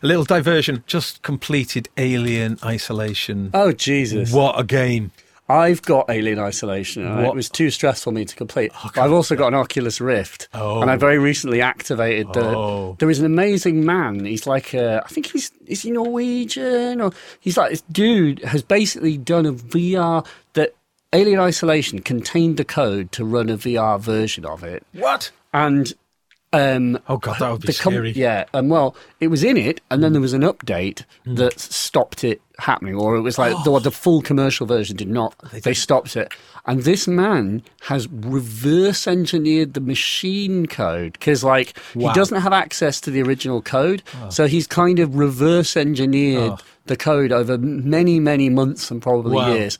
[0.03, 0.83] A little diversion.
[0.87, 3.49] Just completed Alien Isolation.
[3.53, 4.31] Oh Jesus!
[4.31, 5.11] What a game!
[5.47, 7.05] I've got Alien Isolation.
[7.05, 7.33] and What?
[7.33, 8.71] It was too stressful for me to complete.
[8.83, 10.81] Oh, but I've also got an Oculus Rift, Oh.
[10.81, 12.45] and I very recently activated the.
[12.45, 12.95] Oh.
[12.99, 14.25] There is an amazing man.
[14.25, 18.63] He's like a, I think he's is he Norwegian or he's like this dude has
[18.63, 20.73] basically done a VR that
[21.13, 25.31] Alien Isolation contained the code to run a VR version of it, What?
[25.53, 25.93] and
[26.55, 28.11] um, Oh god, that would be the com- scary.
[28.11, 31.35] yeah, and well, it was in it, and then there was an update Hmm.
[31.35, 35.35] that stopped it happening, or it was like the, the full commercial version did not.
[35.51, 36.31] They, stopped it,
[36.65, 42.09] and this man has reverse engineered the machine code because, like, Wow.
[42.09, 46.57] he doesn't have access to the original code, so he's kind of reverse engineered Oh.
[46.85, 49.53] the code over many, many months and probably Wow.
[49.53, 49.77] years.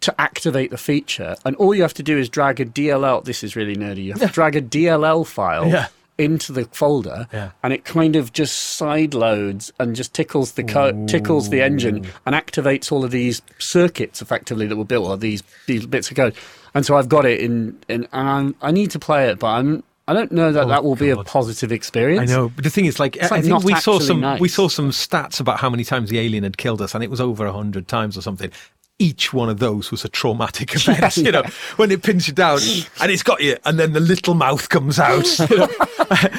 [0.00, 3.20] To activate the feature, and all you have to do is drag a DLL.
[3.20, 4.02] This is really nerdy.
[4.04, 5.86] You have to drag a DLL file Yeah.
[6.18, 7.50] Into the folder Yeah.
[7.62, 12.06] and it kind of just side loads and just tickles the co- tickles the engine
[12.26, 16.16] and activates all of these circuits effectively that were built or these these bits of
[16.16, 16.34] code
[16.74, 19.46] and so I've got it in, in and I'm, I need to play it but
[19.46, 22.30] I'm I don't know that oh, that will be a positive experience.
[22.30, 24.40] I know, but the thing is, like, I like think we saw some nice.
[24.40, 27.10] we saw some stats about how many times the alien had killed us, and it
[27.10, 28.50] was over a hundred times or something.
[28.98, 31.44] Each one of those was a traumatic event, you know,
[31.76, 32.58] when it pins you down
[33.00, 35.38] and it's got you, and then the little mouth comes out.
[35.50, 35.68] you know.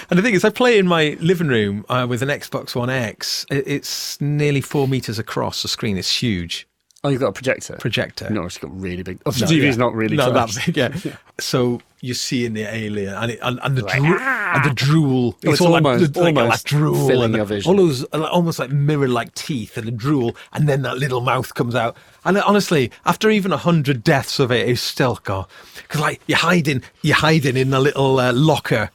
[0.10, 2.90] and the thing is, I play in my living room uh, with an Xbox One
[2.90, 3.46] X.
[3.50, 5.98] It's nearly four meters across the screen.
[5.98, 6.69] It's huge
[7.02, 7.78] Oh, you've got a projector.
[7.78, 8.30] projector.
[8.30, 9.22] No, it's got really big.
[9.26, 9.76] Oh, the No, TV's yeah.
[9.76, 11.16] not really no, that big, yeah.
[11.40, 15.38] So you see in the alien and, it, and, and the dro- and the drool.
[15.46, 17.70] Oh, it's almost- like, like, almost drool filling and your vision.
[17.72, 21.74] all those almost like mirror-like teeth and the drool, and then that little mouth comes
[21.76, 21.96] out.
[22.26, 25.46] And honestly, after even a hundred deaths of it, it's still gone
[25.78, 28.92] because like you're hiding, you're hiding in a little uh, locker.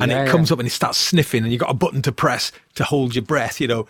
[0.00, 2.12] And Yeah, it comes up and it starts sniffing, and you've got a button to
[2.12, 3.86] press to hold your breath, you know,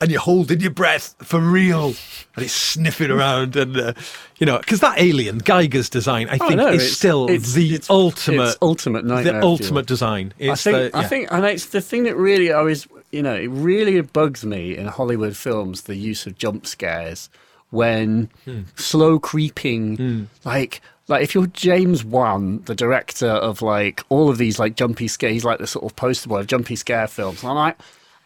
[0.00, 1.86] and you're holding your breath for real,
[2.34, 3.92] and it's sniffing around, and uh,
[4.38, 7.52] you know, because that alien Giger's design, I Oh, think, no, is it's- still it's-
[7.52, 10.34] the it's- ultimate, it's ultimate nightmare the ultimate design.
[10.40, 13.34] I think, the, I think, and it's the thing that really I was, you know,
[13.34, 17.30] it really bugs me in Hollywood films the use of jump scares
[17.70, 18.62] when Hmm.
[18.76, 24.58] slow creeping, like, like if you're James Wan, the director of like all of these
[24.58, 27.42] like jumpy scare, he's like the sort of poster boy of jumpy scare films.
[27.42, 27.78] And I'm like.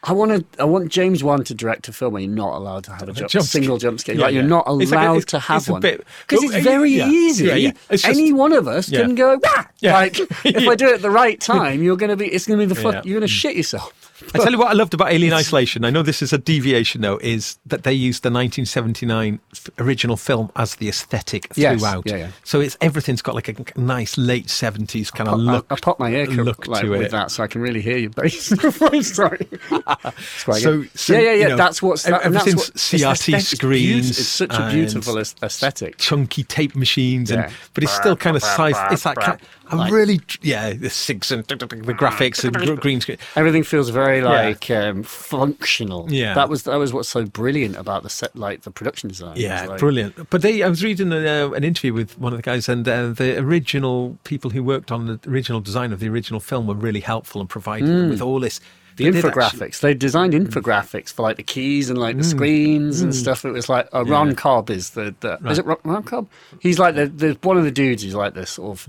[0.04, 0.62] I want to.
[0.62, 3.12] I want James Wan to direct a film where you're not allowed to have a
[3.12, 4.14] jump, jump single jump scare.
[4.14, 4.48] Yeah, like you're yeah.
[4.48, 7.08] not It's like allowed it's- to have one because it's oh, very yeah.
[7.08, 7.48] easy.
[7.50, 9.40] It's just- Any one of us can go.
[9.82, 12.28] Like if I do it at the right time, you're going to be.
[12.28, 13.04] It's going to be the fuck.
[13.04, 13.36] You're going to mm.
[13.36, 14.07] shit yourself.
[14.34, 15.84] I tell you what I loved about Alien Isolation.
[15.84, 20.16] I know this is a deviation, though, is that they used the 1979 f- original
[20.16, 22.04] film as the aesthetic Yes, throughout.
[22.06, 22.30] yeah, yeah.
[22.44, 25.66] So it's everything's got like a nice late 70s kind of I, look.
[25.70, 27.10] I pop my ear cup look like, to with it.
[27.12, 28.46] that, so I can really hear your bass.
[29.14, 29.46] Sorry.
[29.70, 30.98] It's quite So- good.
[30.98, 31.42] so, yeah, yeah, yeah.
[31.42, 33.58] you know, that's what's that, and that's everything's what, it's CRT aesthetic.
[33.58, 34.10] Screens.
[34.18, 35.98] It's such a and- beautiful aes- aesthetic.
[35.98, 38.72] chunky tape machines, and but it's still kind of sci.
[38.92, 39.40] It's that kind.
[39.70, 43.18] I'm Like- really yeah, the six and the graphics and gr- green screen.
[43.36, 46.06] Everything feels very like um, functional.
[46.10, 46.34] Yeah.
[46.34, 49.34] that was that was what's so brilliant about the set, like the production design.
[49.36, 50.30] Yeah, like- brilliant.
[50.30, 53.08] But they, I was reading uh, an interview with one of the guys, and uh,
[53.08, 57.00] the original people who worked on the original design of the original film were really
[57.00, 58.58] helpful and provided them with all this.
[58.58, 58.62] Mm.
[58.96, 59.62] The infographics.
[59.66, 63.44] actually- They designed infographics for like the keys and like the screens and stuff.
[63.44, 64.30] It was like uh, Ron Mm.
[64.30, 64.36] Yeah.
[64.36, 66.26] Cobb is the, the is it Ron, Ron Cobb?
[66.58, 68.02] He's like the, the one of the dudes.
[68.02, 68.76] He's like this sort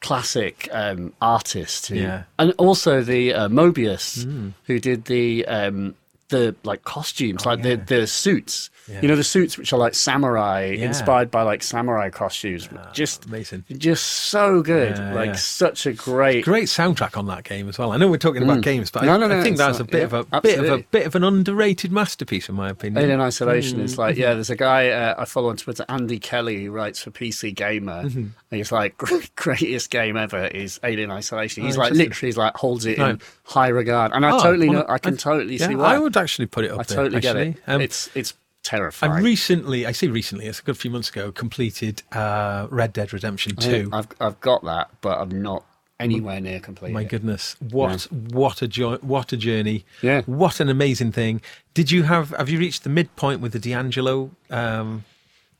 [0.00, 1.88] classic um, artist.
[1.88, 2.02] Who, Mm.
[2.02, 2.18] Yeah.
[2.18, 2.24] Mm.
[2.38, 4.24] and also the uh, Moebius
[4.66, 5.94] who did the um,
[6.28, 7.76] the like costumes, like Oh, yeah.
[7.76, 8.70] the the suits.
[8.86, 9.02] Yeah.
[9.02, 10.86] You know the suits which are like samurai, Yeah.
[10.86, 12.68] inspired by like samurai costumes.
[12.94, 13.64] just amazing.
[13.76, 14.98] just so good.
[15.14, 16.44] Like such a great.
[16.44, 17.92] Great soundtrack on that game as well.
[17.92, 19.06] I know we're talking about games, but Mm.
[19.06, 21.06] No, I, no, no, I think that's a bit of a bit of a bit
[21.06, 23.02] of an underrated masterpiece, in my opinion.
[23.04, 24.22] Alien Isolation is Mm, like, mm-hmm.
[24.22, 27.54] yeah, there's a guy uh, I follow on Twitter, Andy Kelly, who writes for PC
[27.54, 28.04] Gamer.
[28.04, 28.18] Mm-hmm.
[28.18, 28.96] And he's like,
[29.36, 31.64] greatest game ever is Alien Isolation.
[31.64, 34.12] He's Oh, like, literally, he's like, holds it in high regard.
[34.12, 35.94] And I Oh, totally well, know, I can I- totally see why.
[35.94, 36.96] I would actually put it up I there.
[36.96, 37.56] totally get it.
[37.66, 39.12] Um, it's it's terrifying.
[39.12, 43.12] I recently, I say recently, it's a good few months ago, completed uh, Red Dead
[43.12, 43.90] Redemption 2.
[43.92, 45.64] I've I've got that, but I'm not.
[46.00, 46.92] anywhere near complete.
[46.92, 49.84] My goodness, what what a jo- what a journey!
[50.02, 50.22] Yeah.
[50.26, 51.40] what an amazing thing.
[51.74, 54.30] Did you have have you reached the midpoint with the D'Angelo?
[54.50, 55.04] Um,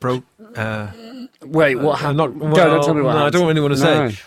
[0.00, 0.24] broke.
[0.54, 0.88] Uh,
[1.42, 2.16] Wait, what I'm happened?
[2.18, 2.34] not.
[2.36, 4.08] Well, don't tell me what no, I don't really want to No.
[4.10, 4.18] say.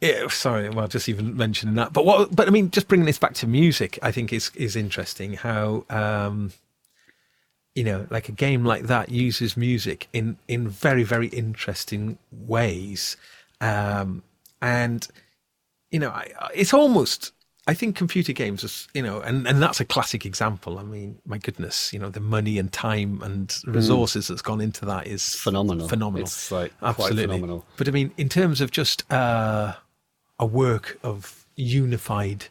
[0.00, 0.70] Yeah, sorry.
[0.70, 1.92] Well, just even mentioning that.
[1.92, 2.34] But what?
[2.34, 5.32] But I mean, just bringing this back to music, I think is is interesting.
[5.34, 6.52] How um,
[7.74, 13.16] you know, like a game like that uses music in in very very interesting ways,
[13.60, 14.22] um,
[14.62, 15.06] and
[15.90, 17.32] you know, I, it's almost.
[17.66, 20.78] I think computer games, is, you know, and, and that's a classic example.
[20.78, 24.86] I mean, my goodness, you know, the money and time and resources that's gone into
[24.86, 25.86] that is Phenomenal.
[25.86, 26.22] Phenomenal.
[26.22, 27.24] It's like quite Absolutely.
[27.24, 27.66] phenomenal.
[27.76, 29.74] But I mean, in terms of just uh,
[30.38, 32.46] a work of unified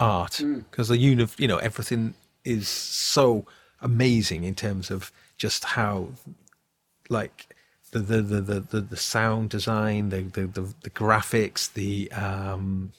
[0.00, 0.60] art, Hmm.
[0.70, 2.14] because the uni- you know, everything
[2.44, 3.44] is so
[3.80, 6.08] amazing in terms of just how,
[7.08, 7.54] like,
[7.90, 12.92] the the the the, the, the sound design, the, the the the graphics, the um,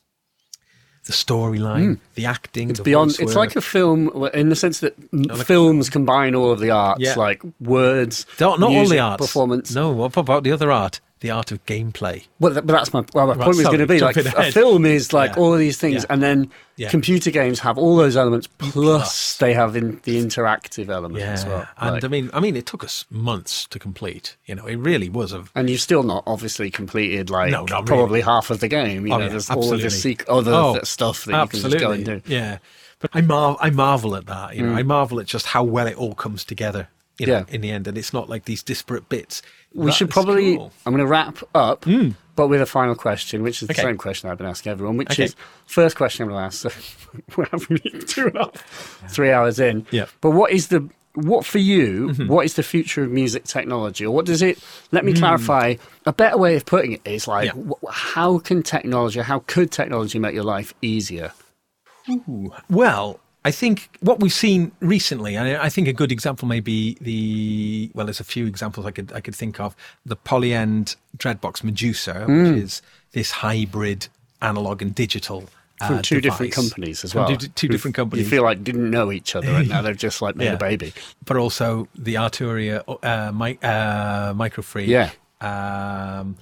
[1.05, 2.69] the storyline, the acting.
[2.71, 3.15] It's the beyond.
[3.19, 6.71] It's like a film in the sense that m like films combine all of the
[6.71, 7.15] arts, Yeah.
[7.15, 9.73] like words, not, not all the arts, performance.
[9.73, 10.99] No, what about the other art?
[11.21, 12.23] The art of gameplay.
[12.39, 14.85] Well, but that's my well, my Right, point was going to be like a film
[14.85, 15.41] is like Yeah.
[15.41, 16.13] all of these things, Yeah.
[16.13, 16.89] and then Yeah.
[16.89, 19.37] computer games have all those elements plus, Plus.
[19.37, 21.67] they have in, the interactive element Yeah, as well.
[21.77, 24.37] and Like- I mean, I mean, it took us months to complete.
[24.45, 27.85] You know, it really was a and you've still not obviously completed like No, not
[27.85, 28.21] probably really.
[28.21, 29.05] half of the game.
[29.05, 30.15] You Oh, know, yeah, there's all of the absolutely.
[30.23, 32.21] sec- other Oh, stuff that you can just go and do.
[32.27, 32.59] Yeah,
[33.01, 34.55] but I mar- I marvel at that.
[34.55, 34.77] You know, Mm.
[34.77, 36.87] I marvel at just how well it all comes together.
[37.19, 37.45] You know, Yeah.
[37.55, 39.41] in the end, and it's not like these disparate bits.
[39.73, 40.55] We That should probably.
[40.55, 40.71] cool.
[40.85, 41.85] I'm going to wrap up,
[42.35, 43.81] but with a final question, which is the Okay.
[43.83, 44.95] same question I've been asking everyone.
[44.97, 45.25] Which Okay.
[45.25, 45.35] is
[45.67, 46.65] first question I'm going to ask.
[47.37, 47.77] We're having
[48.07, 49.85] two and a half, three hours in.
[49.91, 50.03] Yeah.
[50.03, 50.17] Mm-hmm.
[50.21, 52.13] But what is the what for you?
[52.27, 54.57] what is the future of music technology, or what does it?
[54.91, 55.75] Let me clarify.
[56.05, 57.67] A better way of putting it is like, Mm.
[57.67, 57.89] Yeah.
[57.89, 59.19] wh- how can technology?
[59.19, 61.33] How could technology make your life easier?
[62.69, 66.97] Well, I think what we've seen recently, and I think a good example may be
[66.99, 69.75] the well, there's a few examples I could I could think of.
[70.05, 72.43] The Polyend Dreadbox Medusa, Hmm.
[72.53, 72.81] which is
[73.13, 74.07] this hybrid
[74.41, 75.49] analog and digital.
[75.87, 77.37] From uh, two different companies as From well.
[77.37, 78.25] Two, two different companies.
[78.25, 80.53] You feel like didn't know each other, and now they've just like made Yeah.
[80.55, 80.91] a baby.
[81.25, 84.87] but also the Arturia uh, mi- uh, Microfreak.
[84.87, 85.11] Yeah.
[85.39, 86.35] Um,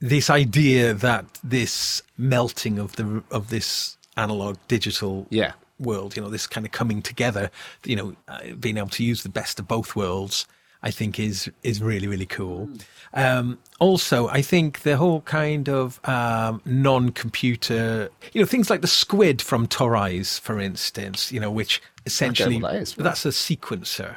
[0.00, 5.52] this idea that this melting of the of this analog digital Yeah.
[5.78, 7.50] World, you know, this kind of coming together,
[7.84, 10.46] you know, uh, being able to use the best of both worlds,
[10.82, 12.68] I think is is really really cool.
[13.14, 18.86] Um, also, I think the whole kind of um, non-computer, you know, things like the
[18.86, 22.94] squid from Toraiz, for instance, you know, which essentially that is.
[22.94, 24.16] that's a sequencer.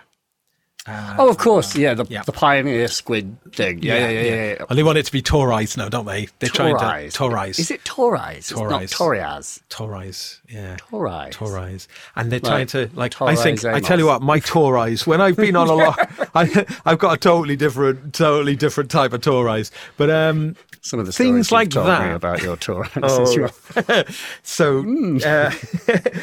[1.18, 2.24] Oh, of course, yeah, the, yeah.
[2.24, 3.82] the pioneer squid thing.
[3.82, 4.22] Yeah, yeah, yeah.
[4.22, 4.66] yeah, yeah.
[4.70, 6.28] And they want it to be Toraiz now, don't they?
[6.40, 7.60] They're trying to Torais.
[7.60, 8.38] Is it Torais?
[8.38, 8.94] It's not Torais.
[8.94, 9.61] Toriaz.
[9.70, 10.40] Torais?
[10.48, 10.78] Yeah.
[10.78, 11.32] Torais.
[11.32, 11.88] Torais.
[12.16, 15.38] And they're trying to like I think I tell you what, my Torais, when I've
[15.38, 15.99] been on a lot
[16.36, 19.72] I I've got a totally different totally different type of Torais.
[19.98, 22.16] But um Some of the Things like you've told me that.
[22.16, 22.90] about your Torais.
[23.02, 23.49] Oh.
[23.86, 24.03] well.
[24.44, 24.80] so
[25.26, 25.52] uh,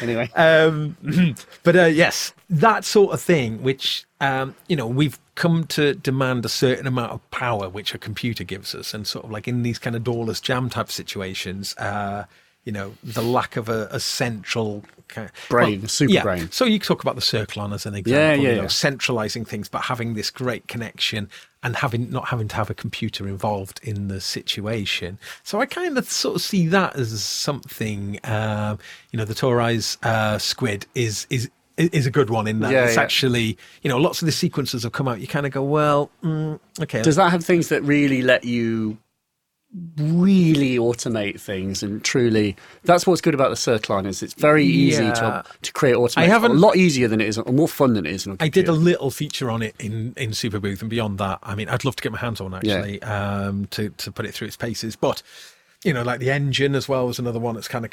[0.01, 0.95] Anyway, um,
[1.63, 6.45] but uh, yes, that sort of thing, which um, you know we've come to demand
[6.45, 9.63] a certain amount of power, which a computer gives us, and sort of like in
[9.63, 12.25] these kind of DAWless jam type situations, uh,
[12.65, 16.23] you know, the lack of a, a central kind Brain, super yeah.
[16.23, 16.51] brain.
[16.51, 18.67] So you talk about the Cirklon as an example, Yeah, yeah, you know, yeah.
[18.67, 21.29] centralizing things, but having this great connection
[21.63, 25.17] and having not having to have a computer involved in the situation.
[25.43, 28.19] So I kind of sort of see that as something.
[28.25, 28.79] Um,
[29.11, 32.85] you know, the Toraiz uh, squid is is is a good one in that Yeah,
[32.85, 33.01] it's yeah.
[33.01, 35.19] actually you know lots of the sequences have come out.
[35.21, 38.97] You kind of go, well, mm, okay, does that have things that really let you
[39.97, 42.55] really automate things and truly?
[42.83, 45.13] That's what's good about the Cirklon is it's very easy Yeah.
[45.13, 46.31] to to create automation.
[46.31, 48.27] haven't- a lot easier than it is, or more fun than it is.
[48.39, 51.69] I did a little feature on it in, in Superbooth, and beyond that, I mean,
[51.69, 54.57] I'd love to get my hands on actually um, to to put it through its
[54.57, 54.95] paces.
[54.95, 55.21] But
[55.83, 57.91] you know, like the engine as well was another one that's kind of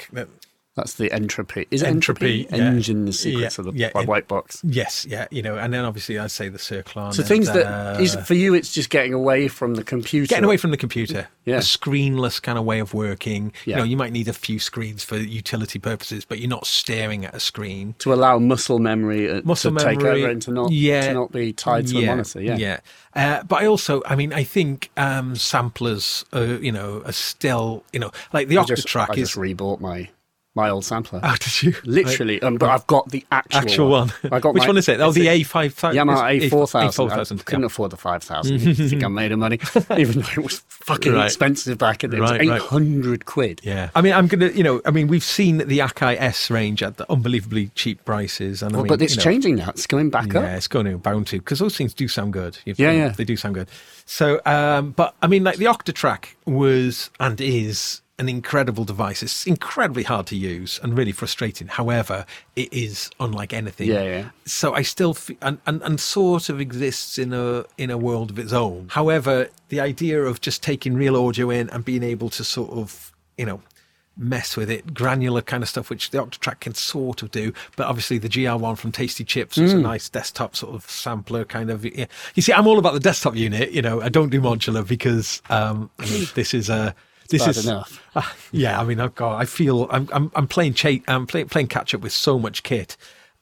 [0.77, 1.67] That's the entropy.
[1.71, 2.57] Is it Entropy, entropy?
[2.63, 2.69] yeah.
[2.69, 4.61] Engine sequence Yeah, of the yeah, white box.
[4.65, 7.15] yes, yeah, you know, and then obviously I'd say the Cirklon.
[7.15, 10.27] So and, things that uh, is for you, it's just getting away from the computer.
[10.27, 11.57] getting away from the computer, Yeah.
[11.59, 13.53] a screenless kind of way of working.
[13.65, 17.25] You know, you might need a few screens for utility purposes, but you're not staring
[17.25, 17.95] at a screen.
[18.01, 21.15] to allow muscle memory uh, muscle to memory take over and to not yeah, to
[21.15, 22.41] not be tied to a monitor.
[22.43, 22.57] Yeah.
[22.57, 22.81] yeah.
[23.15, 27.85] Uh, but I also, I mean, I think um, samplers, uh, you know, are still,
[27.93, 30.09] you know, like the I just, Octatrack I is just rebought my
[30.55, 31.21] my old sampler.
[31.23, 31.75] Oh, did you?
[31.85, 34.13] Literally, um, but I've got the actual, Actual one.
[34.33, 35.01] I got Which my- one is it?
[35.01, 35.95] Oh, the A5000.
[35.95, 36.75] Yamaha it's A4000.
[36.81, 37.45] I A4000.
[37.45, 37.67] couldn't yeah.
[37.67, 38.61] afford the 5000.
[38.61, 39.59] You think I made of money?
[39.97, 41.27] Even though it was fucking Right.
[41.27, 42.63] expensive back in the It was Right, right.
[42.63, 43.61] 800 quid.
[43.65, 46.83] Yeah, I mean, I'm gonna, you know, I mean, we've seen the Akai S range
[46.83, 49.71] at the unbelievably cheap prices, and I Well, mean, but it's you know, changing now.
[49.71, 50.45] It's going back Yeah, up.
[50.45, 52.59] Yeah, it's going to bound to because those things do sound good.
[52.65, 53.09] You've- Yeah, yeah.
[53.09, 53.69] they do sound good.
[54.07, 59.23] So, um, but I mean, like the Octatrack was and is an incredible device.
[59.23, 61.67] It's incredibly hard to use and really frustrating.
[61.67, 62.25] However,
[62.55, 63.89] it is unlike anything.
[63.89, 64.29] Yeah, yeah.
[64.45, 68.31] So I still f- and, and and sort of exists in a in a world
[68.31, 68.89] of its own.
[68.91, 73.13] However, the idea of just taking real audio in and being able to sort of
[73.37, 73.61] you know
[74.17, 77.53] mess with it, granular kind of stuff, which the Octatrack can sort of do.
[77.77, 81.69] But obviously, the GR1 from Tasty Chips is a nice desktop sort of sampler kind
[81.69, 81.85] of.
[81.85, 82.07] Yeah.
[82.37, 83.73] You see, I'm all about the desktop unit.
[83.73, 86.95] You know, I don't do modular because um, I mean, this is a.
[87.29, 88.01] This bad is enough.
[88.17, 89.41] Ah, yeah, I mean, I've got.
[89.41, 90.09] I feel I'm.
[90.13, 90.31] I'm.
[90.37, 90.75] I'm playing.
[90.75, 92.97] Cha- I'm play, playing catch up with so much kit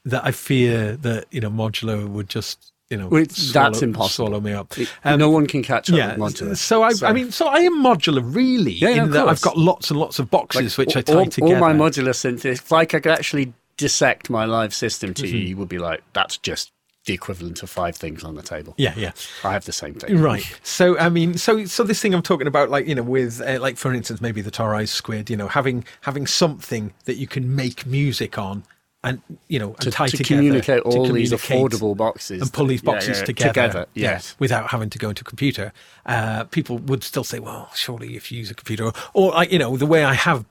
[0.07, 4.27] that I fear that you know modular would just you know Well, it's- that's impossible.
[4.29, 4.77] swallow me up.
[4.79, 6.57] It- Um, no one can catch up yeah, with modular.
[6.57, 8.73] so I, I mean, so I am modular, really.
[8.73, 9.29] Yeah, yeah, in that.
[9.29, 11.55] I've got lots and lots of boxes which I tie all, together.
[11.55, 15.35] all my modular synths, if like I could actually dissect my live system to you,
[15.35, 15.47] Mm-hmm.
[15.49, 16.73] you would be like, that's just
[17.07, 18.75] the equivalent of five things on the table.
[18.77, 19.13] yeah, yeah.
[19.43, 20.19] I have the same thing.
[20.19, 20.45] Right.
[20.63, 23.59] So I mean, so so this thing I'm talking about, like you know, with uh,
[23.61, 27.57] like for instance, maybe the Toraiz Squid, you know, having having something that you can
[27.57, 28.63] make music on,
[29.03, 32.41] and you know, and To, tie to together communicate all to these affordable boxes.
[32.41, 34.37] and pull these boxes yeah, together, Together, yeah, yes.
[34.39, 35.73] without having to go into a computer.
[36.07, 39.51] Uh, people would still say, well, surely if you use a computer, or, or like,
[39.51, 40.45] you know, the way I have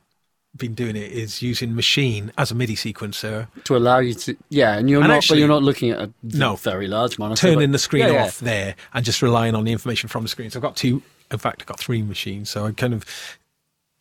[0.57, 4.77] been doing it is using machine as a MIDI sequencer, To allow you to, yeah,
[4.77, 6.55] and you're And not, actually- but you're not looking at a No.
[6.57, 7.39] very large monitor.
[7.47, 8.23] turning but- the screen Yeah, yeah.
[8.25, 10.49] off there and just relying on the information from the screen.
[10.51, 11.01] So I've got two.
[11.31, 12.49] In fact, I've got three machines.
[12.49, 13.05] So I kind of,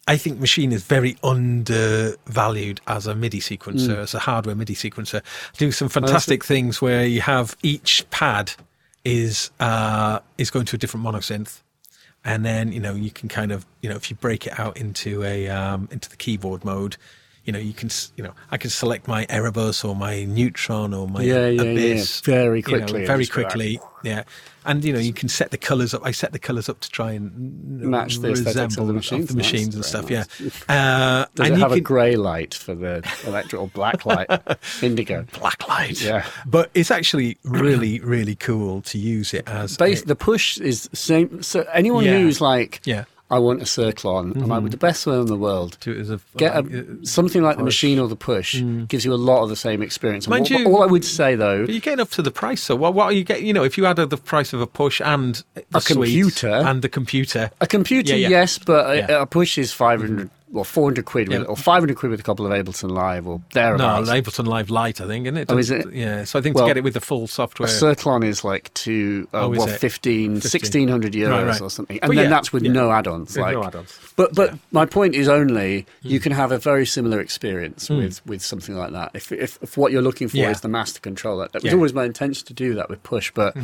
[0.08, 4.02] I think machine is very undervalued as a MIDI sequencer, Mm.
[4.02, 5.22] as a hardware MIDI sequencer.
[5.56, 8.52] Do some fantastic things where you have each pad
[9.04, 11.60] is uh, is going to a different monosynth.
[12.24, 14.76] And then you know you can kind of you know if you break it out
[14.76, 16.96] into a um, into the keyboard mode,
[17.44, 21.08] you know you can you know I can select my Erebus or my Neutron or
[21.08, 23.80] my Yeah, yeah, yeah, Abyss very you know, quickly very quickly.
[24.02, 24.24] Yeah,
[24.64, 26.02] and you know you can set the colors up.
[26.04, 27.32] I set the colors up to try and
[27.82, 29.28] Match the of the resemble machines.
[29.28, 30.08] the machines and stuff.
[30.10, 30.40] nice.
[30.40, 34.06] Yeah, uh, Does and it you have a grey light for the electric or black
[34.06, 34.28] light?
[34.82, 35.26] Indigo.
[35.38, 36.00] black light.
[36.02, 36.26] Yeah.
[36.46, 40.88] but it's actually really really cool to use it as Base, a- the push is
[40.92, 41.42] same.
[41.42, 42.18] So anyone Yeah.
[42.18, 43.04] who's like, yeah.
[43.30, 45.76] I want a Cirklon, and I'm like, with the best one in the world.
[45.82, 48.88] To a Get uh, a, uh, something like the machine or the push mm.
[48.88, 50.26] gives you a lot of the same experience.
[50.26, 52.60] Mind what- you- all I would say though, But you're getting up to the price.
[52.60, 53.46] So what, what are you getting?
[53.46, 56.48] You know, if you add the price of a push and the A computer?
[56.48, 58.38] and the computer, a computer, Yeah, yeah.
[58.40, 59.78] yes, but a, a push is mm-hmm.
[59.78, 61.44] 500 or 400 quid, with, Yeah.
[61.44, 64.08] or 500 quid with a couple of Ableton Live or thereabouts.
[64.08, 64.14] no.
[64.14, 65.50] Ableton Live Lite, I think, isn't it?
[65.50, 65.92] Oh, is it?
[65.92, 66.24] Yeah.
[66.24, 67.68] So I think Well, to get it with the full a software.
[67.68, 70.50] Cirklon is like two, uh, Oh, is well, 15, 15.
[70.50, 71.60] 1600 euros Right, right.
[71.60, 71.98] or something.
[72.00, 72.72] But And then yeah, that's with yeah.
[72.72, 73.34] no add-ons.
[73.34, 73.98] There's like, no add-ons.
[74.16, 74.50] But but.
[74.50, 74.56] Hmm.
[74.72, 78.92] my point is only you can have a very similar experience with, with something like
[78.92, 79.12] that.
[79.14, 81.70] If, if if what you're looking for is the master controller, that was.
[81.70, 81.76] Mm-hmm.
[81.78, 83.56] always my intention to do that with push, but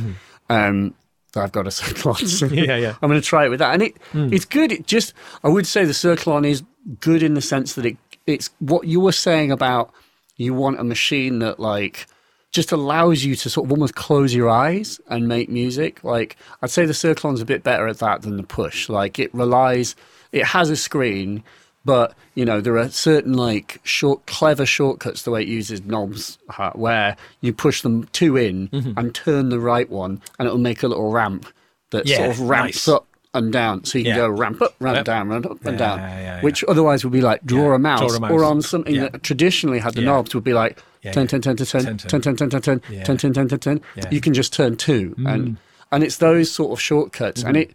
[0.48, 0.94] um,
[1.36, 2.50] I've got a Cirklon.
[2.66, 2.94] Yeah, yeah.
[3.02, 4.32] I'm going to try it with that, and it Hmm.
[4.32, 4.72] it's good.
[4.72, 5.12] It just
[5.44, 6.62] I would say the Cirklon is
[7.00, 7.96] good in the sense that it
[8.26, 9.92] it's what you were saying about
[10.36, 12.06] you want a machine that like
[12.52, 16.02] just allows you to sort of almost close your eyes and make music.
[16.04, 18.88] Like I'd say the Cirklon's a bit better at that than the push.
[18.88, 19.94] Like it relies,
[20.32, 21.42] it has a screen,
[21.86, 26.36] but you know there are certain like short, clever shortcuts the way it uses knobs,
[26.58, 28.98] uh, where you push them two in Mm-hmm.
[28.98, 31.46] and turn the right one, and it'll make a little ramp
[31.92, 32.94] that Yeah, sort of ramps nice.
[32.96, 33.84] up and down.
[33.84, 34.16] So you can Yeah.
[34.16, 35.04] go ramp up, ramp Yep.
[35.04, 35.98] down, ramp up and Yeah, down.
[35.98, 36.40] yeah.
[36.42, 38.30] Which otherwise would be like draw a mouse, draw a mouse.
[38.32, 41.28] or on something that traditionally had the knobs would be like Yeah, 10, yeah.
[41.28, 43.02] 10, 10, 10, 10, 10, 10, 10, 10, 10, 10, Yeah.
[43.04, 43.80] 10, 10, 10, 10, 10.
[44.10, 45.14] You can just turn two.
[45.24, 45.56] And,
[45.92, 47.44] and it's those sort of shortcuts.
[47.44, 47.70] And it,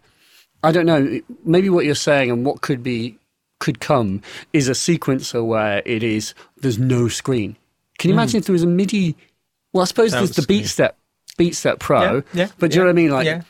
[0.62, 3.16] I don't know, maybe what you're saying and what could be,
[3.62, 4.20] could come
[4.52, 7.56] is a sequencer where it is, there's no screen.
[7.98, 8.18] Can you hmm.
[8.18, 9.16] imagine if there was a MIDI?
[9.72, 10.62] Well, I suppose Without there's the screen.
[10.64, 10.92] BeatStep,
[11.38, 12.16] Beat Step Pro.
[12.16, 13.10] Yeah, yeah, but do you know what I mean?
[13.10, 13.42] Like, yeah.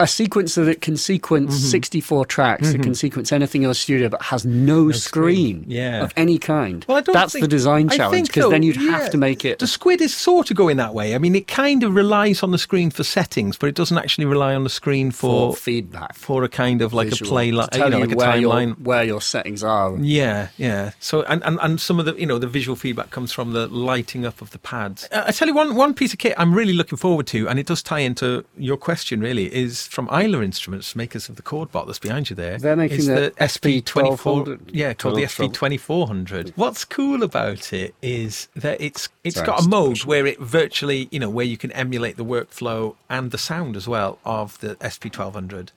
[0.00, 1.66] A sequencer that can sequence Mm-hmm.
[1.70, 5.64] 64 tracks, that can sequence anything in a studio, but has no, screen, screen.
[5.66, 6.02] Yeah.
[6.04, 6.84] of any kind.
[6.88, 9.44] Well, I don't That's think- the design challenge because then you'd yeah, have to make
[9.44, 9.58] it.
[9.58, 11.14] The Squid is sort of going that way.
[11.14, 14.26] I mean, it kind of relies on the screen for settings, but it doesn't actually
[14.26, 17.50] rely on the screen for for feedback, for a kind of like visual, a play,
[17.50, 18.80] like tell you know, you a timeline.
[18.80, 19.96] where your settings are.
[19.98, 20.92] Yeah, yeah.
[21.00, 23.66] So and, and and some of the you know the visual feedback comes from the
[23.66, 25.08] lighting up of the pads.
[25.10, 27.58] Uh, I tell you one one piece of kit I'm really looking forward to, and
[27.58, 31.86] it does tie into your question really is from Isla Instruments, makers of the Kordbot
[31.86, 32.58] that's behind you there.
[32.58, 34.60] They're making is the SP24.
[34.72, 36.52] Yeah, called the Oh, from- SP2400.
[36.56, 41.08] What's cool about it is that it's it's Sorry, got a mode where it virtually,
[41.10, 44.76] you know, where you can emulate the workflow and the sound as well of the
[44.76, 45.70] SP1200.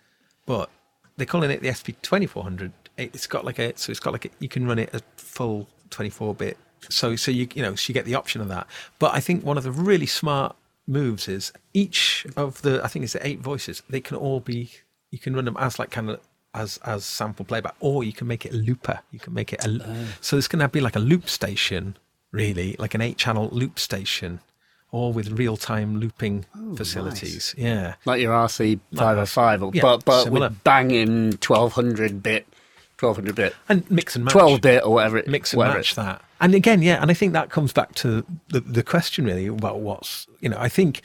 [0.45, 0.69] But
[1.17, 2.71] they're calling it the SP2400.
[2.97, 5.67] It's got like a so it's got like a, you can run it a full
[5.89, 6.57] 24 bit.
[6.89, 8.67] So so you you know so you get the option of that.
[8.99, 10.55] But I think one of the really smart
[10.87, 13.83] moves is each of the I think it's the eight voices.
[13.89, 14.71] They can all be
[15.11, 16.19] you can run them as like kind of
[16.53, 18.99] as as sample playback, or you can make it a looper.
[19.11, 20.07] You can make it a oh.
[20.19, 21.97] so it's going to be like a loop station,
[22.31, 24.39] really, like an eight channel loop station,
[24.91, 27.55] all with real time looping oh, facilities.
[27.57, 27.95] Yeah.
[28.05, 30.49] like your RC 505, or Yeah, but but similar.
[30.49, 32.45] with banging 1200 bit,
[32.99, 34.33] 1200 bit, And mix and match.
[34.33, 36.21] 12 bit or whatever it mix and whatever match it- that.
[36.41, 39.79] And again, yeah, and I think that comes back to the, the question really about
[39.79, 41.01] what's you know, I think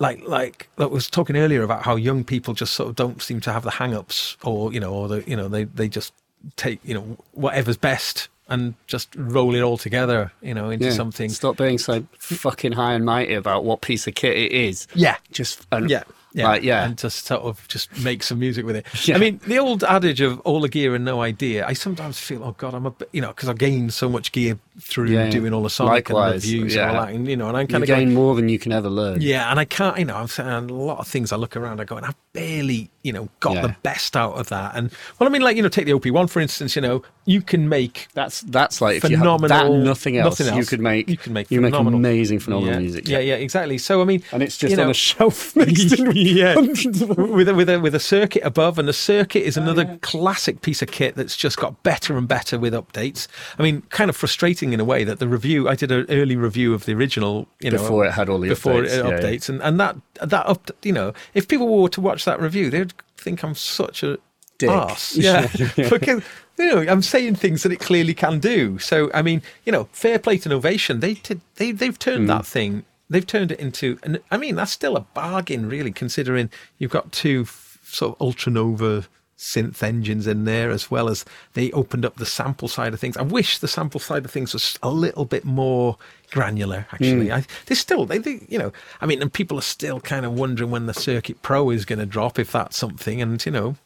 [0.00, 3.40] like like I was talking earlier about how young people just sort of don't seem
[3.42, 6.12] to have the hang ups or you know, or the you know, they, they just
[6.56, 10.92] take, you know, whatever's best and just roll it all together, you know, into Yeah.
[10.92, 14.86] something Stop being so fucking high and mighty about what piece of kit it is.
[14.94, 15.16] Yeah.
[15.30, 16.02] Just and, Yeah.
[16.36, 16.84] Yeah, like, yeah.
[16.84, 18.86] and just sort of just make some music with it.
[19.06, 19.14] Yeah.
[19.14, 21.64] I mean, the old adage of all the gear and no idea.
[21.64, 24.32] I sometimes feel, oh god, I'm a bit, you know, because I've gained so much
[24.32, 25.30] gear through Yeah.
[25.30, 27.66] doing all the sonic and Likewise, reviews and all that, and you know, and I'm
[27.68, 29.20] kind of gain going, more than you can ever learn.
[29.20, 31.80] yeah, and I can't, you know, I'm saying a lot of things I look around,
[31.80, 33.62] I go, and I've barely, you know, got Yeah.
[33.68, 34.74] the best out of that.
[34.74, 36.74] And well, I mean, like you know, take the OP1 for instance.
[36.74, 39.74] You know, you can make That's that's like if you have that phenomenal.
[39.74, 40.70] and nothing else, nothing you else.
[40.70, 41.50] could make You can make.
[41.50, 42.80] you make amazing phenomenal yeah.
[42.80, 43.06] music.
[43.08, 43.78] Yeah, yeah, exactly.
[43.78, 46.54] So I mean, and it's just you know, on a shelf mixed in with yeah.
[46.56, 50.62] with a, with a with a circuit above, and the circuit is oh, another classic
[50.62, 53.28] piece of kit that's just got better and better with updates.
[53.58, 56.36] I mean, kind of frustrating in a way that the review I did an early
[56.36, 59.08] review of the original, you know, Before it had all the before updates, it yeah,
[59.10, 59.18] yeah.
[59.20, 62.70] updates, and and that that up, you know, if people were to watch that review,
[62.70, 64.18] they'd think I'm such a
[64.58, 64.70] Dick.
[64.70, 65.16] arse.
[65.16, 66.22] Yeah, because
[66.58, 68.78] you know I'm saying things that it clearly can do.
[68.78, 71.00] So I mean, you know, fair play to Novation.
[71.00, 72.28] They did, they they've turned Mm.
[72.28, 72.84] that thing.
[73.10, 77.12] They've turned it into, and I mean, that's still a bargain, really, considering you've got
[77.12, 82.16] two f- sort of ultranova synth engines in there, as well as they opened up
[82.16, 83.16] the sample side of things.
[83.18, 85.98] I wish the sample side of things was a little bit more
[86.34, 86.86] granular.
[86.92, 90.26] Actually, I, they still, they, they, you know, I mean, and people are still kind
[90.26, 93.52] of wondering when the Circuit Pro is going to drop, if that's something, and you
[93.52, 93.76] know,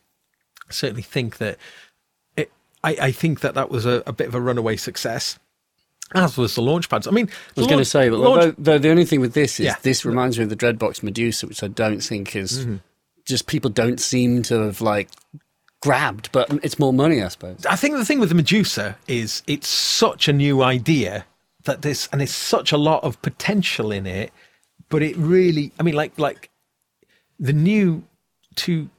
[0.68, 1.58] I certainly think that
[2.36, 2.50] it,
[2.82, 5.38] I, I think that that was a, a bit of a runaway success,
[6.14, 7.06] as was the launch pads.
[7.06, 9.60] I mean, I was going to say, but launch, though the only thing with this
[9.60, 9.76] is Yeah.
[9.82, 12.76] this reminds me of the Dreadbox Medusa, which I don't think is Mm-hmm.
[13.26, 15.10] just people don't seem to have like
[15.82, 17.64] grabbed, but it's more money, I suppose.
[17.66, 21.24] I think the thing with the Medusa is it's such a new idea
[21.68, 24.32] that this, and there's such a lot of potential in it,
[24.88, 26.50] but it really, I mean, like like
[27.38, 28.04] the new
[28.56, 28.90] two.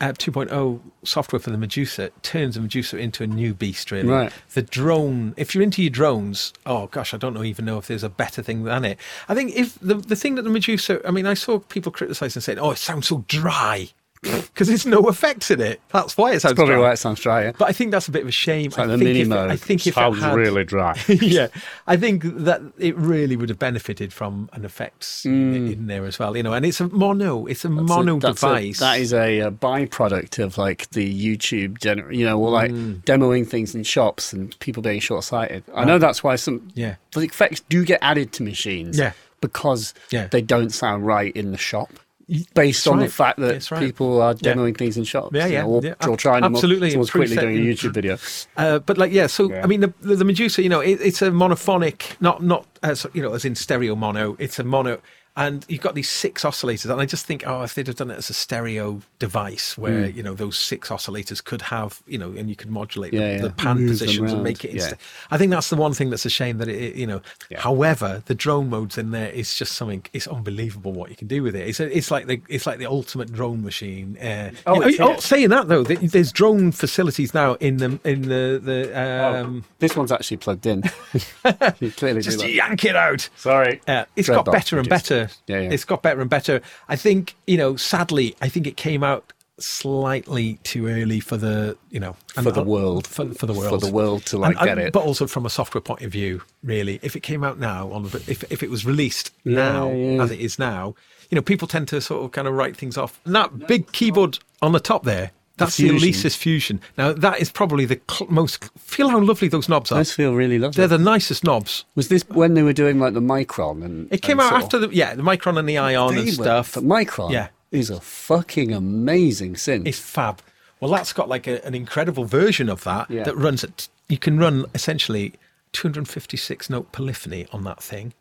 [0.00, 4.08] Uh, 2.0 software for the Medusa turns the Medusa into a new beast, really.
[4.08, 4.32] Right.
[4.52, 7.86] The drone, if you're into your drones, oh gosh, I don't know, even know if
[7.86, 8.98] there's a better thing than it.
[9.28, 12.34] I think if the, the thing that the Medusa, I mean, I saw people criticize
[12.34, 13.88] and saying, oh, it sounds so dry
[14.52, 15.80] because there's no effects in it.
[15.92, 16.82] That's why it sounds Probably dry.
[16.82, 17.44] why it sounds dry.
[17.44, 17.52] Yeah?
[17.58, 18.70] But I think that's a bit of a shame.
[18.70, 19.50] Like I the think mini if mode.
[19.50, 20.98] I think if sounds it had, really dry.
[21.08, 21.48] yeah,
[21.86, 26.18] I think that it really would have benefited from an effects in, in there as
[26.18, 26.36] well.
[26.36, 28.78] You know, and it's a mono, it's a That's mono a- device.
[28.80, 31.04] that is a, uh byproduct of like the
[31.36, 33.02] YouTube, gener- you know, or like Mm.
[33.04, 35.64] demoing things in shops and people being short sighted.
[35.74, 36.96] I know that's why some Yeah.
[37.12, 38.98] the effects do get added to machines.
[38.98, 39.12] Yeah.
[39.40, 40.28] Because Yeah.
[40.28, 41.90] they don't sound right in the shop.
[42.26, 43.80] Based That's on the fact that right.
[43.80, 44.54] people are Yeah.
[44.54, 45.30] demoing things in shops.
[45.34, 45.94] Yeah, you know, or, yeah.
[46.08, 46.54] or trying them.
[46.54, 48.16] Absolutely, Someone's quickly doing a YouTube video.
[48.56, 49.26] Uh, but like, yeah.
[49.26, 49.62] So Yeah.
[49.62, 53.06] I mean, the, the, the Medusa, you know, it, it's a monophonic, not not as
[53.12, 54.36] you know, as in stereo mono.
[54.38, 55.00] It's a mono,
[55.36, 56.88] and you've got these six oscillators.
[56.90, 60.08] And I just think, oh, if they'd have done it as a stereo device, where
[60.08, 60.16] Hmm.
[60.16, 63.26] you know those six oscillators could have, you know, and you could modulate Yeah, the,
[63.34, 63.40] yeah.
[63.42, 64.72] the pan Move positions and make it.
[64.72, 64.82] Yeah.
[64.90, 64.98] Insta-
[65.30, 67.20] I think that's the one thing that's a shame that it, it- you know.
[67.50, 67.60] Yeah.
[67.60, 70.04] However, the drone modes in there is just something.
[70.12, 71.66] It's unbelievable what you can do with it.
[71.68, 74.16] It's a, it's like the it's like the ultimate drone machine.
[74.18, 78.22] Uh, Oh, you know, oh, saying that though, there's drone facilities now in the in
[78.22, 79.00] the the
[79.40, 80.82] um, This one's actually plugged in.
[81.80, 82.50] you clearly just that.
[82.52, 83.28] yank it out.
[83.36, 83.80] Sorry.
[83.88, 85.23] Uh, it's got better and produced.
[85.26, 85.34] Better.
[85.46, 85.70] Yeah, yeah.
[85.70, 86.60] It's got better and better.
[86.88, 87.76] I think you know.
[87.76, 92.62] Sadly, I think it came out slightly too early for the you know For the
[92.62, 93.06] world.
[93.06, 94.92] for, for the world For the world to like And- get it.
[94.92, 98.04] But also from a software point of view, really, if it came out now, on
[98.26, 100.22] if if it was released Yeah, now yeah.
[100.22, 100.94] as it is now,
[101.30, 103.20] you know, people tend to sort of kind of write things off.
[103.24, 105.30] And that big keyboard on the top there.
[105.56, 105.90] That's the.
[105.90, 106.80] Alesis Fusion.
[106.98, 108.64] Now that is probably the cl- most.
[108.78, 109.96] Feel how lovely those knobs are.
[109.96, 110.76] Those feel really lovely.
[110.76, 111.84] They're the nicest knobs.
[111.94, 114.62] Was this when they were doing like the Micron and It came and out sort
[114.64, 116.74] after of- the yeah the Micron and the Ion and stuff.
[116.74, 117.30] but Micron.
[117.30, 119.86] Yeah, is a fucking amazing synth.
[119.86, 120.40] It's fab.
[120.80, 123.22] Well, that's got like a, an incredible version of that Yeah.
[123.22, 123.88] that runs at.
[124.08, 125.34] You can run essentially
[125.72, 128.12] 256 note polyphony on that thing.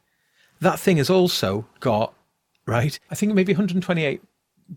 [0.61, 2.13] That thing has also got
[2.65, 2.97] right.
[3.09, 4.21] I think maybe 128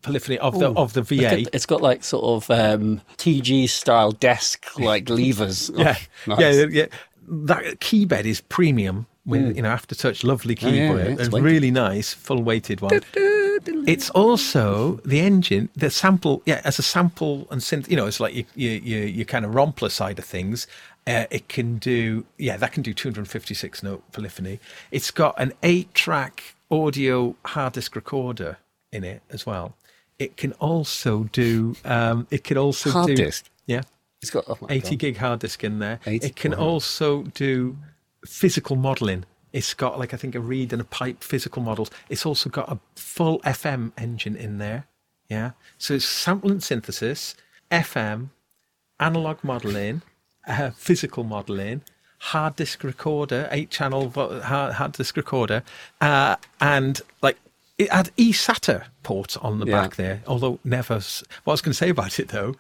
[0.02, 1.26] polyphony of the of the VA.
[1.40, 5.70] at- it's got like sort of um, TG style desk like levers.
[5.76, 5.96] yeah,
[6.28, 6.40] Oh, nice.
[6.56, 6.86] yeah, yeah.
[7.28, 11.40] That keyboard is premium with you know aftertouch, lovely Oh, yeah, keyboard, yeah, it's a
[11.42, 13.00] really nice full weighted one.
[13.86, 17.88] It's also the engine, the sample, yeah, as a sample and synth.
[17.90, 20.66] You know, it's like you you you, you kind of rompler side of things.
[21.08, 24.58] Uh, it can do, yeah, that can do 256 note polyphony.
[24.90, 28.58] It's got an eight track audio hard disk recorder
[28.92, 29.74] in it as well.
[30.18, 33.50] It can also do, um, it can also Hard do, disk?
[33.66, 33.82] yeah,
[34.22, 34.98] It's got oh 80 God.
[34.98, 36.00] gig hard disk in there.
[36.06, 36.58] 80 it can wow.
[36.58, 37.76] also do
[38.26, 39.24] physical modeling.
[39.52, 41.90] It's got like I think a reed and a pipe physical models.
[42.08, 44.86] It's also got a full FM engine in there.
[45.28, 45.52] Yeah.
[45.78, 47.34] So it's sample and synthesis,
[47.70, 48.30] FM,
[49.00, 50.02] analog modeling,
[50.46, 51.82] uh, physical modeling,
[52.18, 55.62] hard disk recorder, eight channel hard, hard disk recorder,
[56.00, 57.36] uh, and like
[57.78, 59.80] it had eSATA port on the Yeah.
[59.82, 60.22] back there.
[60.26, 60.94] Although never.
[60.94, 62.54] What I was going to say about it though,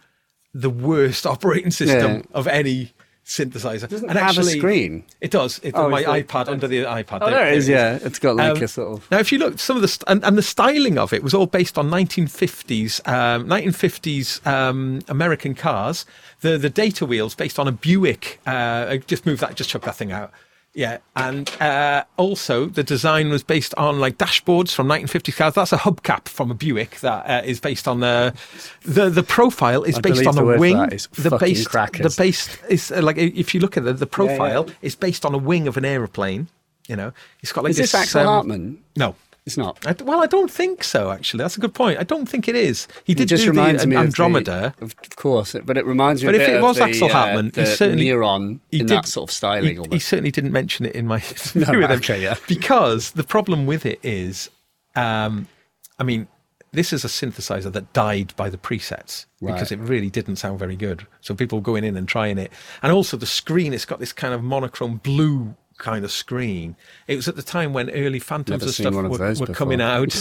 [0.54, 2.22] the worst operating system Yeah.
[2.32, 2.92] of any
[3.24, 3.88] synthesizer.
[3.88, 5.02] Doesn't and have a screen.
[5.20, 5.58] It does.
[5.64, 7.18] It's Oh, on my iPad under the iPad.
[7.22, 7.68] Oh, there it is.
[7.68, 9.10] Yeah, it's got like a sort of.
[9.10, 11.34] Now, if you look, some of the st- and, and the styling of it was
[11.34, 16.06] all based on 1950s, um, 1950s um, American cars.
[16.42, 18.38] The the data wheels based on a Buick.
[18.46, 20.30] Uh, just move that, just chuck that thing out.
[20.76, 25.54] Yeah, and uh, also the design was based on like dashboards from 1950s cars.
[25.54, 28.34] That's a hubcap from a Buick that uh, is based on the
[28.82, 30.76] the the profile is I based on the a word wing.
[30.76, 34.74] The base the base is uh, like if you look at the the profile, yeah.
[34.82, 36.48] it's based on a wing of an aeroplane.
[36.88, 38.78] You know, it's got like Is this this Axel um, Hartmann?
[38.96, 39.14] No,
[39.46, 39.78] It's not.
[39.86, 41.12] I, well, I don't think so.
[41.12, 42.00] Actually, that's a good point.
[42.00, 42.88] I don't think it is.
[43.04, 44.74] He It did just do reminds the me Andromeda.
[44.80, 46.26] of, the, of course, but it reminds me.
[46.28, 48.96] But if it was the, Axel uh, Hartmann, he the certainly- Neuron he in did-
[48.96, 49.76] that sort of styling.
[49.84, 51.16] he, he certainly didn't mention it in my
[51.54, 51.98] interview with him.
[51.98, 52.34] okay, yeah.
[52.48, 54.50] Because the problem with it is,
[54.96, 55.46] um,
[55.98, 56.26] I mean,
[56.72, 60.74] this is a synthesizer that died by the presets because it really didn't sound very
[60.76, 61.06] good.
[61.20, 62.50] So people going in and trying it,
[62.82, 63.72] and also the screen.
[63.72, 66.76] It's got this kind of monochrome blue kind of screen.
[67.06, 70.14] It was at the time when early Fantoms Never and stuff were, were coming out.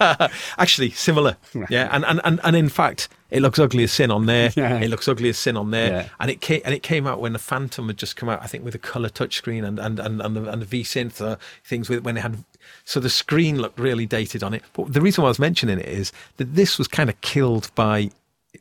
[0.58, 1.36] Actually, similar.
[1.68, 4.50] Yeah, and, and and and in fact, it looks ugly as sin on there.
[4.60, 4.78] Yeah.
[4.80, 5.90] It looks ugly as sin on there.
[5.90, 6.08] Yeah.
[6.18, 8.42] And it came and it came out when the Fantom had just come out.
[8.42, 11.20] I think with a color touchscreen and and and and the, and the V synth
[11.24, 12.44] uh, things with when it had.
[12.84, 14.62] So the screen looked really dated on it.
[14.74, 17.70] But the reason why I was mentioning it is that this was kind of killed
[17.74, 18.10] by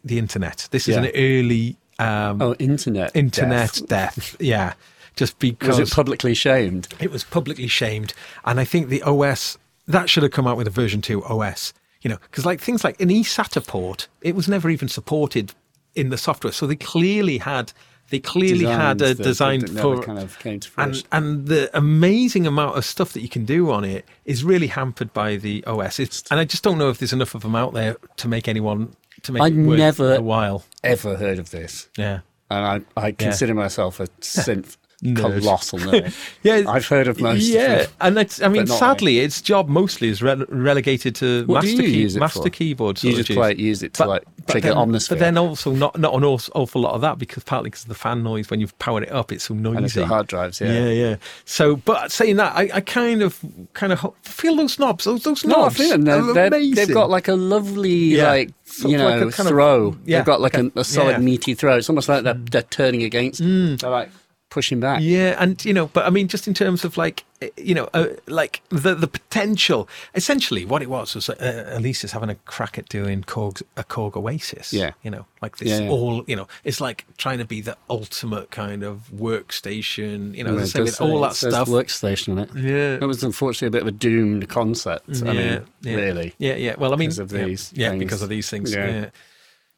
[0.04, 0.68] the internet.
[0.72, 1.04] This is Yeah.
[1.04, 3.16] an early um, oh, internet.
[3.16, 3.88] internet death.
[3.88, 4.36] death.
[4.40, 4.74] Yeah,
[5.20, 6.88] just because Was it publicly shamed?
[7.00, 8.14] it was publicly shamed,
[8.46, 11.74] and I think the OS that should have come out with a version two OS.
[12.02, 15.54] You know, because like things like an eSATA port, it was never even supported
[15.96, 16.54] in the software.
[16.54, 17.74] So they clearly had
[18.10, 21.08] they clearly had a design for kind of came to and fruition.
[21.12, 25.14] and the amazing amount of stuff that you can do on it is really hampered
[25.14, 26.00] by the OS.
[26.00, 28.48] It's, and I just don't know if there's enough of them out there to make
[28.48, 30.64] anyone to make I it never- a while.
[30.84, 31.90] Ever heard of this?
[31.98, 32.22] Yeah.
[32.50, 35.18] And I, I consider myself a synth Nerd.
[35.42, 36.14] colossal nerd.
[36.44, 37.44] Yeah, I've heard of most.
[37.44, 41.46] Yeah, of and it's, I mean, but sadly, its job mostly is rele- relegated to
[41.46, 42.50] What master, key, it master for?
[42.50, 43.04] keyboards.
[43.04, 45.10] You just play, use it to like trigger then, Omnisphere.
[45.10, 47.96] But then also not not an awful, lot of that because partly because of the
[47.96, 49.78] fan noise when you've powered it up, it's so noisy.
[49.78, 50.60] and it's hard drives.
[50.60, 50.74] Yeah.
[50.74, 51.16] yeah, yeah.
[51.46, 53.40] So, but saying that, I, I kind of
[53.74, 55.06] kind of feel those knobs.
[55.06, 55.78] Those those No, I knobs.
[55.78, 56.02] feel them.
[56.04, 56.76] They're, they're, amazing.
[56.76, 58.30] they've got like a lovely, Yeah.
[58.30, 59.98] like Sort you like know, a kind of- throw.
[60.06, 61.18] yeah, they've got like, like a, a- solid, yeah.
[61.20, 61.24] Mm.
[61.24, 61.78] meaty throw.
[61.78, 63.40] It's almost like they're, they're turning against.
[63.40, 64.10] They're like
[64.50, 65.02] pushing back.
[65.02, 67.24] Yeah, and you know, but I mean, just in terms of like,
[67.58, 69.88] you know, uh, like the the potential.
[70.16, 74.14] Essentially, what it was was uh, Alesis having a crack at doing Korg, a Korg
[74.14, 74.74] OASYS.
[74.74, 74.92] Yeah.
[75.04, 75.90] you know, like this Yeah, yeah.
[75.90, 76.24] all.
[76.28, 80.36] You know, it's like trying to be the ultimate kind of workstation.
[80.36, 81.68] You know, Yeah, same with all that stuff.
[81.68, 82.50] workstation on it.
[82.56, 82.96] Yeah.
[82.96, 85.22] It was unfortunately a bit of a doomed concept.
[85.22, 85.36] I mean,
[85.82, 85.96] yeah.
[85.96, 86.34] really.
[86.38, 86.76] Yeah, yeah.
[86.78, 88.00] Well, I mean, Because of these yeah, things.
[88.04, 88.74] because of these things.
[88.74, 88.90] Yeah.
[88.90, 89.10] Yeah.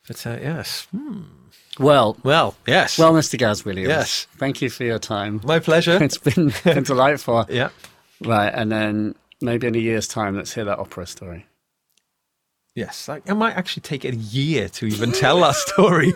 [0.07, 0.87] But uh, yes.
[0.91, 1.21] Hmm.
[1.79, 2.97] Well, Well, yes.
[2.99, 3.37] well, Mr.
[3.37, 3.89] Gaz Williams.
[3.89, 4.27] Yes.
[4.37, 5.41] Thank you for your time.
[5.43, 5.97] my pleasure.
[6.03, 7.45] It's been, been delightful.
[7.49, 7.69] yeah.
[8.23, 11.47] Right, and then maybe in a year's time, let's hear that opera story.
[12.75, 16.13] Yes, I, it might actually take a year to even tell that story.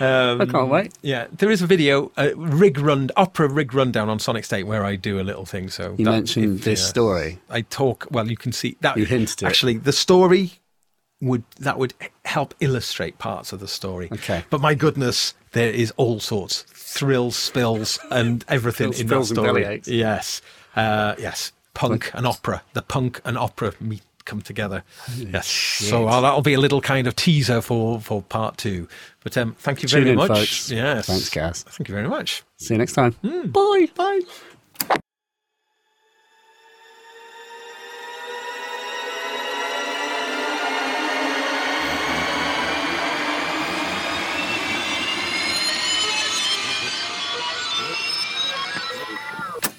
[0.00, 0.92] um, I can't wait.
[1.02, 4.84] Yeah, there is a video, a rig run, opera rig rundown on Sonic State where
[4.84, 5.70] I do a little thing.
[5.70, 7.38] So You that- mentioned if, this yeah, story.
[7.48, 8.06] I talk.
[8.10, 8.96] Well, you can see that.
[8.98, 9.46] You hinted at it.
[9.46, 10.52] Actually, the story
[11.24, 11.94] would that would
[12.24, 14.08] help illustrate parts of the story.
[14.12, 14.44] Okay.
[14.50, 19.82] but my goodness, there is all sorts thrills, spills, and everything in that story.
[19.86, 20.42] Yes,
[20.76, 22.62] uh, yes, punk and opera.
[22.72, 24.82] The punk and opera meet come together.
[25.16, 25.46] yes.
[25.46, 28.88] So uh, that'll be a little kind of teaser for, for part two.
[29.22, 30.28] But um, thank you Tune very in, much.
[30.28, 30.70] folks.
[30.70, 31.06] Yes.
[31.06, 31.62] Thanks, Gaz.
[31.62, 32.42] Thank you very much.
[32.56, 33.14] See you next time.
[33.22, 33.88] Bye.
[33.94, 34.20] Bye.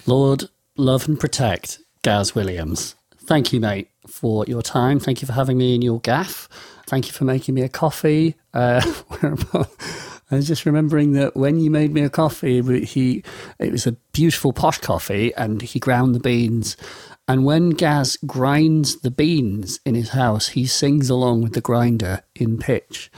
[0.07, 0.45] Lord,
[0.77, 2.95] love and protect Gaz Williams.
[3.17, 4.99] Thank you, mate, for your time.
[4.99, 6.47] Thank you for having me in your gaff.
[6.85, 8.35] Thank you for making me a coffee.
[8.53, 8.81] Uh,
[10.31, 13.23] I was just remembering that when you made me a coffee, he
[13.57, 16.77] it was a beautiful posh coffee, and he ground the beans.
[17.27, 22.21] And when Gaz grinds the beans in his house, he sings along with the grinder
[22.35, 23.11] in pitch.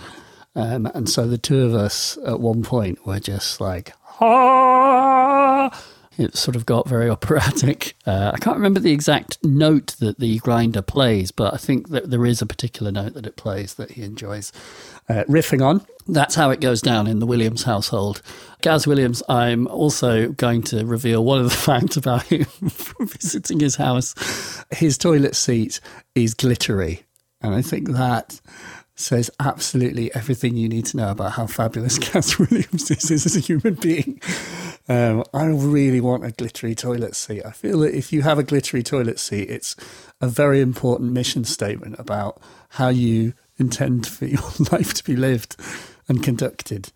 [0.56, 3.92] Um, and so the two of us at one point were just like,
[4.22, 5.70] ah!
[6.18, 7.96] It sort of got very operatic.
[8.06, 12.10] Uh, I can't remember the exact note that the grinder plays, but I think that
[12.10, 14.52] there is a particular note that it plays that he enjoys
[15.10, 15.86] uh, riffing on.
[16.08, 18.22] That's how it goes down in the Williams household.
[18.62, 22.46] Gaz Williams, I'm also going to reveal one of the facts about him
[23.00, 24.16] visiting his house.
[24.72, 25.80] His toilet seat
[26.16, 27.04] is glittery.
[27.42, 28.42] And I think that
[29.00, 33.40] says absolutely everything you need to know about how fabulous Gaz Williams is as a
[33.40, 34.20] human being.
[34.90, 37.44] Um, I really want a glittery toilet seat.
[37.46, 39.76] I feel that if you have a glittery toilet seat, it's
[40.20, 44.42] a very important mission statement about how you intend for your
[44.72, 45.56] life to be lived
[46.08, 46.92] and conducted.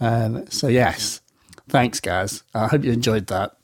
[0.00, 1.20] Um, so, yes,
[1.68, 2.42] thanks, Gaz.
[2.54, 3.56] I hope you enjoyed that.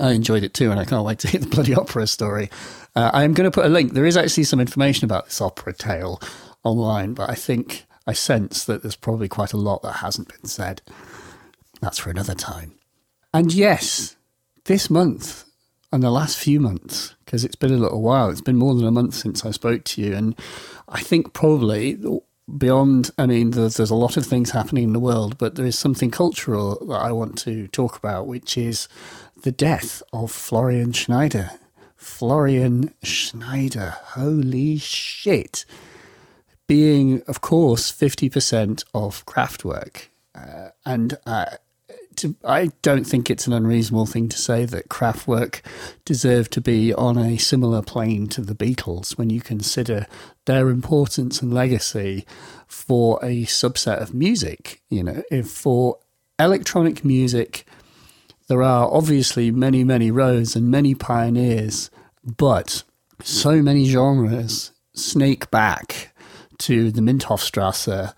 [0.00, 2.50] I enjoyed it too, and I can't wait to hear the bloody opera story.
[2.96, 3.92] Uh, I am going to put a link.
[3.92, 6.20] There is actually some information about this opera tale
[6.64, 10.46] online, but I think I sense that there's probably quite a lot that hasn't been
[10.46, 10.82] said.
[11.80, 12.74] That's for another time.
[13.32, 14.16] And yes,
[14.64, 15.44] this month
[15.92, 18.86] and the last few months, because it's been a little while, it's been more than
[18.86, 20.14] a month since I spoke to you.
[20.14, 20.34] And
[20.88, 21.98] I think probably
[22.58, 25.66] beyond, I mean, there's, there's a lot of things happening in the world, but there
[25.66, 28.88] is something cultural that I want to talk about, which is
[29.42, 31.50] the death of Florian Schneider.
[31.96, 33.96] Florian Schneider.
[34.00, 35.64] Holy shit.
[36.66, 40.06] Being, of course, 50% of Kraftwerk.
[40.34, 41.46] Uh, and uh,
[42.16, 45.60] to, I don't think it's an unreasonable thing to say that Kraftwerk
[46.04, 50.06] deserve to be on a similar plane to the Beatles when you consider
[50.46, 52.24] their importance and legacy
[52.66, 54.80] for a subset of music.
[54.88, 55.98] You know, if for
[56.38, 57.66] electronic music,
[58.48, 61.90] there are obviously many, many roads and many pioneers,
[62.24, 62.82] but
[63.22, 66.13] so many genres snake back
[66.64, 68.14] to the Mintropstrasse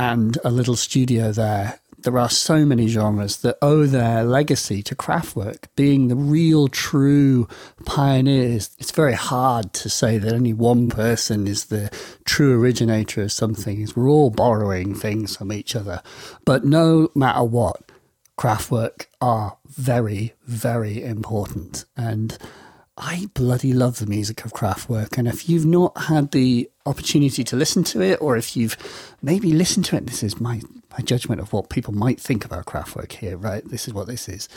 [0.00, 1.78] and a little studio there.
[1.98, 7.46] There are so many genres that owe their legacy to Kraftwerk being the real, true
[7.86, 8.70] pioneers.
[8.80, 11.88] It's very hard to say that only one person is the
[12.24, 13.88] true originator of something.
[13.94, 16.02] We're all borrowing things from each other.
[16.44, 17.92] But no matter what,
[18.36, 21.84] Kraftwerk are very, very important.
[21.96, 22.36] And
[22.96, 25.18] I bloody love the music of Kraftwerk.
[25.18, 28.76] And if you've not had the opportunity to listen to it, or if you've
[29.20, 30.60] maybe listened to it, this is my,
[30.92, 33.68] my judgment of what people might think about Kraftwerk here, right?
[33.68, 34.48] This is what this is.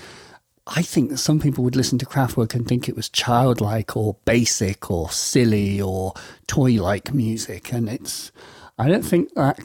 [0.68, 4.18] I think that some people would listen to Kraftwerk and think it was childlike or
[4.26, 6.14] basic or silly or
[6.46, 7.74] toy like music.
[7.74, 8.32] And it's,
[8.78, 9.60] I don't think that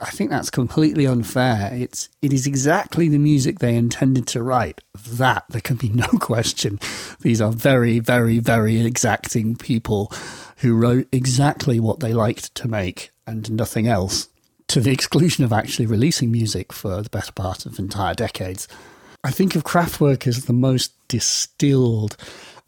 [0.00, 1.70] I think that's completely unfair.
[1.72, 4.80] It's it is exactly the music they intended to write.
[5.08, 6.78] That there can be no question.
[7.20, 10.12] These are very, very, very exacting people
[10.58, 14.28] who wrote exactly what they liked to make and nothing else,
[14.68, 18.68] to the exclusion of actually releasing music for the better part of entire decades.
[19.22, 22.16] I think of Kraftwerk as the most distilled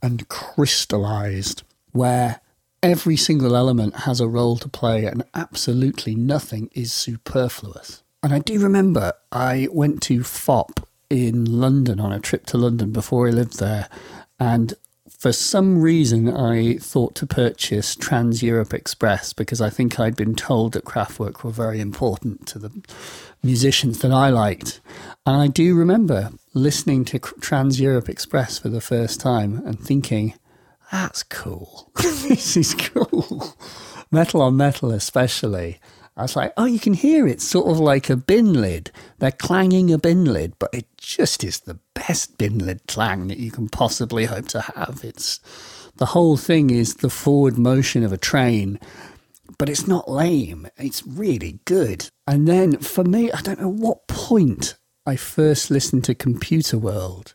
[0.03, 1.63] and crystallized,
[1.93, 2.41] where
[2.83, 8.03] every single element has a role to play and absolutely nothing is superfluous.
[8.23, 12.91] And I do remember I went to Fopp in London on a trip to London
[12.91, 13.89] before I lived there,
[14.41, 14.75] and
[15.09, 20.35] for some reason I thought to purchase Trans Europe Express because I think I'd been
[20.35, 22.73] told that Kraftwerk were very important to the
[23.43, 24.81] musicians that I liked.
[25.27, 30.35] And I do remember listening to Trans Europe Express for the first time and thinking,
[30.93, 31.91] that's cool.
[32.03, 33.57] this is cool.
[34.11, 35.81] Metal on metal, especially.
[36.19, 38.91] I was like, oh, you can hear it sort of like a bin lid.
[39.19, 43.39] They're clanging a bin lid, but it just is the best bin lid clang that
[43.39, 45.01] you can possibly hope to have.
[45.03, 45.41] It's
[45.97, 48.79] the whole thing is the forward motion of a train,
[49.57, 50.69] but it's not lame.
[50.77, 52.11] It's really good.
[52.27, 57.35] And then for me, I don't know what point I first listened to Computer World,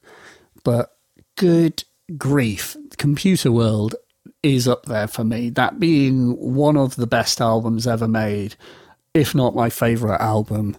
[0.63, 0.91] but
[1.35, 1.83] good
[2.15, 3.95] grief, Computer World
[4.43, 5.49] is up there for me.
[5.49, 8.55] That being one of the best albums ever made,
[9.13, 10.77] if not my favorite album.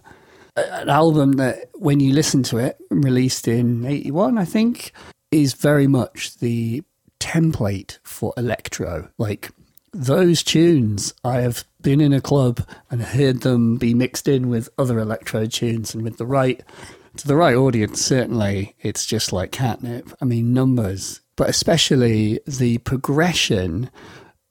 [0.55, 4.91] An album that, when you listen to it, released in 81, I think,
[5.31, 6.83] is very much the
[7.19, 9.09] template for electro.
[9.17, 9.51] Like
[9.93, 14.69] those tunes, I have been in a club and heard them be mixed in with
[14.77, 16.61] other electro tunes and with the right
[17.17, 20.11] to the right audience, certainly it's just like catnip.
[20.21, 23.89] I mean, numbers, but especially the progression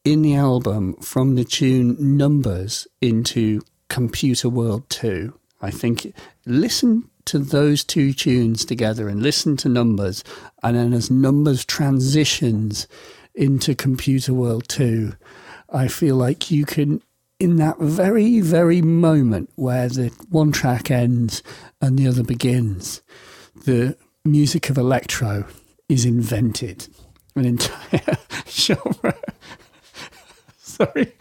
[0.05, 5.39] in the album from the tune Numbers into Computer World 2.
[5.61, 6.15] I think
[6.47, 10.25] listen to those two tunes together and listen to Numbers,
[10.63, 12.87] and then as Numbers transitions
[13.35, 15.13] into Computer World 2,
[15.71, 17.03] I feel like you can
[17.41, 21.43] in that very, very moment where the one track ends
[21.81, 23.01] and the other begins,
[23.65, 25.45] the music of electro
[25.89, 26.89] is invented.
[27.37, 28.17] An entire
[28.49, 29.15] genre.
[30.57, 31.13] Sorry.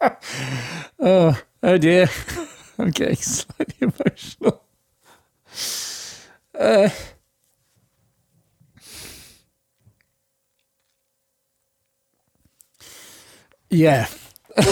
[0.98, 2.08] oh, oh dear.
[2.78, 4.64] I'm getting slightly emotional.
[6.58, 6.88] Uh,
[13.70, 14.08] Yeah.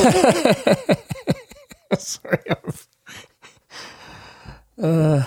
[1.97, 2.39] Sorry.
[4.81, 5.25] Uh,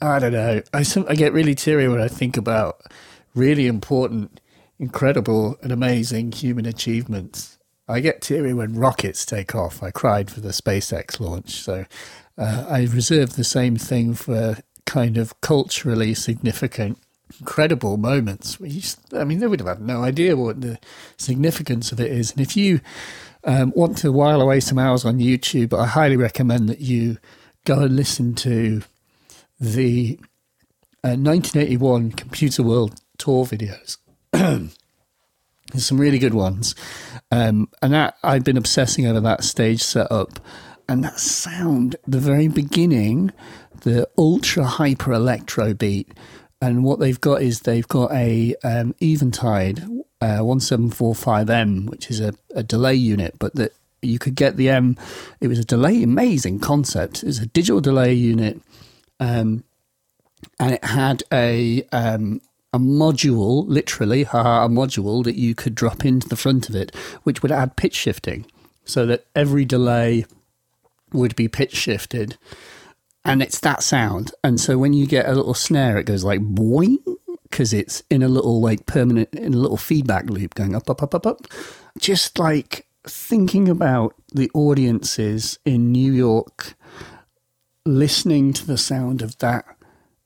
[0.00, 0.62] I don't know.
[0.72, 2.80] I, I get really teary when I think about
[3.34, 4.40] really important,
[4.78, 7.58] incredible, and amazing human achievements.
[7.88, 9.82] I get teary when rockets take off.
[9.82, 11.50] I cried for the SpaceX launch.
[11.62, 11.84] So
[12.36, 16.98] uh, I reserve the same thing for kind of culturally significant
[17.40, 18.58] incredible moments.
[19.12, 20.78] I mean, they would have had no idea what the
[21.16, 22.32] significance of it is.
[22.32, 22.80] And if you
[23.44, 27.18] um, want to while away some hours on YouTube, I highly recommend that you
[27.64, 28.82] go and listen to
[29.60, 30.18] the
[31.04, 33.98] uh, 1981 Computer World tour videos.
[34.32, 36.74] There's some really good ones.
[37.30, 40.40] Um, and that I've been obsessing over that stage setup.
[40.88, 43.32] And that sound, the very beginning,
[43.82, 46.12] the ultra hyper electro beat
[46.60, 49.80] and what they've got is they've got a um, Eventide
[50.20, 53.72] uh, 1745M, which is a, a, delay unit, but that
[54.02, 54.96] you could get the M.
[55.40, 57.22] It was a delay, amazing concept.
[57.22, 58.60] It was a digital delay unit,
[59.20, 59.62] um,
[60.58, 62.40] and it had a um,
[62.72, 66.94] a module, literally, haha, a module that you could drop into the front of it,
[67.22, 68.46] which would add pitch shifting,
[68.84, 70.26] so that every delay
[71.12, 72.36] would be pitch shifted
[73.28, 74.32] and it's that sound.
[74.42, 76.96] And so when you get a little snare, it goes like boing
[77.42, 81.02] because it's in a little like permanent, in a little feedback loop going up, up,
[81.02, 81.46] up, up, up.
[81.98, 86.74] Just like thinking about the audiences in New York
[87.86, 89.64] listening to the sound of that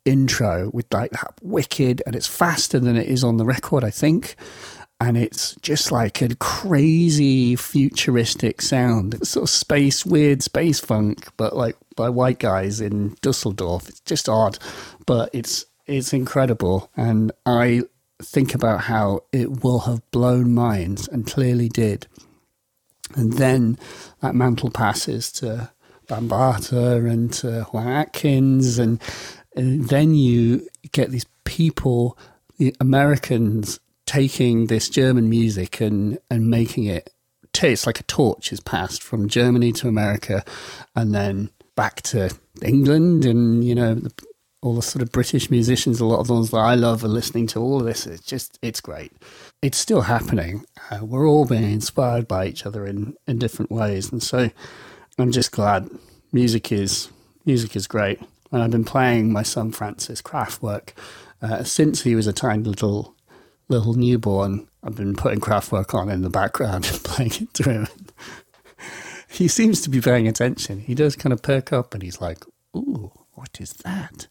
[0.04, 3.90] intro with like that wicked, and it's faster than it is on the record, I
[3.90, 4.36] think
[5.02, 9.14] and it's just like a crazy futuristic sound.
[9.14, 13.88] It's sort of space, weird space funk, but like by white guys in Dusseldorf.
[13.88, 14.58] It's just odd,
[15.06, 16.90] but it's it's incredible.
[16.96, 17.82] And I
[18.22, 22.06] think about how it will have blown minds, and clearly did.
[23.14, 23.78] And then
[24.20, 25.70] that mantle passes to
[26.06, 29.02] Bambaataa and to Juan Atkins, and,
[29.56, 32.16] and then you get these people,
[32.58, 33.80] the Americans
[34.12, 37.08] taking this German music and, and making it
[37.62, 40.42] it's like a torch is passed from Germany to America
[40.96, 42.30] and then back to
[42.60, 44.12] England and you know the,
[44.62, 47.08] all the sort of British musicians a lot of the ones that I love are
[47.08, 48.06] listening to all of this.
[48.06, 49.12] It's just it's great.
[49.62, 50.64] It's still happening.
[50.90, 54.10] Uh, we're all being inspired by each other in in different ways.
[54.10, 54.50] And so
[55.18, 55.88] I'm just glad
[56.32, 57.10] music is
[57.46, 58.20] music is great.
[58.50, 60.90] And I've been playing my son Francis Kraftwerk
[61.40, 63.14] uh, since he was a tiny little
[63.72, 67.86] little newborn, I've been putting Kraftwerk on in the background and playing it to him.
[69.28, 70.80] he seems to be paying attention.
[70.80, 72.44] He does kind of perk up and he's like,
[72.76, 74.28] Ooh, what is that?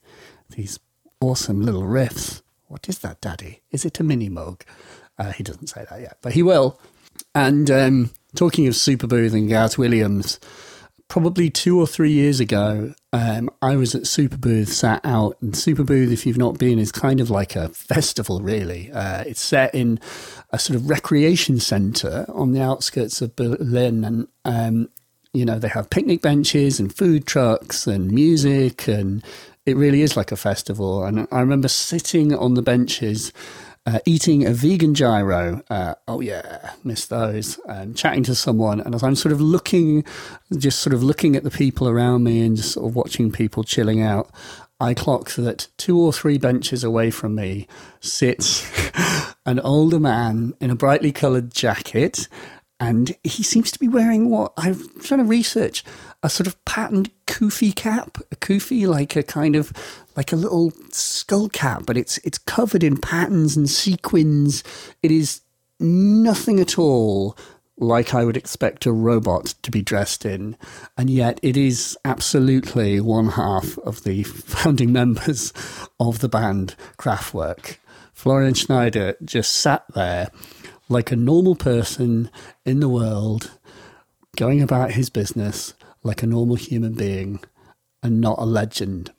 [0.50, 0.80] These
[1.20, 2.42] awesome little riffs.
[2.68, 3.62] What is that, Daddy?
[3.72, 4.62] Is it a mini moog?
[5.18, 6.80] Uh, he doesn't say that yet, but he will.
[7.36, 10.40] And um, talking of Superbooth and Gareth Williams,
[11.12, 16.10] probably two or three years ago, um, I was at Superbooth, sat out, and Superbooth,
[16.10, 18.90] if you've not been, is kind of like a festival, really.
[18.94, 20.00] Uh, it's set in
[20.52, 24.88] a sort of recreation centre on the outskirts of Berlin, and um,
[25.34, 29.22] you know they have picnic benches and food trucks and music, and
[29.66, 31.04] it really is like a festival.
[31.04, 33.34] And I remember sitting on the benches
[33.86, 35.62] uh, eating a vegan gyro.
[35.70, 37.60] Uh, oh yeah, miss those.
[37.68, 40.04] And chatting to someone, and as I'm sort of looking,
[40.56, 43.64] just sort of looking at the people around me and just sort of watching people
[43.64, 44.30] chilling out,
[44.80, 47.68] I clock that two or three benches away from me
[48.00, 48.68] sits
[49.46, 52.28] an older man in a brightly coloured jacket.
[52.80, 55.84] And he seems to be wearing what I'm trying to research
[56.24, 59.72] a sort of patterned kufi cap, a kufi like a kind of
[60.16, 64.64] like a little skull cap, but it's it's covered in patterns and sequins.
[65.02, 65.42] It is
[65.80, 67.38] nothing at all
[67.78, 70.56] like I would expect a robot to be dressed in,
[70.98, 75.52] and yet it is absolutely one half of the founding members
[76.00, 77.78] of the band Kraftwerk.
[78.14, 80.30] Florian Schneider just sat there
[80.90, 82.30] like a normal person
[82.66, 83.52] in the world,
[84.36, 85.74] going about his business
[86.04, 87.40] like a normal human being
[88.04, 89.12] and not a legend.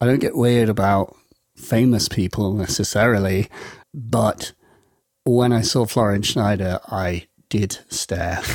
[0.00, 1.16] I don't get weird about
[1.56, 3.48] famous people necessarily,
[3.94, 4.52] but
[5.24, 8.40] when I saw Florian Schneider, I did stare.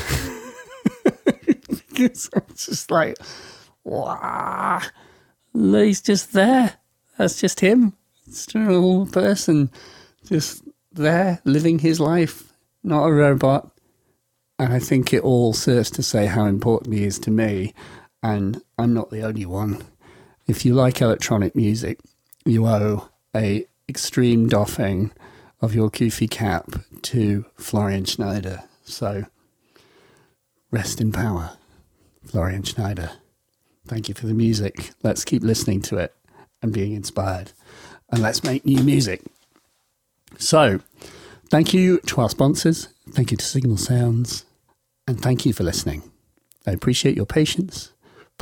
[1.95, 3.17] it's just like,
[3.83, 4.81] wow,
[5.53, 6.75] he's just there.
[7.17, 7.93] That's just him.
[8.27, 9.71] It's a normal person,
[10.25, 12.53] just there living his life,
[12.83, 13.71] not a robot.
[14.59, 17.73] And I think it all serves to say how important he is to me.
[18.21, 19.83] And I'm not the only one.
[20.51, 22.01] If you like electronic music,
[22.43, 25.13] you owe a extreme doffing
[25.61, 26.73] of your Kufi cap
[27.03, 28.63] to Florian Schneider.
[28.83, 29.27] So,
[30.69, 31.55] rest in power,
[32.25, 33.11] Florian Schneider.
[33.87, 34.91] Thank you for the music.
[35.03, 36.13] Let's keep listening to it
[36.61, 37.53] and being inspired.
[38.09, 39.21] And let's make new music.
[40.37, 40.81] So,
[41.49, 42.89] thank you to our sponsors.
[43.11, 44.43] Thank you to Signal Sounds.
[45.07, 46.11] And thank you for listening.
[46.67, 47.90] I appreciate your patience.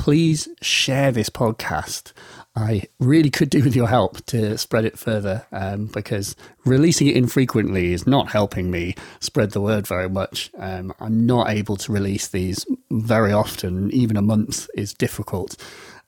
[0.00, 2.12] Please share this podcast
[2.56, 7.16] I really could do with your help to spread it further um, because releasing it
[7.16, 10.50] infrequently is not helping me spread the word very much.
[10.58, 15.56] Um, I'm not able to release these very often, even a month is difficult.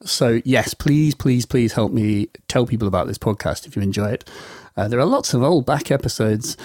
[0.05, 4.11] So, yes, please, please, please help me tell people about this podcast if you enjoy
[4.11, 4.29] it.
[4.77, 6.57] Uh, there are lots of old back episodes,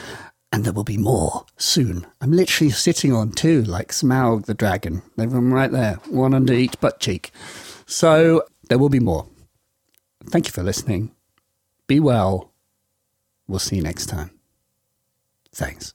[0.51, 2.07] and there will be more soon.
[2.21, 5.01] I'm literally sitting on two, like Smaug the dragon.
[5.15, 7.31] They're right there, one under each butt cheek.
[7.85, 9.27] So, there will be more.
[10.29, 11.15] Thank you for listening.
[11.87, 12.51] Be well.
[13.47, 14.31] We'll see you next time.
[15.53, 15.93] Thanks.